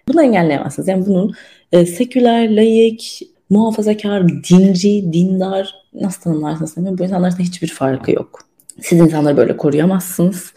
Bunu 0.07 0.23
engelleyemezsiniz. 0.23 0.87
Yani 0.87 1.05
bunun 1.05 1.33
e, 1.71 1.85
seküler, 1.85 2.55
laik, 2.55 3.21
muhafazakar, 3.49 4.27
dinci, 4.29 5.13
dindar 5.13 5.75
nasıl 5.93 6.21
tanımlarsınız. 6.21 6.77
Bu 6.77 7.03
insanların 7.03 7.39
hiçbir 7.39 7.67
farkı 7.67 8.11
yok. 8.11 8.39
Siz 8.81 8.99
insanları 8.99 9.37
böyle 9.37 9.57
koruyamazsınız. 9.57 10.53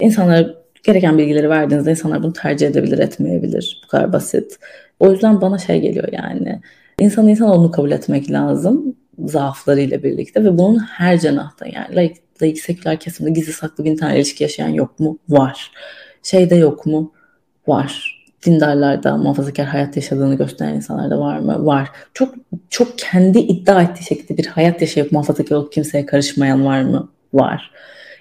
İnsanlara 0.00 0.54
gereken 0.82 1.18
bilgileri 1.18 1.50
verdiğinizde 1.50 1.90
insanlar 1.90 2.22
bunu 2.22 2.32
tercih 2.32 2.66
edebilir, 2.66 2.98
etmeyebilir. 2.98 3.80
Bu 3.84 3.88
kadar 3.88 4.12
basit. 4.12 4.58
O 5.00 5.12
yüzden 5.12 5.40
bana 5.40 5.58
şey 5.58 5.80
geliyor 5.80 6.08
yani. 6.12 6.60
İnsan 6.98 7.28
insan 7.28 7.48
olduğunu 7.48 7.70
kabul 7.70 7.90
etmek 7.90 8.30
lazım 8.30 8.96
zaaflarıyla 9.18 10.02
birlikte 10.02 10.44
ve 10.44 10.58
bunun 10.58 10.78
her 10.78 11.20
cenahta 11.20 11.66
yani 11.66 11.96
laik, 11.96 12.42
laik 12.42 12.60
seküler 12.60 13.00
kesimde 13.00 13.30
gizli 13.30 13.52
saklı 13.52 13.84
bin 13.84 13.96
tane 13.96 14.16
ilişki 14.16 14.42
yaşayan 14.42 14.68
yok 14.68 15.00
mu? 15.00 15.18
Var. 15.28 15.72
Şeyde 16.22 16.54
yok 16.54 16.86
mu? 16.86 17.12
Var 17.66 18.18
dindarlarda 18.46 19.16
muhafazakar 19.16 19.66
hayat 19.66 19.96
yaşadığını 19.96 20.34
gösteren 20.34 20.74
insanlar 20.74 21.10
da 21.10 21.20
var 21.20 21.38
mı? 21.38 21.66
Var. 21.66 21.88
Çok 22.14 22.34
çok 22.70 22.98
kendi 22.98 23.38
iddia 23.38 23.82
ettiği 23.82 24.04
şekilde 24.04 24.36
bir 24.36 24.46
hayat 24.46 24.80
yaşayıp 24.80 25.12
muhafazakar 25.12 25.56
olup 25.56 25.72
kimseye 25.72 26.06
karışmayan 26.06 26.64
var 26.66 26.82
mı? 26.82 27.08
Var. 27.34 27.70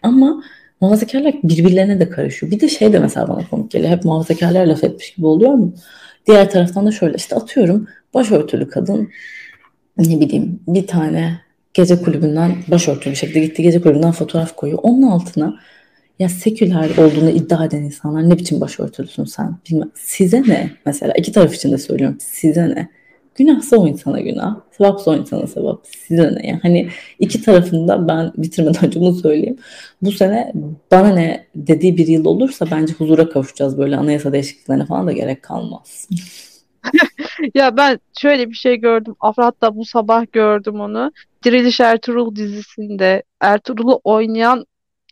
Ama 0.04 0.44
muhafazakarlar 0.82 1.34
birbirlerine 1.44 2.00
de 2.00 2.10
karışıyor. 2.10 2.52
Bir 2.52 2.60
de 2.60 2.70
şey 2.70 2.94
de 2.94 3.00
mesela 3.00 3.28
bana 3.28 3.48
komik 3.50 3.72
geliyor. 3.72 3.92
Hep 3.92 4.06
muhafazakarlar 4.06 4.66
laf 4.66 4.84
etmiş 4.84 5.14
gibi 5.16 5.26
oluyor 5.26 5.54
mu? 5.54 5.74
Diğer 6.28 6.50
taraftan 6.50 6.86
da 6.86 6.92
şöyle 6.92 7.16
işte 7.16 7.36
atıyorum 7.36 7.88
başörtülü 8.14 8.70
kadın 8.70 9.10
ne 9.98 10.20
bileyim 10.20 10.60
bir 10.68 10.88
tane 10.88 11.40
gece 11.74 12.02
kulübünden 12.02 12.56
başörtülü 12.68 13.16
şekilde 13.16 13.40
gitti 13.40 13.64
gece 13.64 13.82
kulübünden 13.82 14.12
fotoğraf 14.12 14.56
koyuyor. 14.56 14.80
Onun 14.84 15.02
altına 15.02 15.60
ya 16.20 16.30
seküler 16.30 16.90
olduğunu 16.98 17.30
iddia 17.30 17.66
eden 17.66 17.84
insanlar 17.84 18.30
ne 18.30 18.38
biçim 18.38 18.62
başörtülüsün 18.62 19.26
sen? 19.26 19.58
Bilmem. 19.70 19.92
Size 19.96 20.44
ne? 20.48 20.72
Mesela 20.86 21.14
iki 21.18 21.32
taraf 21.32 21.54
için 21.54 21.72
de 21.72 21.78
söylüyorum. 21.78 22.18
Size 22.20 22.70
ne? 22.70 22.90
Günahsa 23.38 23.78
o 23.78 23.88
insana 23.88 24.20
günah. 24.20 24.56
Sevapsa 24.72 25.12
o 25.12 25.16
insana 25.16 25.48
sevap. 25.48 25.88
Size 25.88 26.24
ne? 26.24 26.48
Yani 26.48 26.60
hani 26.62 26.90
iki 27.20 27.42
tarafında 27.42 28.08
ben 28.08 28.32
bitirmeden 28.38 28.86
önce 28.86 29.00
bunu 29.00 29.14
söyleyeyim. 29.14 29.58
Bu 30.02 30.12
sene 30.12 30.54
bana 30.92 31.10
ne 31.10 31.48
dediği 31.56 31.98
bir 31.98 32.08
yıl 32.08 32.26
olursa 32.26 32.66
bence 32.72 32.94
huzura 32.94 33.30
kavuşacağız. 33.30 33.78
Böyle 33.78 33.98
anayasa 33.98 34.34
değişikliklerine 34.34 34.86
falan 34.86 35.08
da 35.08 35.12
gerek 35.12 35.44
kalmaz. 35.44 36.08
ya 37.54 37.78
ben 37.78 38.00
şöyle 38.20 38.50
bir 38.50 38.56
şey 38.56 38.76
gördüm. 38.76 39.16
Hatta 39.20 39.76
bu 39.76 39.86
sabah 39.86 40.32
gördüm 40.32 40.80
onu. 40.80 41.12
Diriliş 41.44 41.80
Ertuğrul 41.80 42.36
dizisinde 42.36 43.24
Ertuğrul'u 43.42 44.02
oynayan 44.04 44.66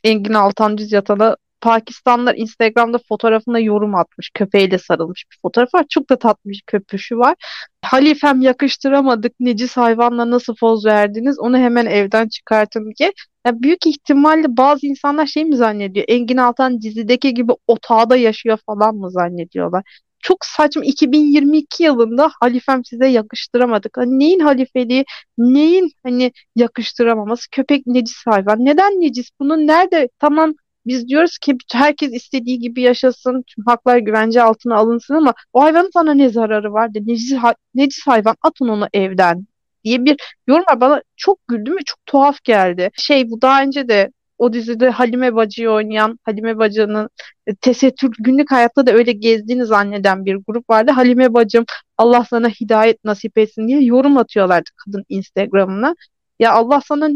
Engin 0.04 0.34
Altan 0.34 0.78
Düz 0.78 0.92
Yatan'a 0.92 1.38
Pakistanlılar 1.66 2.36
Instagram'da 2.36 2.98
fotoğrafına 3.10 3.60
yorum 3.60 3.96
atmış. 3.96 4.32
Köpeğiyle 4.34 4.78
sarılmış 4.78 5.26
bir 5.32 5.38
fotoğraf 5.42 5.74
var. 5.74 5.86
Çok 5.90 6.10
da 6.10 6.16
tatlı 6.20 6.50
bir 6.50 6.64
köpüşü 6.68 7.18
var. 7.18 7.36
Halifem 7.82 8.42
yakıştıramadık. 8.42 9.34
Necis 9.40 9.78
hayvanla 9.78 10.32
nasıl 10.32 10.56
poz 10.56 10.86
verdiniz? 10.86 11.40
Onu 11.40 11.58
hemen 11.58 11.86
evden 11.86 12.28
çıkartın 12.28 12.92
diye. 13.00 13.12
Ya 13.46 13.62
büyük 13.62 13.88
ihtimalle 13.88 14.46
bazı 14.58 14.88
insanlar 14.88 15.26
şey 15.26 15.46
mi 15.46 15.56
zannediyor? 15.56 16.06
Engin 16.10 16.38
Altan 16.38 16.82
dizideki 16.82 17.34
gibi 17.34 17.52
otağda 17.68 18.16
yaşıyor 18.16 18.58
falan 18.66 18.96
mı 18.96 19.12
zannediyorlar? 19.12 19.84
çok 20.20 20.46
saçma 20.46 20.84
2022 20.86 21.84
yılında 21.84 22.32
halifem 22.42 22.86
size 22.86 23.08
yakıştıramadık. 23.08 23.98
Hani 23.98 24.20
neyin 24.20 24.40
halifeliği, 24.40 25.06
neyin 25.38 25.92
hani 26.04 26.32
yakıştıramaması? 26.56 27.50
Köpek 27.52 27.88
necis 27.88 28.24
hayvan. 28.28 28.66
Neden 28.66 28.92
necis? 29.02 29.30
Bunun 29.40 29.68
nerede? 29.68 30.10
Tamam 30.20 30.54
biz 30.86 31.08
diyoruz 31.08 31.38
ki 31.38 31.58
herkes 31.72 32.14
istediği 32.14 32.60
gibi 32.60 32.82
yaşasın, 32.82 33.44
tüm 33.48 33.66
haklar 33.66 33.98
güvence 33.98 34.42
altına 34.42 34.76
alınsın 34.76 35.14
ama 35.14 35.34
o 35.54 35.64
hayvanın 35.64 35.90
sana 35.94 36.14
ne 36.14 36.30
zararı 36.30 36.74
var? 36.74 36.94
De, 36.94 37.00
necis, 37.06 37.34
necis 37.76 38.08
hayvan 38.08 38.36
atın 38.42 38.68
onu 38.68 38.88
evden 38.94 39.46
diye 39.84 40.06
bir 40.06 40.18
yorum 40.48 40.64
var. 40.70 40.82
Bana 40.82 41.02
çok 41.18 41.48
güldüm 41.48 41.76
ve 41.78 41.82
çok 41.86 42.06
tuhaf 42.06 42.44
geldi. 42.44 42.90
Şey 42.96 43.30
bu 43.30 43.42
daha 43.42 43.62
önce 43.64 43.88
de 43.88 44.12
o 44.38 44.54
dizide 44.54 44.90
Halime 44.90 45.36
Bacı'yı 45.36 45.70
oynayan 45.70 46.20
Halime 46.24 46.58
Bacı'nın 46.58 47.10
e, 47.48 47.56
tesettür 47.56 48.12
günlük 48.20 48.52
hayatta 48.52 48.88
da 48.88 48.92
öyle 48.92 49.12
gezdiğini 49.12 49.66
zanneden 49.66 50.26
bir 50.26 50.36
grup 50.48 50.70
vardı. 50.70 50.92
Halime 50.92 51.34
Bacım 51.34 51.66
Allah 51.98 52.26
sana 52.30 52.50
hidayet 52.50 53.04
nasip 53.04 53.38
etsin 53.38 53.68
diye 53.68 53.82
yorum 53.84 54.18
atıyorlardı 54.18 54.70
kadın 54.86 55.06
Instagram'ına. 55.10 55.96
Ya 56.40 56.54
Allah 56.54 56.82
sana 56.88 57.10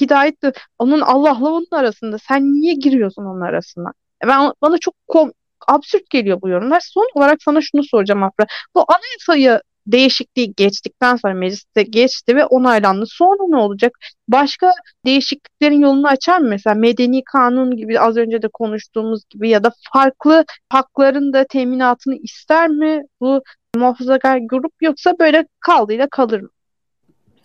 hidayet 0.00 0.42
de 0.42 0.52
onun 0.78 1.00
Allah'la 1.00 1.50
onun 1.50 1.66
arasında. 1.72 2.18
Sen 2.18 2.42
niye 2.42 2.74
giriyorsun 2.74 3.24
onun 3.24 3.40
arasına? 3.40 3.92
E 4.24 4.28
ben 4.28 4.52
bana 4.62 4.78
çok 4.78 4.94
kom 5.08 5.32
absürt 5.68 6.10
geliyor 6.10 6.42
bu 6.42 6.48
yorumlar. 6.48 6.80
Son 6.80 7.06
olarak 7.14 7.42
sana 7.42 7.60
şunu 7.60 7.84
soracağım 7.84 8.22
Afra. 8.22 8.46
Bu 8.74 8.84
anayasayı 8.88 9.60
değişikliği 9.86 10.54
geçtikten 10.56 11.16
sonra 11.16 11.34
mecliste 11.34 11.82
geçti 11.82 12.36
ve 12.36 12.44
onaylandı. 12.44 13.04
Sonra 13.08 13.48
ne 13.48 13.56
olacak? 13.56 13.92
Başka 14.28 14.72
değişikliklerin 15.06 15.80
yolunu 15.80 16.08
açar 16.08 16.38
mı? 16.38 16.48
Mesela 16.48 16.74
medeni 16.74 17.22
kanun 17.24 17.76
gibi 17.76 18.00
az 18.00 18.16
önce 18.16 18.42
de 18.42 18.48
konuştuğumuz 18.52 19.22
gibi 19.30 19.48
ya 19.48 19.64
da 19.64 19.72
farklı 19.92 20.44
hakların 20.68 21.32
da 21.32 21.44
teminatını 21.44 22.14
ister 22.16 22.68
mi 22.68 23.02
bu 23.20 23.42
muhafazakar 23.76 24.38
grup 24.38 24.72
yoksa 24.82 25.12
böyle 25.20 25.46
kaldığıyla 25.60 26.08
kalır 26.10 26.40
mı? 26.40 26.48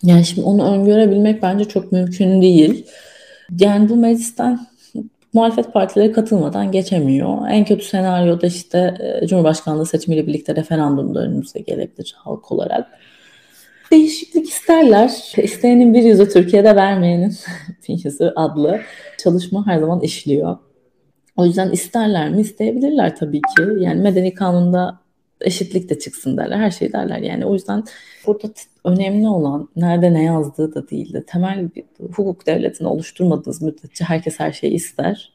Yani 0.02 0.24
şimdi 0.24 0.46
onu 0.46 0.74
öngörebilmek 0.74 1.42
bence 1.42 1.64
çok 1.64 1.92
mümkün 1.92 2.42
değil. 2.42 2.86
Yani 3.58 3.88
bu 3.88 3.96
meclisten 3.96 4.66
muhalefet 5.32 5.72
partileri 5.72 6.12
katılmadan 6.12 6.72
geçemiyor. 6.72 7.48
En 7.48 7.64
kötü 7.64 7.84
senaryoda 7.84 8.46
işte 8.46 8.94
e, 9.22 9.26
Cumhurbaşkanlığı 9.26 9.86
seçimiyle 9.86 10.26
birlikte 10.26 10.56
referandum 10.56 11.14
da 11.14 11.20
önümüze 11.20 11.60
gelebilir 11.60 12.14
halk 12.18 12.52
olarak. 12.52 12.86
Değişiklik 13.90 14.48
isterler. 14.48 15.34
İsteyenin 15.36 15.94
bir 15.94 16.02
yüzü 16.02 16.28
Türkiye'de 16.28 16.76
vermeyenin 16.76 17.36
bir 17.88 18.04
yüzü 18.04 18.32
adlı 18.36 18.80
çalışma 19.18 19.66
her 19.66 19.78
zaman 19.78 20.00
işliyor. 20.00 20.56
O 21.36 21.46
yüzden 21.46 21.70
isterler 21.70 22.30
mi? 22.30 22.40
İsteyebilirler 22.40 23.16
tabii 23.16 23.40
ki. 23.40 23.62
Yani 23.78 24.02
medeni 24.02 24.34
kanunda 24.34 25.03
eşitlik 25.44 25.90
de 25.90 25.98
çıksın 25.98 26.36
derler. 26.36 26.56
Her 26.56 26.70
şey 26.70 26.92
derler. 26.92 27.18
Yani 27.18 27.46
o 27.46 27.54
yüzden 27.54 27.84
burada 28.26 28.48
önemli 28.84 29.28
olan 29.28 29.68
nerede 29.76 30.14
ne 30.14 30.22
yazdığı 30.22 30.74
da 30.74 30.88
değil 30.88 31.12
de 31.12 31.24
temel 31.24 31.68
bir 31.74 31.84
hukuk 32.12 32.46
devletini 32.46 32.88
oluşturmadığınız 32.88 33.62
müddetçe 33.62 34.04
herkes 34.04 34.40
her 34.40 34.52
şeyi 34.52 34.72
ister. 34.72 35.32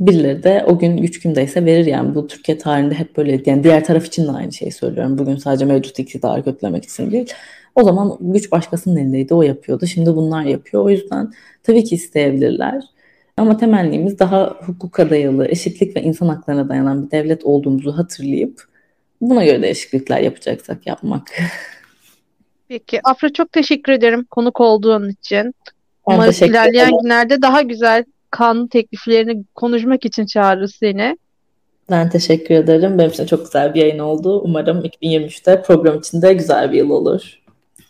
Birileri 0.00 0.42
de 0.42 0.64
o 0.68 0.78
gün 0.78 0.96
güç 0.96 1.20
kimdeyse 1.20 1.64
verir 1.64 1.86
yani 1.86 2.14
bu 2.14 2.26
Türkiye 2.26 2.58
tarihinde 2.58 2.94
hep 2.94 3.16
böyle 3.16 3.42
yani 3.46 3.64
diğer 3.64 3.84
taraf 3.84 4.06
için 4.06 4.26
de 4.26 4.30
aynı 4.30 4.52
şeyi 4.52 4.72
söylüyorum. 4.72 5.18
Bugün 5.18 5.36
sadece 5.36 5.64
mevcut 5.64 5.98
iktidarı 5.98 6.44
kötülemek 6.44 6.84
için 6.84 7.10
değil. 7.10 7.32
O 7.74 7.84
zaman 7.84 8.16
güç 8.20 8.52
başkasının 8.52 8.96
elindeydi 8.96 9.34
o 9.34 9.42
yapıyordu. 9.42 9.86
Şimdi 9.86 10.16
bunlar 10.16 10.44
yapıyor. 10.44 10.84
O 10.84 10.90
yüzden 10.90 11.32
tabii 11.62 11.84
ki 11.84 11.94
isteyebilirler. 11.94 12.82
Ama 13.36 13.56
temennimiz 13.56 14.18
daha 14.18 14.56
hukuka 14.66 15.10
dayalı, 15.10 15.48
eşitlik 15.48 15.96
ve 15.96 16.02
insan 16.02 16.28
haklarına 16.28 16.68
dayanan 16.68 17.06
bir 17.06 17.10
devlet 17.10 17.44
olduğumuzu 17.44 17.92
hatırlayıp 17.92 18.73
buna 19.20 19.44
göre 19.44 19.62
değişiklikler 19.62 20.20
yapacaksak 20.20 20.86
yapmak. 20.86 21.30
Peki 22.68 23.00
Afra 23.04 23.32
çok 23.32 23.52
teşekkür 23.52 23.92
ederim 23.92 24.26
konuk 24.30 24.60
olduğun 24.60 25.10
için. 25.10 25.54
Umarız 26.06 26.42
ilerleyen 26.42 26.84
ederim. 26.84 26.98
günlerde 27.02 27.42
daha 27.42 27.62
güzel 27.62 28.04
kanun 28.30 28.66
tekliflerini 28.66 29.44
konuşmak 29.54 30.04
için 30.04 30.26
çağırırız 30.26 30.74
seni. 30.74 31.16
Ben 31.90 32.10
teşekkür 32.10 32.54
ederim. 32.54 32.98
Benim 32.98 33.10
için 33.10 33.26
çok 33.26 33.44
güzel 33.44 33.74
bir 33.74 33.80
yayın 33.80 33.98
oldu. 33.98 34.40
Umarım 34.40 34.84
2023'te 34.84 35.62
program 35.62 35.98
içinde 35.98 36.32
güzel 36.32 36.72
bir 36.72 36.76
yıl 36.76 36.90
olur. 36.90 37.40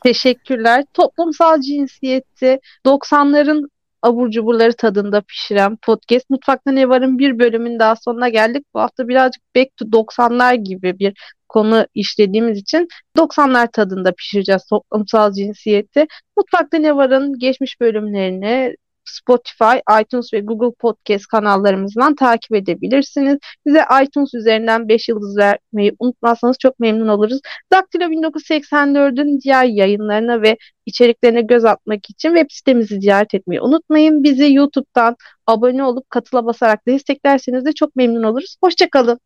Teşekkürler. 0.04 0.84
Toplumsal 0.94 1.60
cinsiyeti 1.60 2.58
90'ların 2.86 3.68
abur 4.05 4.30
cuburları 4.30 4.72
tadında 4.76 5.20
pişiren 5.20 5.76
podcast. 5.82 6.30
Mutfakta 6.30 6.70
Ne 6.72 6.88
Var'ın 6.88 7.18
bir 7.18 7.38
bölümün 7.38 7.78
daha 7.78 7.96
sonuna 7.96 8.28
geldik. 8.28 8.66
Bu 8.74 8.80
hafta 8.80 9.09
birazcık 9.09 9.42
back 9.57 9.76
to 9.76 9.84
90'lar 9.84 10.55
gibi 10.55 10.98
bir 10.98 11.14
konu 11.48 11.86
işlediğimiz 11.94 12.59
için 12.59 12.88
90'lar 13.16 13.72
tadında 13.72 14.12
pişireceğiz 14.12 14.66
toplumsal 14.70 15.32
cinsiyeti. 15.32 16.07
Mutfakta 16.36 16.78
Ne 16.78 16.96
Var'ın 16.96 17.38
geçmiş 17.38 17.80
bölümlerini 17.80 18.74
Spotify, 19.05 20.00
iTunes 20.00 20.32
ve 20.32 20.40
Google 20.40 20.76
Podcast 20.78 21.26
kanallarımızdan 21.26 22.14
takip 22.14 22.55
edebilirsiniz. 22.55 23.38
Bize 23.66 23.84
iTunes 24.05 24.34
üzerinden 24.34 24.88
5 24.88 25.09
yıldız 25.09 25.36
vermeyi 25.36 25.92
unutmazsanız 25.98 26.57
çok 26.59 26.78
memnun 26.80 27.09
oluruz. 27.09 27.40
Daktilo 27.72 28.05
1984'ün 28.05 29.40
diğer 29.40 29.64
yayınlarına 29.64 30.42
ve 30.42 30.57
içeriklerine 30.86 31.42
göz 31.42 31.64
atmak 31.64 32.11
için 32.11 32.34
web 32.34 32.46
sitemizi 32.50 33.00
ziyaret 33.00 33.34
etmeyi 33.34 33.61
unutmayın. 33.61 34.22
Bizi 34.22 34.52
YouTube'dan 34.52 35.16
abone 35.46 35.84
olup 35.84 36.11
katıla 36.11 36.46
basarak 36.46 36.86
desteklerseniz 36.86 37.64
de 37.64 37.72
çok 37.72 37.96
memnun 37.96 38.22
oluruz. 38.22 38.57
Hoşçakalın. 38.64 39.20